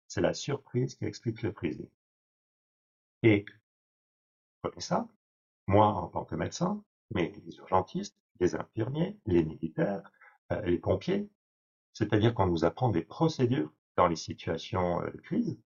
C'est 0.08 0.20
la 0.20 0.34
surprise 0.34 0.96
qui 0.96 1.04
explique 1.04 1.42
le 1.42 1.52
freezing. 1.52 1.88
Et, 3.22 3.44
prenez 4.62 4.80
ça, 4.80 5.08
moi 5.66 5.86
en 5.86 6.08
tant 6.08 6.24
que 6.24 6.34
médecin, 6.34 6.82
mais 7.12 7.32
les 7.46 7.56
urgentistes, 7.58 8.16
les 8.40 8.54
infirmiers, 8.54 9.18
les 9.26 9.44
militaires, 9.44 10.10
euh, 10.52 10.60
les 10.62 10.78
pompiers, 10.78 11.28
c'est-à-dire 11.92 12.34
qu'on 12.34 12.46
nous 12.46 12.64
apprend 12.64 12.88
des 12.88 13.02
procédures 13.02 13.72
dans 13.96 14.08
les 14.08 14.16
situations 14.16 15.02
euh, 15.02 15.10
de 15.10 15.18
crise, 15.18 15.58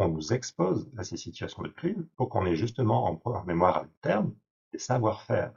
on 0.00 0.08
nous 0.08 0.32
expose 0.32 0.90
à 0.96 1.04
ces 1.04 1.16
situations 1.16 1.62
de 1.62 1.68
crise 1.68 2.08
pour 2.16 2.28
qu'on 2.28 2.46
ait 2.46 2.56
justement 2.56 3.20
en 3.24 3.44
mémoire 3.44 3.76
à 3.78 3.86
terme 4.00 4.34
des 4.72 4.78
savoir-faire? 4.78 5.52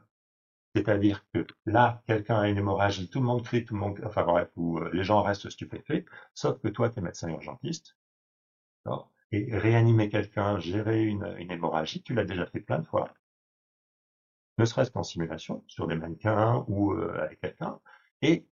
C'est-à-dire 0.75 1.25
que 1.33 1.45
là, 1.65 2.01
quelqu'un 2.07 2.39
a 2.41 2.49
une 2.49 2.57
hémorragie, 2.57 3.09
tout 3.09 3.19
le 3.19 3.25
monde 3.25 3.43
crie, 3.43 3.63
tout 3.63 3.75
le 3.75 3.79
monde, 3.79 4.01
enfin 4.05 4.23
bref, 4.23 4.49
où 4.55 4.79
euh, 4.79 4.89
les 4.91 5.03
gens 5.03 5.21
restent 5.21 5.49
stupéfaits, 5.49 6.05
sauf 6.33 6.59
que 6.59 6.67
toi, 6.67 6.89
tu 6.89 6.99
es 6.99 7.01
médecin 7.01 7.29
urgentiste, 7.29 7.95
et 9.31 9.55
réanimer 9.57 10.09
quelqu'un, 10.09 10.59
gérer 10.59 11.03
une, 11.03 11.25
hémorragie, 11.39 12.03
tu 12.03 12.13
l'as 12.13 12.25
déjà 12.25 12.45
fait 12.45 12.59
plein 12.59 12.79
de 12.79 12.85
fois. 12.85 13.13
ne 14.57 14.65
serait-ce 14.65 14.91
qu'en 14.91 15.03
simulation, 15.03 15.63
sur 15.67 15.87
des 15.87 15.95
mannequins 15.95 16.65
ou 16.67 16.93
euh, 16.93 17.23
avec 17.23 17.39
quelqu'un, 17.39 17.79
et 18.21 18.47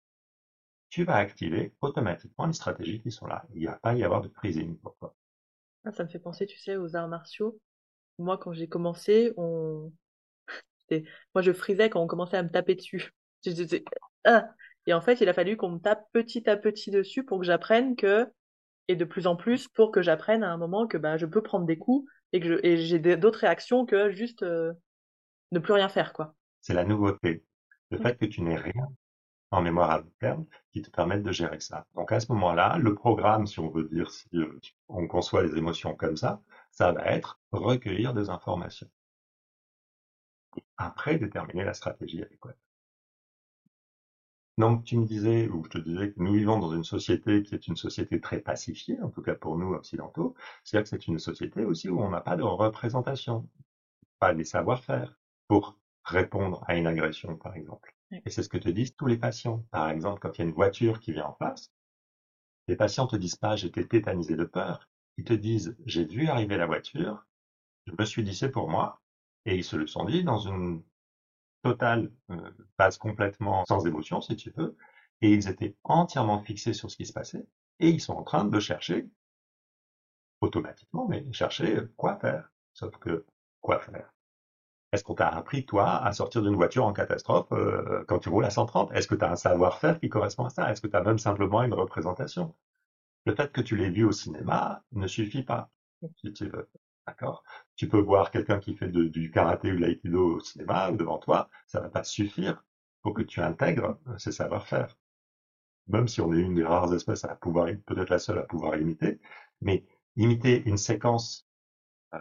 tu 0.90 1.04
vas 1.04 1.16
activer 1.16 1.74
automatiquement 1.82 2.48
les 2.48 2.54
stratégies 2.54 3.02
qui 3.02 3.12
sont 3.12 3.28
là. 3.28 3.46
Il 3.54 3.60
n'y 3.60 3.66
va 3.66 3.74
pas 3.74 3.96
y 3.96 4.04
avoir 4.04 4.22
de 4.22 4.30
freezing 4.30 4.78
pour. 4.78 4.96
Ah, 5.86 5.92
ça 5.92 6.04
me 6.04 6.10
fait 6.10 6.20
penser, 6.20 6.46
tu 6.46 6.58
sais, 6.58 6.76
aux 6.76 6.96
arts 6.96 7.08
martiaux. 7.08 7.60
Moi, 8.18 8.38
quand 8.38 8.54
j'ai 8.54 8.68
commencé, 8.68 9.34
on... 9.38 9.92
Moi, 11.36 11.42
je 11.42 11.54
frisais 11.54 11.90
quand 11.90 12.02
on 12.02 12.08
commençait 12.08 12.38
à 12.38 12.44
me 12.44 12.50
taper 12.50 12.76
dessus. 12.76 13.12
Ah 14.26 14.50
et 14.86 14.94
en 14.94 15.00
fait, 15.00 15.22
il 15.22 15.30
a 15.30 15.34
fallu 15.34 15.56
qu'on 15.56 15.70
me 15.70 15.80
tape 15.80 16.04
petit 16.12 16.50
à 16.50 16.58
petit 16.58 16.92
dessus 16.92 17.24
pour 17.24 17.40
que 17.40 17.46
j'apprenne 17.46 17.96
que, 17.96 18.28
et 18.90 18.96
de 18.96 19.06
plus 19.06 19.28
en 19.28 19.36
plus, 19.36 19.68
pour 19.70 19.92
que 19.92 20.02
j'apprenne 20.02 20.44
à 20.44 20.52
un 20.52 20.58
moment 20.58 20.88
que 20.88 20.98
bah, 20.98 21.16
je 21.16 21.26
peux 21.26 21.42
prendre 21.42 21.66
des 21.66 21.78
coups 21.78 22.10
et 22.34 22.40
que 22.40 22.60
et 22.66 22.76
j'ai 22.78 23.00
d'autres 23.00 23.40
réactions 23.40 23.86
que 23.86 24.10
juste 24.10 24.44
euh, 24.44 24.74
ne 25.52 25.60
plus 25.60 25.74
rien 25.74 25.88
faire, 25.90 26.12
quoi. 26.12 26.36
C'est 26.62 26.74
la 26.74 26.84
nouveauté. 26.84 27.44
Le 27.92 28.00
fait 28.00 28.18
que 28.18 28.26
tu 28.26 28.42
n'aies 28.42 28.58
rien 28.58 28.88
en 29.52 29.62
mémoire 29.62 29.92
à 29.92 29.98
long 30.00 30.12
terme 30.20 30.46
qui 30.72 30.82
te 30.82 30.90
permettent 30.92 31.24
de 31.24 31.32
gérer 31.32 31.60
ça. 31.60 31.88
Donc 31.96 32.12
à 32.12 32.20
ce 32.20 32.32
moment-là, 32.34 32.78
le 32.78 32.94
programme, 32.96 33.48
si 33.48 33.60
on 33.60 33.70
veut 33.70 33.86
dire, 33.88 34.12
si 34.12 34.28
euh, 34.36 34.60
on 34.88 35.08
conçoit 35.08 35.44
les 35.44 35.58
émotions 35.58 35.96
comme 35.96 36.18
ça, 36.18 36.42
ça 36.72 36.92
va 36.92 37.06
être 37.06 37.40
recueillir 37.52 38.14
des 38.14 38.30
informations. 38.30 38.90
après, 40.78 41.18
déterminer 41.20 41.64
la 41.64 41.74
stratégie 41.74 42.22
adéquate. 42.24 42.58
Donc 44.60 44.84
tu 44.84 44.98
me 44.98 45.06
disais, 45.06 45.48
ou 45.50 45.64
je 45.64 45.70
te 45.70 45.78
disais 45.78 46.12
que 46.12 46.20
nous 46.22 46.34
vivons 46.34 46.60
dans 46.60 46.74
une 46.74 46.84
société 46.84 47.44
qui 47.44 47.56
est 47.56 47.68
une 47.68 47.76
société 47.78 48.20
très 48.22 48.40
pacifiée, 48.40 49.02
en 49.02 49.10
tout 49.10 49.22
cas 49.22 49.36
pour 49.36 49.58
nous 49.58 49.74
occidentaux, 49.74 50.36
c'est-à-dire 50.64 50.84
que 50.84 50.90
c'est 50.90 51.08
une 51.08 51.20
société 51.20 51.64
aussi 51.66 51.90
où 51.90 52.02
on 52.02 52.10
n'a 52.10 52.22
pas 52.22 52.36
de 52.36 52.44
représentation, 52.44 53.48
pas 54.20 54.34
les 54.34 54.44
savoir-faire 54.44 55.18
pour 55.48 55.78
répondre 56.04 56.64
à 56.68 56.76
une 56.76 56.88
agression, 56.88 57.38
par 57.38 57.56
exemple. 57.56 57.96
Et 58.12 58.30
c'est 58.30 58.44
ce 58.44 58.50
que 58.50 58.58
te 58.58 58.70
disent 58.70 58.96
tous 58.96 59.08
les 59.08 59.18
patients. 59.18 59.66
Par 59.72 59.90
exemple, 59.90 60.20
quand 60.20 60.38
il 60.38 60.42
y 60.42 60.44
a 60.44 60.48
une 60.48 60.54
voiture 60.54 61.00
qui 61.00 61.12
vient 61.12 61.26
en 61.26 61.36
face, 61.36 61.72
les 62.68 62.76
patients 62.76 63.08
te 63.08 63.16
disent 63.16 63.36
pas 63.36 63.56
j'étais 63.56 63.86
tétanisé 63.86 64.36
de 64.36 64.46
peur, 64.46 64.88
ils 65.18 65.24
te 65.24 65.34
disent 65.34 65.76
j'ai 65.86 66.06
vu 66.06 66.28
arriver 66.28 66.58
la 66.58 66.66
voiture, 66.66 67.26
je 67.88 67.94
me 67.98 68.06
suis 68.06 68.24
dit 68.24 68.36
c'est 68.36 68.52
pour 68.52 68.70
moi, 68.70 69.02
et 69.46 69.56
ils 69.56 69.64
se 69.64 69.76
le 69.76 69.88
sont 69.88 70.06
dit 70.06 70.24
dans 70.24 70.40
une 70.40 70.84
totale 71.64 72.12
euh, 72.32 72.52
base 72.78 72.98
complètement 72.98 73.66
sans 73.66 73.86
émotion 73.86 74.22
si 74.22 74.36
tu 74.36 74.52
veux, 74.52 74.78
et 75.22 75.34
ils 75.34 75.48
étaient 75.50 75.76
entièrement 75.84 76.42
fixés 76.44 76.74
sur 76.74 76.90
ce 76.90 76.98
qui 76.98 77.06
se 77.06 77.14
passait, 77.14 77.46
et 77.80 77.90
ils 77.90 78.02
sont 78.02 78.14
en 78.14 78.24
train 78.24 78.46
de 78.46 78.60
chercher 78.60 79.10
automatiquement, 80.42 81.08
mais 81.08 81.26
chercher 81.32 81.80
quoi 81.96 82.18
faire. 82.20 82.50
Sauf 82.74 82.98
que 82.98 83.26
quoi 83.62 83.80
faire? 83.80 84.14
Est-ce 84.92 85.04
qu'on 85.04 85.14
t'a 85.16 85.28
appris, 85.28 85.66
toi, 85.66 86.04
à 86.04 86.12
sortir 86.14 86.42
d'une 86.42 86.56
voiture 86.56 86.86
en 86.86 86.94
catastrophe 86.94 87.52
euh, 87.52 88.04
quand 88.08 88.20
tu 88.20 88.30
roules 88.30 88.46
à 88.46 88.50
130 88.50 88.92
Est-ce 88.94 89.08
que 89.08 89.16
tu 89.16 89.24
as 89.24 89.32
un 89.32 89.36
savoir-faire 89.36 90.00
qui 90.00 90.10
correspond 90.10 90.46
à 90.46 90.50
ça? 90.50 90.72
Est-ce 90.72 90.82
que 90.82 90.88
tu 90.88 90.96
as 90.96 91.04
même 91.04 91.20
simplement 91.20 91.62
une 91.64 91.74
représentation? 91.74 92.56
Le 93.26 93.36
fait 93.36 93.52
que 93.52 93.62
tu 93.62 93.76
l'aies 93.76 93.90
vu 93.92 94.04
au 94.04 94.12
cinéma 94.12 94.84
ne 94.92 95.06
suffit 95.08 95.44
pas, 95.44 95.70
si 96.16 96.34
tu 96.34 96.50
veux. 96.50 96.68
D'accord? 97.06 97.44
Tu 97.76 97.88
peux 97.88 98.00
voir 98.00 98.32
quelqu'un 98.32 98.60
qui 98.60 98.76
fait 98.76 98.90
du 98.90 99.32
karaté 99.32 99.72
ou 99.72 99.76
de 99.76 99.82
l'aïkido 99.82 100.38
au 100.38 100.40
cinéma 100.40 100.90
ou 100.92 100.98
devant 100.98 101.20
toi, 101.20 101.50
ça 101.68 101.80
va 101.82 101.90
pas 101.90 102.04
suffire 102.04 102.64
pour 103.02 103.14
que 103.14 103.22
tu 103.22 103.42
intègres 103.42 104.00
ces 104.18 104.32
savoir-faire. 104.32 104.98
Même 105.88 106.08
si 106.08 106.22
on 106.22 106.34
est 106.34 106.40
une 106.40 106.56
des 106.56 106.66
rares 106.66 106.94
espèces 106.94 107.26
à 107.26 107.36
pouvoir, 107.36 107.68
peut-être 107.86 108.10
la 108.10 108.20
seule 108.20 108.40
à 108.40 108.44
pouvoir 108.44 108.78
imiter, 108.78 109.20
mais 109.62 109.86
imiter 110.16 110.64
une 110.66 110.78
séquence 110.78 111.48
euh, 112.14 112.20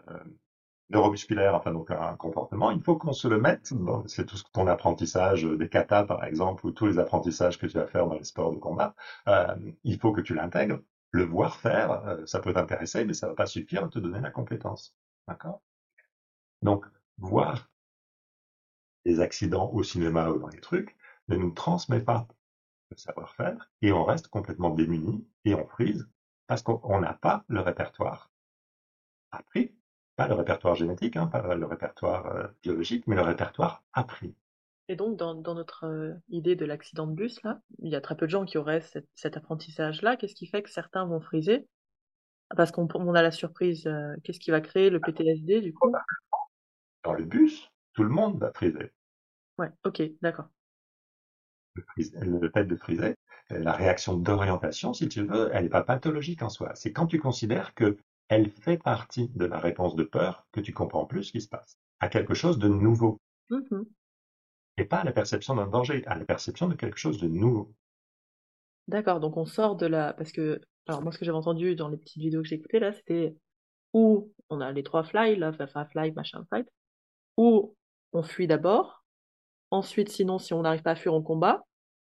neuromusculaire, 0.91 1.55
enfin 1.55 1.73
donc 1.73 1.91
un 1.91 2.17
comportement, 2.17 2.71
il 2.71 2.81
faut 2.83 2.97
qu'on 2.97 3.13
se 3.13 3.29
le 3.29 3.41
mette. 3.41 3.73
C'est 4.07 4.27
tout 4.27 4.39
ton 4.53 4.67
apprentissage 4.67 5.45
des 5.45 5.69
katas 5.69 6.05
par 6.05 6.25
exemple, 6.25 6.67
ou 6.67 6.71
tous 6.73 6.87
les 6.87 6.99
apprentissages 6.99 7.59
que 7.59 7.67
tu 7.67 7.79
vas 7.79 7.87
faire 7.87 8.07
dans 8.07 8.15
les 8.15 8.25
sports 8.25 8.53
de 8.53 8.59
combat. 8.59 8.95
Euh, 9.29 9.55
il 9.85 9.99
faut 9.99 10.13
que 10.13 10.21
tu 10.21 10.35
l'intègres. 10.35 10.81
Le 11.11 11.25
voir 11.25 11.57
faire, 11.57 12.07
euh, 12.07 12.27
ça 12.27 12.41
peut 12.41 12.53
t'intéresser, 12.53 13.05
mais 13.05 13.15
ça 13.15 13.29
va 13.29 13.35
pas 13.35 13.47
suffire 13.47 13.85
à 13.85 13.89
te 13.89 13.99
donner 13.99 14.21
la 14.21 14.31
compétence. 14.31 14.95
D'accord? 15.27 15.63
Donc, 16.63 16.85
voir 17.19 17.71
des 19.05 19.21
accidents 19.21 19.71
au 19.73 19.83
cinéma 19.83 20.29
ou 20.31 20.39
dans 20.39 20.49
les 20.49 20.61
trucs 20.61 20.97
ne 21.29 21.37
nous 21.37 21.51
transmet 21.51 22.01
pas 22.01 22.27
le 22.91 22.97
savoir-faire 22.97 23.71
et 23.83 23.93
on 23.93 24.05
reste 24.05 24.29
complètement 24.29 24.71
démuni 24.71 25.27
et 25.45 25.55
on 25.55 25.67
frise 25.67 26.09
parce 26.47 26.63
qu'on 26.63 27.01
n'a 27.01 27.15
pas 27.15 27.45
le 27.49 27.61
répertoire 27.61 28.31
appris 29.31 29.75
pas 30.19 30.27
le 30.27 30.35
répertoire 30.35 30.75
génétique, 30.75 31.17
hein, 31.17 31.29
pas 31.29 31.55
le 31.55 31.65
répertoire 31.65 32.27
euh, 32.27 32.49
biologique, 32.65 33.07
mais 33.07 33.15
le 33.15 33.23
répertoire 33.23 33.85
appris. 33.93 34.35
Et 34.89 34.97
donc, 34.97 35.17
dans, 35.17 35.55
notre 35.55 35.85
euh, 35.85 36.15
idée 36.29 36.57
de 36.57 36.65
l'accident 36.65 37.07
de 37.07 37.15
bus, 37.15 37.41
là, 37.45 37.61
il 37.79 37.89
y 37.89 37.95
a 37.95 38.01
très 38.01 38.17
peu 38.17 38.27
de 38.27 38.31
gens 38.31 38.45
qui 38.45 38.59
auraient 38.59 38.83
cet 39.15 39.37
apprentissage-là. 39.37 40.17
Qu'est-ce 40.17 40.35
qui 40.35 40.49
fait 40.49 40.65
que 40.65 40.71
certains 40.71 41.05
vont 41.05 41.21
friser? 41.21 41.69
Parce 42.57 42.73
qu'on 42.73 43.15
a 43.15 43.23
la 43.23 43.31
surprise. 43.31 43.87
Euh, 43.87 44.17
qu'est-ce 44.25 44.41
qui 44.41 44.51
va 44.51 44.61
créer 44.61 44.91
le 44.91 44.99
PTSD, 44.99 45.61
du 45.61 45.73
coup? 45.73 45.93
Dans 47.05 47.13
le 47.13 47.25
bus, 47.25 47.71
tout 47.93 48.03
le 48.03 48.11
monde 48.11 48.41
va 48.41 48.51
friser. 48.51 48.91
Ouais, 49.57 49.71
ok, 49.85 50.03
d'accord. 50.21 50.49
Le, 51.77 52.41
le, 52.41 52.51
fait 52.51 52.65
de 52.65 52.75
friser, 52.75 53.15
la 53.51 53.73
réaction 53.73 54.17
d'orientation, 54.17 54.93
si 54.95 55.09
tu 55.09 55.23
veux, 55.23 55.51
elle 55.53 55.65
n'est 55.65 55.69
pas 55.69 55.85
pathologique 55.85 56.43
en 56.43 56.49
soi. 56.49 56.73
C'est 56.75 56.93
quand 56.93 57.07
tu 57.07 57.21
considères 57.21 57.73
que 57.75 57.99
elle 58.29 58.51
fait 58.51 58.79
partie 58.79 59.29
de 59.29 59.45
la 59.45 59.59
réponse 59.59 59.97
de 59.97 60.05
peur 60.05 60.47
que 60.53 60.61
tu 60.61 60.73
comprends 60.73 61.07
plus 61.07 61.25
ce 61.25 61.33
qui 61.33 61.41
se 61.41 61.49
passe, 61.49 61.79
à 62.01 62.09
quelque 62.09 62.35
chose 62.35 62.59
de 62.59 62.69
nouveau. 62.69 63.21
Mmh 63.51 63.83
Et 64.77 64.85
pas 64.85 64.99
à 64.99 65.05
la 65.05 65.13
perception 65.13 65.55
d'un 65.55 65.67
danger, 65.67 66.05
à 66.07 66.15
la 66.15 66.25
perception 66.25 66.69
de 66.69 66.75
quelque 66.75 66.99
chose 66.99 67.19
de 67.21 67.29
nouveau. 67.29 67.75
D'accord, 68.87 69.21
donc 69.21 69.37
on 69.37 69.47
sort 69.47 69.77
de 69.77 69.87
la... 69.87 70.13
Parce 70.13 70.33
que, 70.33 70.61
alors 70.87 71.03
moi 71.03 71.13
ce 71.13 71.19
que 71.19 71.25
j'avais 71.25 71.39
entendu 71.39 71.75
dans 71.75 71.89
les 71.89 71.97
petites 71.97 72.23
vidéos 72.23 72.43
que 72.43 72.49
j'ai 72.49 72.57
écoutées 72.57 72.81
là, 72.81 72.93
c'était 72.93 73.37
où 73.95 74.33
on 74.51 74.61
a 74.61 74.73
les 74.73 74.83
trois 74.83 75.05
fly, 75.05 75.37
là, 75.37 75.53
fly, 75.53 76.13
machin, 76.13 76.45
fight, 76.51 76.69
où 77.37 77.75
on 78.13 78.23
fuit 78.23 78.47
d'abord, 78.47 79.05
ensuite 79.71 80.11
sinon 80.11 80.39
si 80.39 80.53
on 80.53 80.63
n'arrive 80.63 80.83
pas 80.83 80.93
à 80.93 80.97
fuir 80.97 81.15
on 81.15 81.23
combat, 81.23 81.65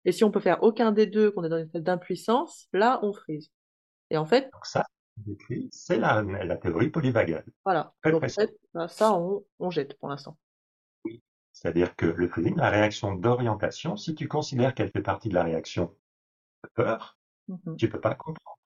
et 0.05 0.11
si 0.11 0.23
on 0.23 0.31
peut 0.31 0.39
faire 0.39 0.63
aucun 0.63 0.91
des 0.91 1.07
deux, 1.07 1.31
qu'on 1.31 1.43
est 1.43 1.49
dans 1.49 1.57
une 1.57 1.67
état 1.67 1.79
d'impuissance, 1.79 2.67
là 2.73 2.99
on 3.03 3.13
freeze. 3.13 3.51
Et 4.09 4.17
en 4.17 4.25
fait, 4.25 4.49
ça, 4.63 4.85
c'est 5.71 5.97
la, 5.97 6.21
la, 6.21 6.57
théorie 6.57 6.89
polyvagale. 6.89 7.45
Voilà. 7.65 7.93
Donc, 8.03 8.27
fait, 8.29 8.57
bah, 8.73 8.87
ça, 8.87 9.13
on, 9.13 9.43
on 9.59 9.69
jette 9.69 9.97
pour 9.97 10.09
l'instant. 10.09 10.37
Oui. 11.05 11.21
C'est-à-dire 11.51 11.95
que 11.95 12.05
le 12.05 12.27
freezing, 12.27 12.55
la 12.55 12.69
réaction 12.69 13.15
d'orientation, 13.15 13.97
si 13.97 14.15
tu 14.15 14.27
considères 14.27 14.73
qu'elle 14.73 14.91
fait 14.91 15.01
partie 15.01 15.29
de 15.29 15.35
la 15.35 15.43
réaction 15.43 15.95
de 16.63 16.69
peur, 16.73 17.17
mmh 17.47 17.75
tu 17.77 17.89
peux 17.89 17.99
pas 17.99 18.15
comprendre. 18.15 18.59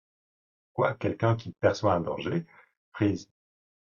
Quoi, 0.72 0.94
quelqu'un 0.94 1.36
qui 1.36 1.52
perçoit 1.52 1.94
un 1.94 2.00
danger, 2.00 2.46
freeze. 2.92 3.30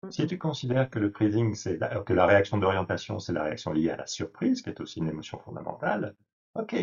Mmh 0.03 0.11
si 0.11 0.27
tu 0.27 0.37
considères 0.37 0.89
que 0.89 0.99
le 0.99 1.11
freezing, 1.11 1.53
c'est 1.53 1.79
que 2.05 2.13
la 2.13 2.25
réaction 2.25 2.57
d'orientation, 2.57 3.19
c'est 3.19 3.33
la 3.33 3.43
réaction 3.43 3.71
liée 3.71 3.91
à 3.91 3.97
la 3.97 4.07
surprise, 4.07 4.61
qui 4.61 4.69
est 4.69 4.81
aussi 4.81 4.99
une 4.99 5.09
émotion 5.09 5.37
fondamentale, 5.39 6.15
ok. 6.55 6.75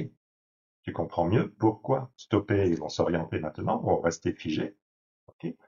Tu 0.82 0.92
comprends 0.92 1.26
mieux 1.26 1.50
pourquoi 1.50 2.10
stopper, 2.16 2.68
ils 2.70 2.78
vont 2.78 2.88
s'orienter 2.88 3.40
maintenant, 3.40 3.78
vont 3.78 4.00
rester 4.00 4.32
figés, 4.32 4.76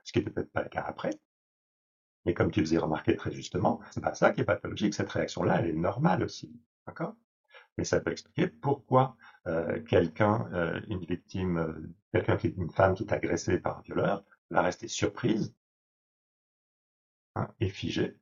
ce 0.03 0.11
qui 0.11 0.19
n'est 0.19 0.25
peut-être 0.29 0.51
pas 0.51 0.63
le 0.63 0.69
cas 0.69 0.83
après. 0.85 1.11
Mais 2.25 2.33
comme 2.33 2.51
tu 2.51 2.61
faisais 2.61 2.77
remarquer 2.77 3.15
très 3.15 3.31
justement, 3.31 3.79
c'est 3.91 4.01
pas 4.01 4.13
ça 4.13 4.31
qui 4.31 4.41
est 4.41 4.45
pathologique, 4.45 4.93
cette 4.93 5.09
réaction-là, 5.09 5.59
elle 5.59 5.69
est 5.69 5.73
normale 5.73 6.23
aussi. 6.23 6.51
D'accord? 6.85 7.15
Mais 7.77 7.83
ça 7.83 7.99
peut 7.99 8.11
expliquer 8.11 8.47
pourquoi 8.47 9.15
euh, 9.47 9.81
quelqu'un, 9.83 10.49
euh, 10.53 10.81
une 10.87 11.03
victime, 11.05 11.57
euh, 11.57 11.73
quelqu'un 12.13 12.37
qui 12.37 12.49
une 12.49 12.69
femme 12.69 12.93
qui 12.95 13.03
est 13.03 13.13
agressée 13.13 13.59
par 13.59 13.79
un 13.79 13.81
violeur, 13.81 14.23
va 14.49 14.61
rester 14.61 14.87
surprise 14.87 15.55
hein, 17.35 17.47
et 17.59 17.69
figée. 17.69 18.17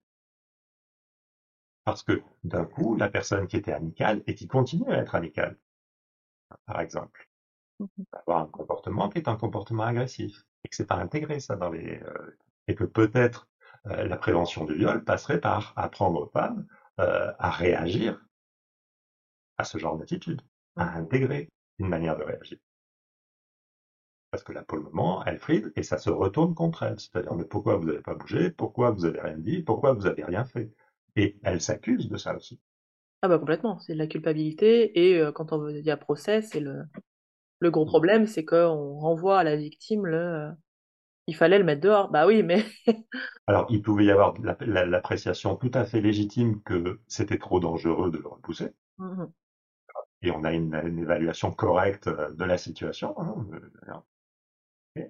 Parce 1.84 2.04
que 2.04 2.22
d'un 2.44 2.66
coup, 2.66 2.96
la 2.96 3.10
personne 3.10 3.48
qui 3.48 3.58
était 3.58 3.74
amicale 3.74 4.24
et 4.28 4.36
qui 4.36 4.48
continue 4.48 4.90
à 4.92 4.98
être 5.00 5.16
amicale, 5.16 5.58
par 6.66 6.80
exemple, 6.82 7.29
avoir 8.14 8.42
un 8.42 8.48
comportement 8.48 9.10
qui 9.10 9.20
est 9.20 9.28
un 9.28 9.36
comportement 9.36 9.84
agressif 9.84 10.44
et 10.64 10.70
que 10.70 10.76
c'est 10.76 10.88
pas 10.88 10.96
intégré 10.96 11.40
ça 11.40 11.56
dans 11.56 11.70
les 11.70 12.00
euh, 12.02 12.38
et 12.68 12.76
que 12.76 12.84
peut-être 12.84 13.48
euh, 13.88 14.08
la 14.08 14.18
prévention 14.18 14.66
du 14.66 14.76
viol 14.76 15.04
passerait 15.04 15.40
par 15.40 15.74
apprendre 15.76 16.22
aux 16.22 16.30
femmes 16.30 16.68
euh, 17.00 17.32
à 17.40 17.50
réagir 17.50 18.20
à 19.58 19.64
ce 19.64 19.78
genre 19.78 19.98
d'attitude, 19.98 20.42
à 20.76 20.98
intégrer 20.98 21.50
une 21.80 21.88
manière 21.88 22.18
de 22.18 22.24
réagir. 22.24 22.58
Parce 24.32 24.44
que 24.44 24.54
là, 24.54 24.64
pour 24.64 24.78
le 24.78 24.84
moment, 24.84 25.24
elle 25.26 25.40
fride 25.40 25.74
et 25.76 25.84
ça 25.84 25.98
se 25.98 26.10
retourne 26.10 26.54
contre 26.54 26.84
elle. 26.84 27.00
C'est-à-dire, 27.00 27.34
mais 27.34 27.46
pourquoi 27.46 27.78
vous 27.78 27.88
n'avez 27.88 28.02
pas 28.02 28.14
bougé? 28.14 28.52
Pourquoi 28.52 28.92
vous 28.92 29.06
avez 29.06 29.20
rien 29.20 29.38
dit? 29.38 29.64
Pourquoi 29.64 29.94
vous 29.94 30.06
avez 30.06 30.24
rien 30.24 30.46
fait? 30.46 30.72
Et 31.16 31.38
elle 31.44 31.62
s'accuse 31.62 32.10
de 32.10 32.16
ça 32.16 32.36
aussi. 32.36 32.60
Ah 33.22 33.28
bah 33.28 33.40
complètement, 33.40 33.80
c'est 33.80 33.94
de 33.94 33.98
la 33.98 34.08
culpabilité 34.08 35.18
et 35.18 35.32
quand 35.34 35.52
on 35.52 35.68
y 35.68 35.90
a 35.90 35.98
procès, 35.98 36.42
c'est 36.42 36.62
le, 36.62 36.84
le 37.60 37.72
gros 37.72 37.86
problème, 37.86 38.28
c'est 38.28 38.46
qu'on 38.46 38.98
renvoie 39.00 39.40
à 39.40 39.44
la 39.44 39.56
victime 39.56 40.06
le 40.06 40.52
Il 41.28 41.36
fallait 41.36 41.60
le 41.60 41.66
mettre 41.66 41.82
dehors. 41.82 42.10
Bah 42.12 42.28
oui, 42.28 42.44
mais 42.44 42.66
Alors, 43.48 43.66
il 43.70 43.82
pouvait 43.82 44.06
y 44.06 44.12
avoir 44.12 44.34
la- 44.42 44.56
la- 44.62 44.86
l'appréciation 44.86 45.58
tout 45.58 45.72
à 45.74 45.84
fait 45.84 46.00
légitime 46.00 46.62
que 46.64 47.02
c'était 47.10 47.38
trop 47.38 47.60
dangereux 47.60 48.12
de 48.12 48.18
le 48.18 48.30
repousser, 48.30 48.70
Mhm. 48.98 49.34
et 50.22 50.32
on 50.32 50.44
a 50.46 50.54
une, 50.54 50.74
une 50.76 51.00
évaluation 51.00 51.52
correcte 51.52 52.08
euh, 52.08 52.32
de 52.34 52.44
la 52.46 52.58
situation. 52.58 53.14
hein, 53.20 53.36
euh. 54.98 55.04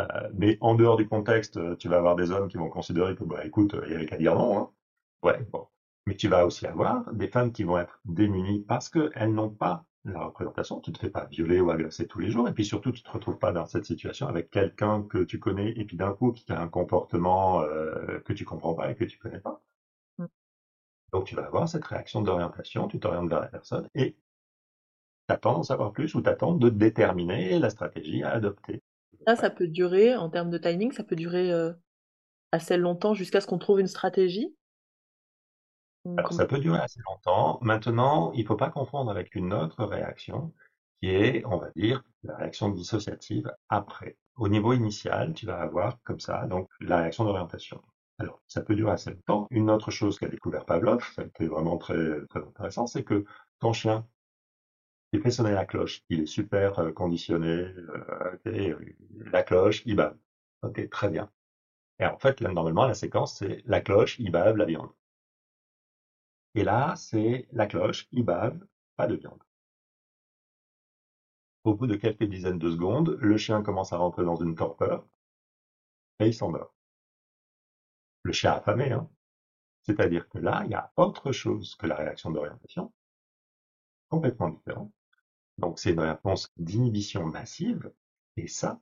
Euh, 0.00 0.28
mais 0.34 0.58
en 0.60 0.74
dehors 0.74 0.96
du 0.96 1.08
contexte, 1.08 1.58
tu 1.78 1.88
vas 1.88 1.96
avoir 1.98 2.16
des 2.16 2.30
hommes 2.30 2.48
qui 2.48 2.56
vont 2.56 2.68
considérer 2.70 3.16
que, 3.16 3.24
bah, 3.24 3.44
écoute, 3.44 3.74
il 3.86 3.92
y 3.92 3.94
avait 3.96 4.06
qu'à 4.06 4.16
dire 4.16 4.34
non. 4.34 4.58
Hein. 4.58 4.70
Ouais, 5.22 5.38
bon. 5.52 5.66
Mais 6.06 6.14
tu 6.16 6.28
vas 6.28 6.46
aussi 6.46 6.66
avoir 6.66 7.12
des 7.12 7.28
femmes 7.28 7.52
qui 7.52 7.64
vont 7.64 7.78
être 7.78 8.00
démunies 8.04 8.64
parce 8.66 8.88
qu'elles 8.88 9.32
n'ont 9.34 9.50
pas 9.50 9.84
la 10.12 10.24
représentation. 10.24 10.80
Tu 10.80 10.90
ne 10.90 10.94
te 10.94 11.00
fais 11.00 11.10
pas 11.10 11.26
violer 11.26 11.60
ou 11.60 11.70
agresser 11.70 12.06
tous 12.06 12.18
les 12.18 12.30
jours. 12.30 12.48
Et 12.48 12.52
puis 12.52 12.64
surtout, 12.64 12.92
tu 12.92 13.02
te 13.02 13.10
retrouves 13.10 13.38
pas 13.38 13.52
dans 13.52 13.66
cette 13.66 13.84
situation 13.84 14.26
avec 14.26 14.50
quelqu'un 14.50 15.02
que 15.02 15.18
tu 15.18 15.38
connais 15.38 15.70
et 15.70 15.84
puis 15.84 15.96
d'un 15.96 16.12
coup 16.12 16.32
qui 16.32 16.50
a 16.52 16.60
un 16.60 16.68
comportement 16.68 17.62
euh, 17.62 18.20
que 18.20 18.32
tu 18.32 18.44
comprends 18.44 18.74
pas 18.74 18.90
et 18.90 18.94
que 18.94 19.04
tu 19.04 19.18
connais 19.18 19.40
pas. 19.40 19.62
Mm. 20.18 20.26
Donc 21.12 21.24
tu 21.24 21.34
vas 21.34 21.46
avoir 21.46 21.68
cette 21.68 21.84
réaction 21.84 22.22
d'orientation, 22.22 22.88
tu 22.88 22.98
t'orientes 22.98 23.28
vers 23.28 23.40
la 23.40 23.48
personne 23.48 23.88
et 23.94 24.16
t'attends 25.26 25.54
d'en 25.54 25.62
savoir 25.62 25.92
plus 25.92 26.14
ou 26.14 26.22
t'attends 26.22 26.54
de 26.54 26.68
déterminer 26.70 27.58
la 27.58 27.70
stratégie 27.70 28.22
à 28.22 28.30
adopter. 28.30 28.82
ça, 29.26 29.36
ça 29.36 29.50
peut 29.50 29.68
durer, 29.68 30.16
en 30.16 30.30
termes 30.30 30.50
de 30.50 30.58
timing, 30.58 30.92
ça 30.92 31.04
peut 31.04 31.16
durer 31.16 31.52
euh, 31.52 31.72
assez 32.52 32.76
longtemps 32.76 33.14
jusqu'à 33.14 33.40
ce 33.40 33.46
qu'on 33.46 33.58
trouve 33.58 33.80
une 33.80 33.86
stratégie? 33.86 34.54
Alors, 36.16 36.32
ça 36.32 36.46
peut 36.46 36.58
durer 36.58 36.78
assez 36.78 37.00
longtemps. 37.08 37.58
Maintenant, 37.62 38.32
il 38.32 38.46
faut 38.46 38.56
pas 38.56 38.70
confondre 38.70 39.10
avec 39.10 39.34
une 39.34 39.52
autre 39.52 39.84
réaction 39.84 40.52
qui 41.00 41.10
est, 41.10 41.44
on 41.46 41.58
va 41.58 41.70
dire, 41.76 42.02
la 42.24 42.36
réaction 42.36 42.70
dissociative 42.70 43.52
après. 43.68 44.16
Au 44.36 44.48
niveau 44.48 44.72
initial, 44.72 45.32
tu 45.34 45.46
vas 45.46 45.60
avoir 45.60 46.00
comme 46.02 46.20
ça, 46.20 46.46
donc 46.46 46.68
la 46.80 46.98
réaction 46.98 47.24
d'orientation. 47.24 47.82
Alors, 48.18 48.40
ça 48.48 48.62
peut 48.62 48.74
durer 48.74 48.92
assez 48.92 49.10
longtemps. 49.10 49.46
Une 49.50 49.70
autre 49.70 49.90
chose 49.90 50.18
qu'a 50.18 50.28
découvert 50.28 50.64
Pavlov, 50.64 51.04
ça 51.14 51.22
a 51.22 51.24
été 51.24 51.46
vraiment 51.46 51.76
très, 51.78 52.26
très 52.26 52.40
intéressant, 52.40 52.86
c'est 52.86 53.04
que 53.04 53.24
ton 53.60 53.72
chien, 53.72 54.06
il 55.12 55.20
fait 55.22 55.30
sonner 55.30 55.52
la 55.52 55.64
cloche, 55.66 56.02
il 56.08 56.20
est 56.22 56.26
super 56.26 56.78
euh, 56.78 56.92
conditionné, 56.92 57.48
euh, 57.48 58.38
euh, 58.46 58.78
la 59.32 59.42
cloche, 59.42 59.82
il 59.86 59.96
bave. 59.96 60.16
Ok, 60.62 60.88
très 60.90 61.08
bien. 61.10 61.30
Et 62.00 62.06
en 62.06 62.18
fait, 62.18 62.40
là, 62.40 62.52
normalement, 62.52 62.86
la 62.86 62.94
séquence, 62.94 63.36
c'est 63.38 63.62
la 63.66 63.80
cloche, 63.80 64.18
il 64.18 64.30
bave, 64.32 64.56
la 64.56 64.64
viande. 64.64 64.90
Et 66.58 66.64
là, 66.64 66.96
c'est 66.96 67.46
la 67.52 67.68
cloche, 67.68 68.08
il 68.10 68.24
bave, 68.24 68.58
pas 68.96 69.06
de 69.06 69.14
viande. 69.14 69.40
Au 71.62 71.72
bout 71.74 71.86
de 71.86 71.94
quelques 71.94 72.24
dizaines 72.24 72.58
de 72.58 72.72
secondes, 72.72 73.16
le 73.20 73.36
chien 73.36 73.62
commence 73.62 73.92
à 73.92 73.98
rentrer 73.98 74.24
dans 74.24 74.34
une 74.34 74.56
torpeur 74.56 75.06
et 76.18 76.26
il 76.26 76.34
s'endort. 76.34 76.74
Le 78.24 78.32
chien 78.32 78.54
affamé, 78.54 78.90
hein. 78.90 79.08
C'est-à-dire 79.82 80.28
que 80.28 80.38
là, 80.38 80.62
il 80.64 80.72
y 80.72 80.74
a 80.74 80.92
autre 80.96 81.30
chose 81.30 81.76
que 81.76 81.86
la 81.86 81.94
réaction 81.94 82.32
d'orientation, 82.32 82.92
complètement 84.08 84.48
différente. 84.48 84.92
Donc, 85.58 85.78
c'est 85.78 85.92
une 85.92 86.00
réponse 86.00 86.52
d'inhibition 86.56 87.24
massive, 87.24 87.92
et 88.36 88.48
ça, 88.48 88.80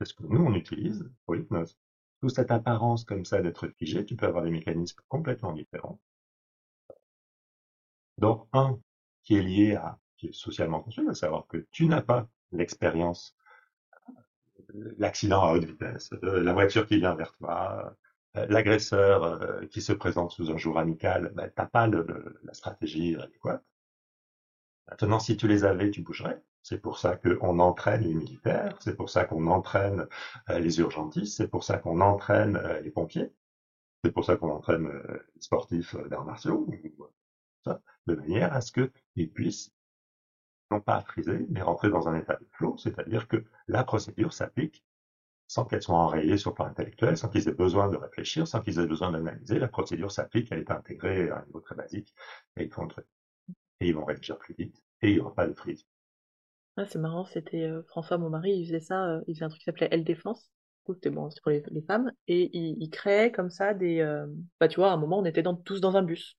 c'est 0.00 0.06
ce 0.06 0.14
que 0.14 0.24
nous, 0.24 0.44
on 0.44 0.54
utilise 0.54 1.08
pour 1.24 1.36
l'hypnose. 1.36 1.78
Toute 2.20 2.34
cette 2.34 2.50
apparence 2.50 3.04
comme 3.04 3.24
ça 3.24 3.40
d'être 3.40 3.68
figé, 3.68 4.04
tu 4.04 4.16
peux 4.16 4.26
avoir 4.26 4.42
des 4.42 4.50
mécanismes 4.50 5.00
complètement 5.06 5.52
différents. 5.52 6.00
Donc, 8.18 8.48
un 8.52 8.78
qui 9.22 9.36
est 9.36 9.42
lié 9.42 9.74
à, 9.76 9.98
qui 10.16 10.28
est 10.28 10.32
socialement 10.32 10.80
construit, 10.80 11.08
à 11.08 11.14
savoir 11.14 11.46
que 11.46 11.58
tu 11.70 11.86
n'as 11.86 12.02
pas 12.02 12.28
l'expérience, 12.52 13.36
euh, 14.74 14.94
l'accident 14.98 15.42
à 15.42 15.52
haute 15.52 15.64
vitesse, 15.64 16.10
euh, 16.24 16.42
la 16.42 16.52
voiture 16.52 16.86
qui 16.86 16.98
vient 16.98 17.14
vers 17.14 17.32
toi, 17.36 17.94
euh, 18.36 18.46
l'agresseur 18.48 19.68
qui 19.70 19.80
se 19.80 19.92
présente 19.92 20.32
sous 20.32 20.50
un 20.50 20.56
jour 20.56 20.78
amical, 20.78 21.32
ben, 21.34 21.50
t'as 21.54 21.66
pas 21.66 21.86
la 21.86 22.54
stratégie 22.54 23.16
adéquate. 23.16 23.64
Maintenant, 24.88 25.20
si 25.20 25.36
tu 25.36 25.46
les 25.48 25.64
avais, 25.64 25.90
tu 25.90 26.02
bougerais. 26.02 26.42
C'est 26.62 26.80
pour 26.80 26.98
ça 26.98 27.16
qu'on 27.16 27.58
entraîne 27.60 28.02
les 28.02 28.14
militaires, 28.14 28.76
c'est 28.80 28.96
pour 28.96 29.10
ça 29.10 29.24
qu'on 29.24 29.46
entraîne 29.46 30.06
les 30.48 30.80
urgentistes, 30.80 31.36
c'est 31.36 31.48
pour 31.48 31.64
ça 31.64 31.78
qu'on 31.78 32.00
entraîne 32.00 32.60
les 32.82 32.90
pompiers, 32.90 33.32
c'est 34.04 34.12
pour 34.12 34.24
ça 34.24 34.36
qu'on 34.36 34.50
entraîne 34.50 34.88
les 35.34 35.40
sportifs 35.40 35.96
d'arts 36.08 36.24
martiaux, 36.24 36.66
de 37.66 38.14
manière 38.14 38.52
à 38.52 38.60
ce 38.60 38.72
qu'ils 38.72 39.30
puissent 39.30 39.70
non 40.70 40.80
pas 40.80 41.00
friser, 41.00 41.46
mais 41.48 41.62
rentrer 41.62 41.88
dans 41.90 42.08
un 42.08 42.14
état 42.14 42.36
de 42.36 42.46
flow, 42.52 42.76
c'est-à-dire 42.76 43.26
que 43.26 43.44
la 43.68 43.84
procédure 43.84 44.32
s'applique 44.32 44.84
sans 45.46 45.64
qu'elle 45.64 45.80
soit 45.82 45.96
enrayée 45.96 46.36
sur 46.36 46.50
le 46.50 46.56
plan 46.56 46.66
intellectuel, 46.66 47.16
sans 47.16 47.30
qu'ils 47.30 47.48
aient 47.48 47.54
besoin 47.54 47.88
de 47.88 47.96
réfléchir, 47.96 48.46
sans 48.46 48.60
qu'ils 48.60 48.78
aient 48.78 48.86
besoin 48.86 49.10
d'analyser. 49.12 49.58
La 49.58 49.68
procédure 49.68 50.12
s'applique, 50.12 50.48
elle 50.50 50.58
est 50.58 50.70
intégrée 50.70 51.30
à 51.30 51.38
un 51.38 51.46
niveau 51.46 51.60
très 51.60 51.74
basique, 51.74 52.14
et 52.56 52.64
ils 52.64 52.70
font. 52.70 52.86
Et 53.80 53.88
ils 53.88 53.94
vont 53.94 54.04
réagir 54.04 54.36
plus 54.36 54.54
vite, 54.54 54.82
et 55.00 55.08
il 55.08 55.14
n'y 55.14 55.20
aura 55.20 55.34
pas 55.34 55.46
de 55.46 55.54
freeze. 55.54 55.86
Ouais, 56.76 56.84
c'est 56.86 56.98
marrant, 56.98 57.24
c'était 57.24 57.64
euh, 57.64 57.82
François, 57.88 58.18
mon 58.18 58.28
mari, 58.28 58.52
il 58.52 58.66
faisait 58.66 58.80
ça, 58.80 59.06
euh, 59.06 59.20
il 59.26 59.34
faisait 59.34 59.46
un 59.46 59.48
truc 59.48 59.60
qui 59.60 59.64
s'appelait 59.64 59.88
Elle 59.90 60.04
Défense. 60.04 60.50
C'était 60.94 61.10
bon, 61.10 61.28
pour 61.42 61.50
les, 61.50 61.82
femmes. 61.86 62.10
Et 62.28 62.56
il, 62.56 62.88
créait 62.88 63.30
comme 63.30 63.50
ça 63.50 63.74
des. 63.74 64.00
euh, 64.00 64.26
Bah, 64.58 64.68
tu 64.68 64.80
vois, 64.80 64.90
à 64.90 64.94
un 64.94 64.96
moment, 64.96 65.18
on 65.18 65.24
était 65.26 65.42
tous 65.64 65.82
dans 65.82 65.96
un 65.96 66.02
bus. 66.02 66.38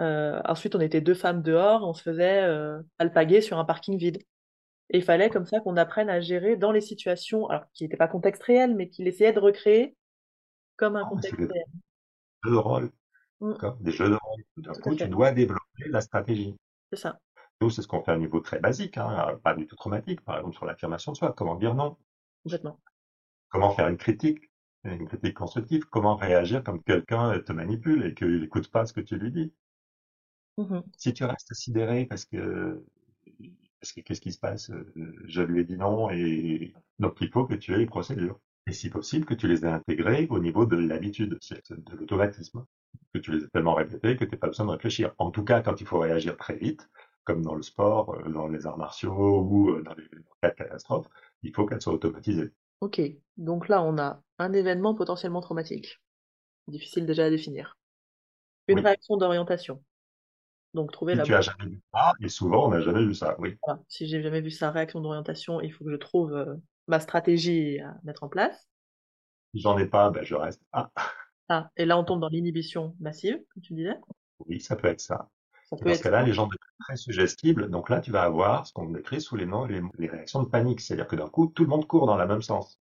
Euh, 0.00 0.40
ensuite, 0.44 0.74
on 0.74 0.80
était 0.80 1.00
deux 1.00 1.14
femmes 1.14 1.42
dehors, 1.42 1.86
on 1.86 1.92
se 1.94 2.02
faisait 2.02 2.42
euh, 2.42 2.80
alpaguer 2.98 3.40
sur 3.40 3.58
un 3.58 3.64
parking 3.64 3.98
vide. 3.98 4.18
Et 4.90 4.98
il 4.98 5.02
fallait 5.04 5.28
comme 5.30 5.44
ça 5.46 5.60
qu'on 5.60 5.76
apprenne 5.76 6.08
à 6.08 6.20
gérer 6.20 6.56
dans 6.56 6.72
les 6.72 6.80
situations, 6.80 7.48
alors 7.48 7.64
qui 7.74 7.84
n'étaient 7.84 7.96
pas 7.96 8.08
contexte 8.08 8.42
réel, 8.44 8.74
mais 8.74 8.88
qu'il 8.88 9.06
essayait 9.08 9.32
de 9.32 9.40
recréer 9.40 9.96
comme 10.76 10.96
un 10.96 11.02
Ah, 11.04 11.08
contexte 11.08 11.36
réel. 11.38 11.64
jeux 12.44 12.50
de 12.52 12.56
rôle, 12.56 12.90
Mm, 13.40 13.52
d'accord 13.52 13.76
Des 13.76 13.92
jeux 13.92 14.08
de 14.08 14.14
rôle. 14.20 14.42
D'un 14.56 14.72
coup, 14.72 14.94
tu 14.94 15.08
dois 15.08 15.30
développer 15.32 15.88
la 15.88 16.00
stratégie. 16.00 16.56
c'est 16.92 16.98
ça. 16.98 17.18
Nous, 17.60 17.70
c'est 17.70 17.82
ce 17.82 17.88
qu'on 17.88 18.02
fait 18.02 18.12
à 18.12 18.14
un 18.14 18.18
niveau 18.18 18.40
très 18.40 18.60
basique, 18.60 18.96
hein, 18.98 19.38
pas 19.42 19.54
du 19.54 19.66
tout 19.66 19.76
traumatique, 19.76 20.20
par 20.22 20.38
exemple 20.38 20.56
sur 20.56 20.64
l'affirmation 20.64 21.12
de 21.12 21.16
soi. 21.16 21.32
Comment 21.36 21.56
dire 21.56 21.74
non? 21.74 21.96
Comment 23.50 23.72
faire 23.72 23.88
une 23.88 23.96
critique, 23.96 24.50
une 24.84 25.06
critique 25.08 25.34
constructive? 25.34 25.84
Comment 25.86 26.16
réagir 26.16 26.62
quand 26.64 26.78
quelqu'un 26.84 27.38
te 27.40 27.52
manipule 27.52 28.04
et 28.06 28.14
qu'il 28.14 28.40
n'écoute 28.40 28.70
pas 28.70 28.86
ce 28.86 28.92
que 28.92 29.00
tu 29.00 29.16
lui 29.16 29.30
dis? 29.32 29.52
Mhm. 30.58 30.92
Si 30.98 31.14
tu 31.14 31.24
restes 31.24 31.54
sidéré 31.54 32.06
parce 32.06 32.26
que 32.26 32.84
parce 33.80 33.92
que 33.92 34.00
qu'est-ce 34.00 34.20
qui 34.20 34.32
se 34.32 34.38
passe 34.40 34.70
Euh, 34.70 34.92
Je 35.26 35.42
lui 35.42 35.60
ai 35.60 35.64
dit 35.64 35.76
non 35.76 36.10
et 36.10 36.74
donc 36.98 37.16
il 37.20 37.30
faut 37.30 37.46
que 37.46 37.54
tu 37.54 37.72
aies 37.74 37.78
les 37.78 37.86
procédures. 37.86 38.38
Et 38.66 38.72
si 38.72 38.90
possible, 38.90 39.24
que 39.24 39.34
tu 39.34 39.48
les 39.48 39.64
aies 39.64 39.68
intégrées 39.68 40.26
au 40.30 40.38
niveau 40.40 40.66
de 40.66 40.76
l'habitude, 40.76 41.38
de 41.70 41.96
l'automatisme, 41.96 42.66
que 43.14 43.18
tu 43.18 43.32
les 43.32 43.44
aies 43.44 43.48
tellement 43.48 43.74
répétées 43.74 44.16
que 44.16 44.24
tu 44.24 44.32
n'as 44.32 44.38
pas 44.38 44.48
besoin 44.48 44.66
de 44.66 44.72
réfléchir. 44.72 45.14
En 45.18 45.30
tout 45.30 45.44
cas, 45.44 45.62
quand 45.62 45.80
il 45.80 45.86
faut 45.86 45.98
réagir 46.00 46.36
très 46.36 46.56
vite, 46.56 46.88
comme 47.24 47.42
dans 47.42 47.54
le 47.54 47.62
sport, 47.62 48.14
euh, 48.16 48.28
dans 48.30 48.48
les 48.48 48.66
arts 48.66 48.78
martiaux 48.78 49.40
ou 49.42 49.70
euh, 49.70 49.82
dans 49.82 49.94
les 49.94 50.04
dans 50.04 50.18
les 50.18 50.24
cas 50.42 50.50
de 50.50 50.54
catastrophe, 50.56 51.06
il 51.42 51.54
faut 51.54 51.66
qu'elles 51.66 51.80
soient 51.82 51.94
automatisées. 51.94 52.50
Ok, 52.80 53.00
donc 53.36 53.68
là, 53.68 53.82
on 53.84 53.98
a 53.98 54.20
un 54.38 54.52
événement 54.52 54.94
potentiellement 54.94 55.40
traumatique. 55.40 56.00
Difficile 56.68 57.06
déjà 57.06 57.26
à 57.26 57.30
définir. 57.30 57.76
Une 58.68 58.78
Oui. 58.78 58.82
réaction 58.82 59.16
d'orientation. 59.18 59.82
Donc, 60.74 60.92
trouver 60.92 61.14
Si 61.14 61.18
la 61.18 61.24
tu 61.24 61.34
as 61.34 61.40
jamais 61.40 61.66
vu 61.66 61.80
ça, 61.92 62.12
et 62.20 62.28
souvent 62.28 62.66
on 62.66 62.70
n'a 62.70 62.80
jamais 62.80 63.04
vu 63.04 63.14
ça, 63.14 63.34
oui. 63.38 63.56
Voilà. 63.64 63.80
Si 63.88 64.06
j'ai 64.06 64.22
jamais 64.22 64.40
vu 64.40 64.50
ça, 64.50 64.70
réaction 64.70 65.00
d'orientation, 65.00 65.60
il 65.60 65.72
faut 65.72 65.84
que 65.84 65.90
je 65.90 65.96
trouve 65.96 66.34
euh, 66.34 66.54
ma 66.86 67.00
stratégie 67.00 67.78
à 67.80 67.96
mettre 68.04 68.24
en 68.24 68.28
place. 68.28 68.68
Si 69.54 69.60
j'en 69.60 69.78
ai 69.78 69.86
pas, 69.86 70.10
ben 70.10 70.24
je 70.24 70.34
reste. 70.34 70.62
Ah, 70.72 70.90
Ah, 71.48 71.70
et 71.76 71.84
là, 71.84 71.98
on 71.98 72.04
tombe 72.04 72.20
dans 72.20 72.28
l'inhibition 72.28 72.94
massive, 73.00 73.38
comme 73.52 73.62
tu 73.62 73.74
disais. 73.74 73.96
oui, 74.46 74.60
ça 74.60 74.76
peut 74.76 74.88
être 74.88 75.00
ça. 75.00 75.28
Ça 75.70 75.76
peut 75.76 75.90
dans 75.90 75.94
ce 75.94 76.02
cas-là, 76.02 76.22
les 76.22 76.32
gens 76.32 76.46
deviennent 76.46 76.58
très 76.80 76.96
suggestibles. 76.96 77.70
Donc 77.70 77.90
là, 77.90 78.00
tu 78.00 78.10
vas 78.10 78.22
avoir 78.22 78.66
ce 78.66 78.72
qu'on 78.72 78.88
décrit 78.90 79.20
sous 79.20 79.36
les 79.36 79.46
noms 79.46 79.64
les, 79.64 79.82
les 79.98 80.08
réactions 80.08 80.42
de 80.42 80.48
panique. 80.48 80.80
C'est-à-dire 80.80 81.06
que 81.08 81.16
d'un 81.16 81.28
coup, 81.28 81.46
tout 81.48 81.62
le 81.62 81.68
monde 81.68 81.86
court 81.86 82.06
dans 82.06 82.16
le 82.16 82.26
même 82.26 82.42
sens 82.42 82.80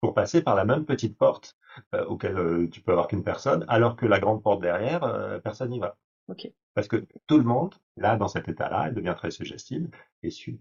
pour 0.00 0.14
passer 0.14 0.42
par 0.42 0.54
la 0.56 0.64
même 0.64 0.84
petite 0.86 1.18
porte 1.18 1.56
euh, 1.94 2.04
auquel 2.06 2.38
euh, 2.38 2.68
tu 2.70 2.82
peux 2.82 2.92
avoir 2.92 3.08
qu'une 3.08 3.24
personne, 3.24 3.64
alors 3.68 3.96
que 3.96 4.06
la 4.06 4.20
grande 4.20 4.42
porte 4.42 4.62
derrière, 4.62 5.04
euh, 5.04 5.38
personne 5.40 5.70
n'y 5.70 5.80
va. 5.80 5.96
Ok. 6.28 6.52
Parce 6.74 6.88
que 6.88 7.06
tout 7.26 7.38
le 7.38 7.44
monde, 7.44 7.74
là, 7.96 8.16
dans 8.16 8.28
cet 8.28 8.48
état-là, 8.48 8.86
elle 8.88 8.94
devient 8.94 9.14
très 9.16 9.30
suggestible 9.30 9.90
et 10.22 10.30
suit. 10.30 10.60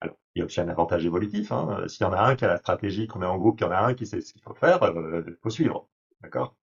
Alors, 0.00 0.16
il 0.34 0.40
y 0.40 0.42
a 0.42 0.44
aussi 0.46 0.60
un 0.60 0.68
avantage 0.68 1.06
évolutif. 1.06 1.52
Hein. 1.52 1.78
Euh, 1.80 1.88
S'il 1.88 2.04
y 2.06 2.08
en 2.08 2.12
a 2.12 2.20
un 2.20 2.36
qui 2.36 2.44
a 2.44 2.48
la 2.48 2.58
stratégie, 2.58 3.06
qu'on 3.06 3.22
est 3.22 3.26
en 3.26 3.38
groupe, 3.38 3.58
qu'il 3.58 3.66
y 3.66 3.70
en 3.70 3.72
a 3.72 3.78
un 3.80 3.94
qui 3.94 4.06
sait 4.06 4.20
ce 4.20 4.32
qu'il 4.32 4.42
faut 4.42 4.54
faire, 4.54 4.80
il 4.82 5.36
faut 5.42 5.50
suivre. 5.50 5.88
D'accord? 6.22 6.54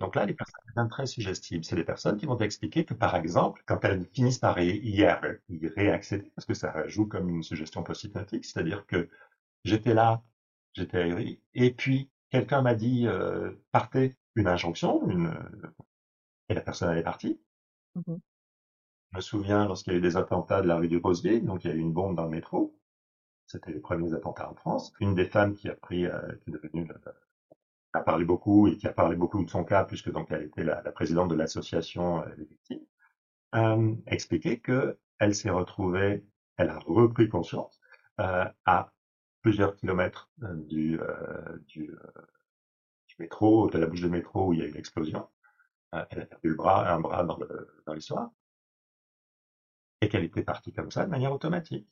Donc 0.00 0.16
là, 0.16 0.24
les 0.26 0.34
personnes 0.34 0.60
deviennent 0.68 0.88
très 0.88 1.06
suggestibles. 1.06 1.64
C'est 1.64 1.76
des 1.76 1.84
personnes 1.84 2.16
qui 2.16 2.26
vont 2.26 2.36
t'expliquer 2.36 2.84
que, 2.84 2.94
par 2.94 3.14
exemple, 3.14 3.62
quand 3.66 3.84
elles 3.84 4.06
finissent 4.12 4.38
par 4.38 4.58
y, 4.60 5.04
réaccéder, 5.76 6.32
parce 6.34 6.46
que 6.46 6.54
ça 6.54 6.86
joue 6.88 7.06
comme 7.06 7.28
une 7.28 7.42
suggestion 7.42 7.82
post-hypnotique, 7.82 8.44
c'est-à-dire 8.44 8.86
que 8.86 9.08
j'étais 9.64 9.94
là, 9.94 10.22
j'étais 10.74 10.98
ahuri, 10.98 11.40
et 11.54 11.72
puis 11.72 12.10
quelqu'un 12.30 12.62
m'a 12.62 12.74
dit 12.74 13.06
euh, 13.06 13.52
partez, 13.72 14.16
une 14.34 14.46
injonction, 14.46 15.08
une, 15.10 15.34
et 16.48 16.54
la 16.54 16.60
personne 16.62 16.90
elle 16.90 16.98
est 16.98 17.02
partie. 17.02 17.40
Mhm. 17.94 18.20
Je 19.12 19.16
me 19.16 19.20
souviens 19.20 19.66
lorsqu'il 19.66 19.92
y 19.92 19.96
a 19.96 19.98
eu 19.98 20.02
des 20.02 20.16
attentats 20.16 20.62
de 20.62 20.68
la 20.68 20.76
rue 20.76 20.88
du 20.88 20.98
Rosier, 20.98 21.40
donc 21.40 21.64
il 21.64 21.68
y 21.68 21.72
a 21.72 21.76
eu 21.76 21.80
une 21.80 21.92
bombe 21.92 22.16
dans 22.16 22.24
le 22.24 22.30
métro. 22.30 22.76
C'était 23.46 23.72
les 23.72 23.80
premiers 23.80 24.12
attentats 24.14 24.48
en 24.48 24.54
France. 24.54 24.92
Une 25.00 25.14
des 25.14 25.24
femmes 25.24 25.54
qui 25.54 25.68
a 25.68 25.74
pris, 25.74 26.06
euh, 26.06 26.20
qui 26.40 26.50
est 26.50 26.52
devenue, 26.52 26.88
a 27.92 28.00
parlé 28.00 28.24
beaucoup 28.24 28.68
et 28.68 28.76
qui 28.76 28.86
a 28.86 28.92
parlé 28.92 29.16
beaucoup 29.16 29.42
de 29.44 29.50
son 29.50 29.64
cas, 29.64 29.84
puisque 29.84 30.12
donc 30.12 30.30
elle 30.30 30.44
était 30.44 30.62
la, 30.62 30.76
présidente 30.92 31.28
de 31.30 31.34
l'association 31.34 32.24
des 32.36 32.44
victimes, 32.44 32.86
euh, 33.56 33.94
expliqué 34.06 34.60
que 34.60 34.96
elle 35.18 35.34
s'est 35.34 35.50
retrouvée, 35.50 36.24
elle 36.56 36.70
a 36.70 36.78
repris 36.78 37.28
conscience 37.28 37.80
à 38.18 38.92
plusieurs 39.42 39.74
kilomètres 39.76 40.30
du, 40.38 41.00
du 41.66 41.90
métro, 43.18 43.68
de 43.70 43.78
la 43.78 43.86
bouche 43.86 44.02
de 44.02 44.08
métro 44.08 44.48
où 44.48 44.52
il 44.52 44.60
y 44.60 44.62
a 44.62 44.66
eu 44.66 44.72
l'explosion. 44.72 45.26
Elle 45.92 46.20
a 46.20 46.26
perdu 46.26 46.48
le 46.48 46.54
bras, 46.54 46.92
un 46.92 47.00
bras 47.00 47.24
dans 47.24 47.92
l'histoire 47.92 48.30
et 50.00 50.08
qu'elle 50.08 50.24
était 50.24 50.42
partie 50.42 50.72
comme 50.72 50.90
ça 50.90 51.04
de 51.04 51.10
manière 51.10 51.32
automatique. 51.32 51.86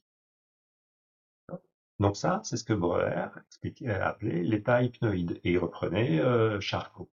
Donc 1.99 2.17
ça, 2.17 2.41
c'est 2.45 2.57
ce 2.57 2.65
que 2.65 2.73
Breuer 2.73 3.29
expliquait, 3.47 3.91
appelait 3.91 4.43
l'état 4.43 4.83
hypnoïde. 4.83 5.41
Et 5.43 5.53
il 5.53 5.59
reprenait 5.59 6.21
euh, 6.21 6.61
Charcot. 6.61 7.11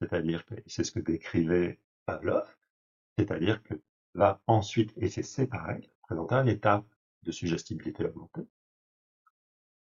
C'est-à-dire 0.00 0.44
que 0.44 0.54
c'est 0.66 0.84
ce 0.84 0.92
que 0.92 1.00
décrivait 1.00 1.80
Pavlov, 2.04 2.46
c'est-à-dire 3.16 3.62
que 3.62 3.74
va 4.14 4.40
ensuite, 4.46 4.92
et 4.96 5.08
c'est 5.08 5.22
séparé, 5.22 5.90
présenter 6.02 6.34
un 6.34 6.46
état 6.46 6.84
de 7.22 7.32
suggestibilité 7.32 8.04
augmentée. 8.04 8.46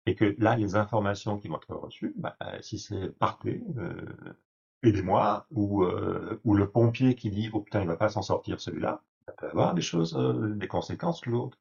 Et 0.07 0.15
que 0.15 0.37
là, 0.39 0.57
les 0.57 0.77
informations 0.77 1.39
qui 1.39 1.49
vont 1.49 1.57
être 1.57 1.75
reçues, 1.75 2.13
bah, 2.17 2.37
si 2.61 2.79
c'est 2.79 3.09
partez, 3.19 3.63
euh, 3.79 4.05
aidez-moi, 4.85 5.47
ou, 5.51 5.85
euh, 5.85 6.41
ou 6.45 6.55
le 6.55 6.71
pompier 6.71 7.15
qui 7.15 7.31
dit, 7.31 7.51
oh 7.53 7.61
putain, 7.61 7.83
il 7.83 7.89
va 7.89 7.97
pas 7.97 8.09
s'en 8.09 8.23
sortir 8.23 8.61
celui-là, 8.61 9.03
ça 9.27 9.33
peut 9.33 9.49
avoir 9.49 9.75
des 9.75 9.83
choses, 9.83 10.17
euh, 10.17 10.55
des 10.55 10.69
conséquences 10.69 11.25
lourdes. 11.27 11.57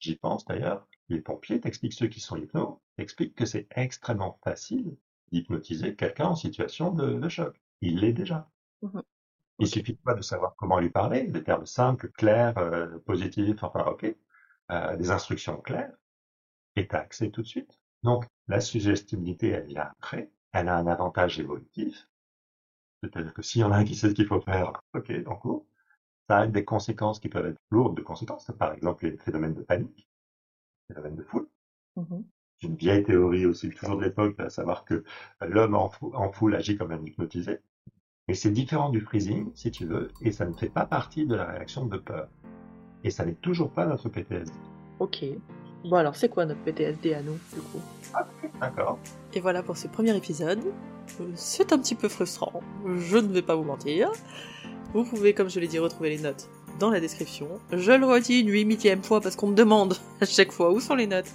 J'y 0.00 0.16
pense 0.16 0.44
d'ailleurs. 0.44 0.86
Les 1.08 1.20
pompiers 1.20 1.60
t'expliquent, 1.60 1.92
ceux 1.92 2.08
qui 2.08 2.20
sont 2.20 2.36
hypnos, 2.36 2.80
expliquent 2.98 3.36
que 3.36 3.46
c'est 3.46 3.68
extrêmement 3.76 4.38
facile 4.42 4.96
d'hypnotiser 5.30 5.94
quelqu'un 5.94 6.26
en 6.26 6.36
situation 6.36 6.90
de, 6.90 7.28
choc. 7.28 7.60
Il 7.80 8.00
l'est 8.00 8.12
déjà. 8.12 8.48
Mmh 8.82 9.00
Il 9.60 9.68
suffit 9.68 9.94
pas 9.94 10.14
de 10.14 10.22
savoir 10.22 10.54
comment 10.56 10.80
lui 10.80 10.90
parler, 10.90 11.28
des 11.28 11.42
termes 11.44 11.66
simples, 11.66 12.10
clairs, 12.10 12.58
euh, 12.58 12.98
positifs, 13.06 13.62
enfin 13.62 13.84
ok, 13.86 14.14
euh, 14.72 14.96
des 14.96 15.10
instructions 15.10 15.58
claires, 15.60 15.94
et 16.74 16.88
t'as 16.88 17.00
accès 17.00 17.30
tout 17.30 17.42
de 17.42 17.46
suite. 17.46 17.78
Donc 18.02 18.26
la 18.48 18.60
suggestibilité, 18.60 19.48
elle 19.50 19.66
vient 19.66 19.88
après, 19.92 20.30
elle 20.52 20.68
a 20.68 20.76
un 20.76 20.86
avantage 20.86 21.38
évolutif, 21.38 22.08
c'est-à-dire 23.02 23.34
que 23.34 23.42
s'il 23.42 23.60
y 23.60 23.64
en 23.64 23.72
a 23.72 23.76
un 23.76 23.84
qui 23.84 23.94
sait 23.94 24.10
ce 24.10 24.14
qu'il 24.14 24.26
faut 24.26 24.40
faire, 24.40 24.72
ok, 24.94 25.12
en 25.26 25.36
cours, 25.36 25.66
ça 26.28 26.38
a 26.38 26.46
des 26.46 26.64
conséquences 26.64 27.20
qui 27.20 27.28
peuvent 27.28 27.46
être 27.46 27.60
lourdes 27.70 27.96
de 27.96 28.02
conséquences. 28.02 28.50
Par 28.58 28.72
exemple, 28.72 29.06
les 29.06 29.16
phénomènes 29.16 29.54
de 29.54 29.62
panique, 29.62 30.08
les 30.88 30.94
phénomènes 30.94 31.16
de 31.16 31.22
foule. 31.22 31.48
Mmh 31.96 32.22
une 32.62 32.76
vieille 32.76 33.04
théorie 33.04 33.46
aussi, 33.46 33.70
toujours 33.70 33.98
de 33.98 34.04
l'époque, 34.04 34.38
à 34.40 34.50
savoir 34.50 34.84
que 34.84 35.04
l'homme 35.46 35.74
en, 35.74 35.90
foule 36.32 36.54
agit 36.54 36.76
comme 36.76 36.92
un 36.92 37.04
hypnotisé. 37.04 37.58
Mais 38.28 38.34
c'est 38.34 38.50
différent 38.50 38.90
du 38.90 39.00
freezing, 39.00 39.50
si 39.54 39.70
tu 39.70 39.86
veux, 39.86 40.10
et 40.22 40.32
ça 40.32 40.46
ne 40.46 40.54
fait 40.54 40.68
pas 40.68 40.86
partie 40.86 41.26
de 41.26 41.34
la 41.34 41.44
réaction 41.44 41.86
de 41.86 41.98
peur. 41.98 42.28
Et 43.04 43.10
ça 43.10 43.24
n'est 43.24 43.34
toujours 43.34 43.70
pas 43.70 43.86
notre 43.86 44.08
PTSD. 44.08 44.52
Ok. 44.98 45.24
Bon 45.84 45.96
alors, 45.96 46.16
c'est 46.16 46.28
quoi 46.28 46.46
notre 46.46 46.62
PTSD 46.62 47.14
à 47.14 47.22
nous, 47.22 47.38
du 47.54 47.60
coup? 47.60 47.82
D'accord. 48.60 48.98
Et 49.34 49.40
voilà 49.40 49.62
pour 49.62 49.76
ce 49.76 49.88
premier 49.88 50.16
épisode. 50.16 50.60
C'est 51.34 51.72
un 51.72 51.78
petit 51.78 51.94
peu 51.94 52.08
frustrant, 52.08 52.62
je 52.98 53.18
ne 53.18 53.32
vais 53.32 53.42
pas 53.42 53.54
vous 53.54 53.64
mentir. 53.64 54.10
Vous 54.92 55.04
pouvez, 55.04 55.34
comme 55.34 55.48
je 55.48 55.60
l'ai 55.60 55.68
dit, 55.68 55.78
retrouver 55.78 56.10
les 56.10 56.18
notes 56.18 56.48
dans 56.78 56.90
la 56.90 57.00
description. 57.00 57.48
Je 57.72 57.92
le 57.92 58.06
redis 58.06 58.40
une 58.40 58.50
huitième 58.50 59.02
fois 59.02 59.20
parce 59.20 59.36
qu'on 59.36 59.48
me 59.48 59.54
demande 59.54 59.96
à 60.20 60.26
chaque 60.26 60.52
fois 60.52 60.72
où 60.72 60.80
sont 60.80 60.94
les 60.94 61.06
notes. 61.06 61.30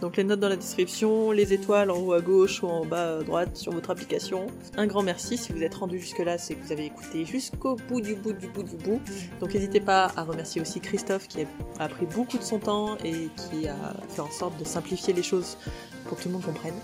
Donc 0.00 0.16
les 0.16 0.24
notes 0.24 0.40
dans 0.40 0.48
la 0.48 0.56
description, 0.56 1.30
les 1.30 1.52
étoiles 1.52 1.90
en 1.90 1.98
haut 1.98 2.12
à 2.12 2.20
gauche 2.20 2.62
ou 2.62 2.66
en 2.66 2.84
bas 2.84 3.18
à 3.18 3.22
droite 3.22 3.56
sur 3.56 3.72
votre 3.72 3.90
application. 3.90 4.46
Un 4.76 4.86
grand 4.86 5.02
merci 5.02 5.36
si 5.36 5.52
vous 5.52 5.62
êtes 5.62 5.74
rendu 5.74 5.98
jusque 5.98 6.20
là, 6.20 6.38
c'est 6.38 6.54
que 6.54 6.64
vous 6.64 6.72
avez 6.72 6.86
écouté 6.86 7.24
jusqu'au 7.26 7.76
bout 7.88 8.00
du 8.00 8.14
bout 8.14 8.32
du 8.32 8.48
bout 8.48 8.62
du 8.62 8.76
bout. 8.76 9.00
Donc 9.40 9.52
n'hésitez 9.52 9.80
pas 9.80 10.10
à 10.16 10.22
remercier 10.22 10.60
aussi 10.62 10.80
Christophe 10.80 11.28
qui 11.28 11.46
a 11.78 11.88
pris 11.88 12.06
beaucoup 12.06 12.38
de 12.38 12.42
son 12.42 12.58
temps 12.58 12.96
et 13.04 13.28
qui 13.36 13.68
a 13.68 13.94
fait 14.08 14.22
en 14.22 14.30
sorte 14.30 14.58
de 14.58 14.64
simplifier 14.64 15.12
les 15.12 15.22
choses 15.22 15.58
pour 16.06 16.16
que 16.16 16.22
tout 16.22 16.28
le 16.28 16.34
monde 16.34 16.44
comprenne. 16.44 16.74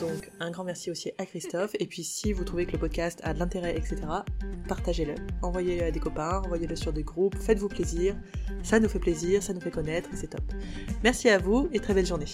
Donc 0.00 0.30
un 0.40 0.50
grand 0.50 0.64
merci 0.64 0.90
aussi 0.90 1.12
à 1.18 1.26
Christophe. 1.26 1.72
Et 1.78 1.86
puis 1.86 2.02
si 2.02 2.32
vous 2.32 2.44
trouvez 2.44 2.66
que 2.66 2.72
le 2.72 2.78
podcast 2.78 3.20
a 3.22 3.34
de 3.34 3.38
l'intérêt, 3.38 3.76
etc., 3.76 3.96
partagez-le. 4.66 5.14
Envoyez-le 5.42 5.84
à 5.84 5.90
des 5.90 6.00
copains, 6.00 6.40
envoyez-le 6.44 6.74
sur 6.76 6.92
des 6.92 7.02
groupes, 7.02 7.36
faites-vous 7.36 7.68
plaisir. 7.68 8.16
Ça 8.62 8.80
nous 8.80 8.88
fait 8.88 8.98
plaisir, 8.98 9.42
ça 9.42 9.52
nous 9.52 9.60
fait 9.60 9.70
connaître, 9.70 10.08
c'est 10.14 10.28
top. 10.28 10.44
Merci 11.04 11.28
à 11.28 11.38
vous 11.38 11.68
et 11.72 11.80
très 11.80 11.94
belle 11.94 12.06
journée. 12.06 12.26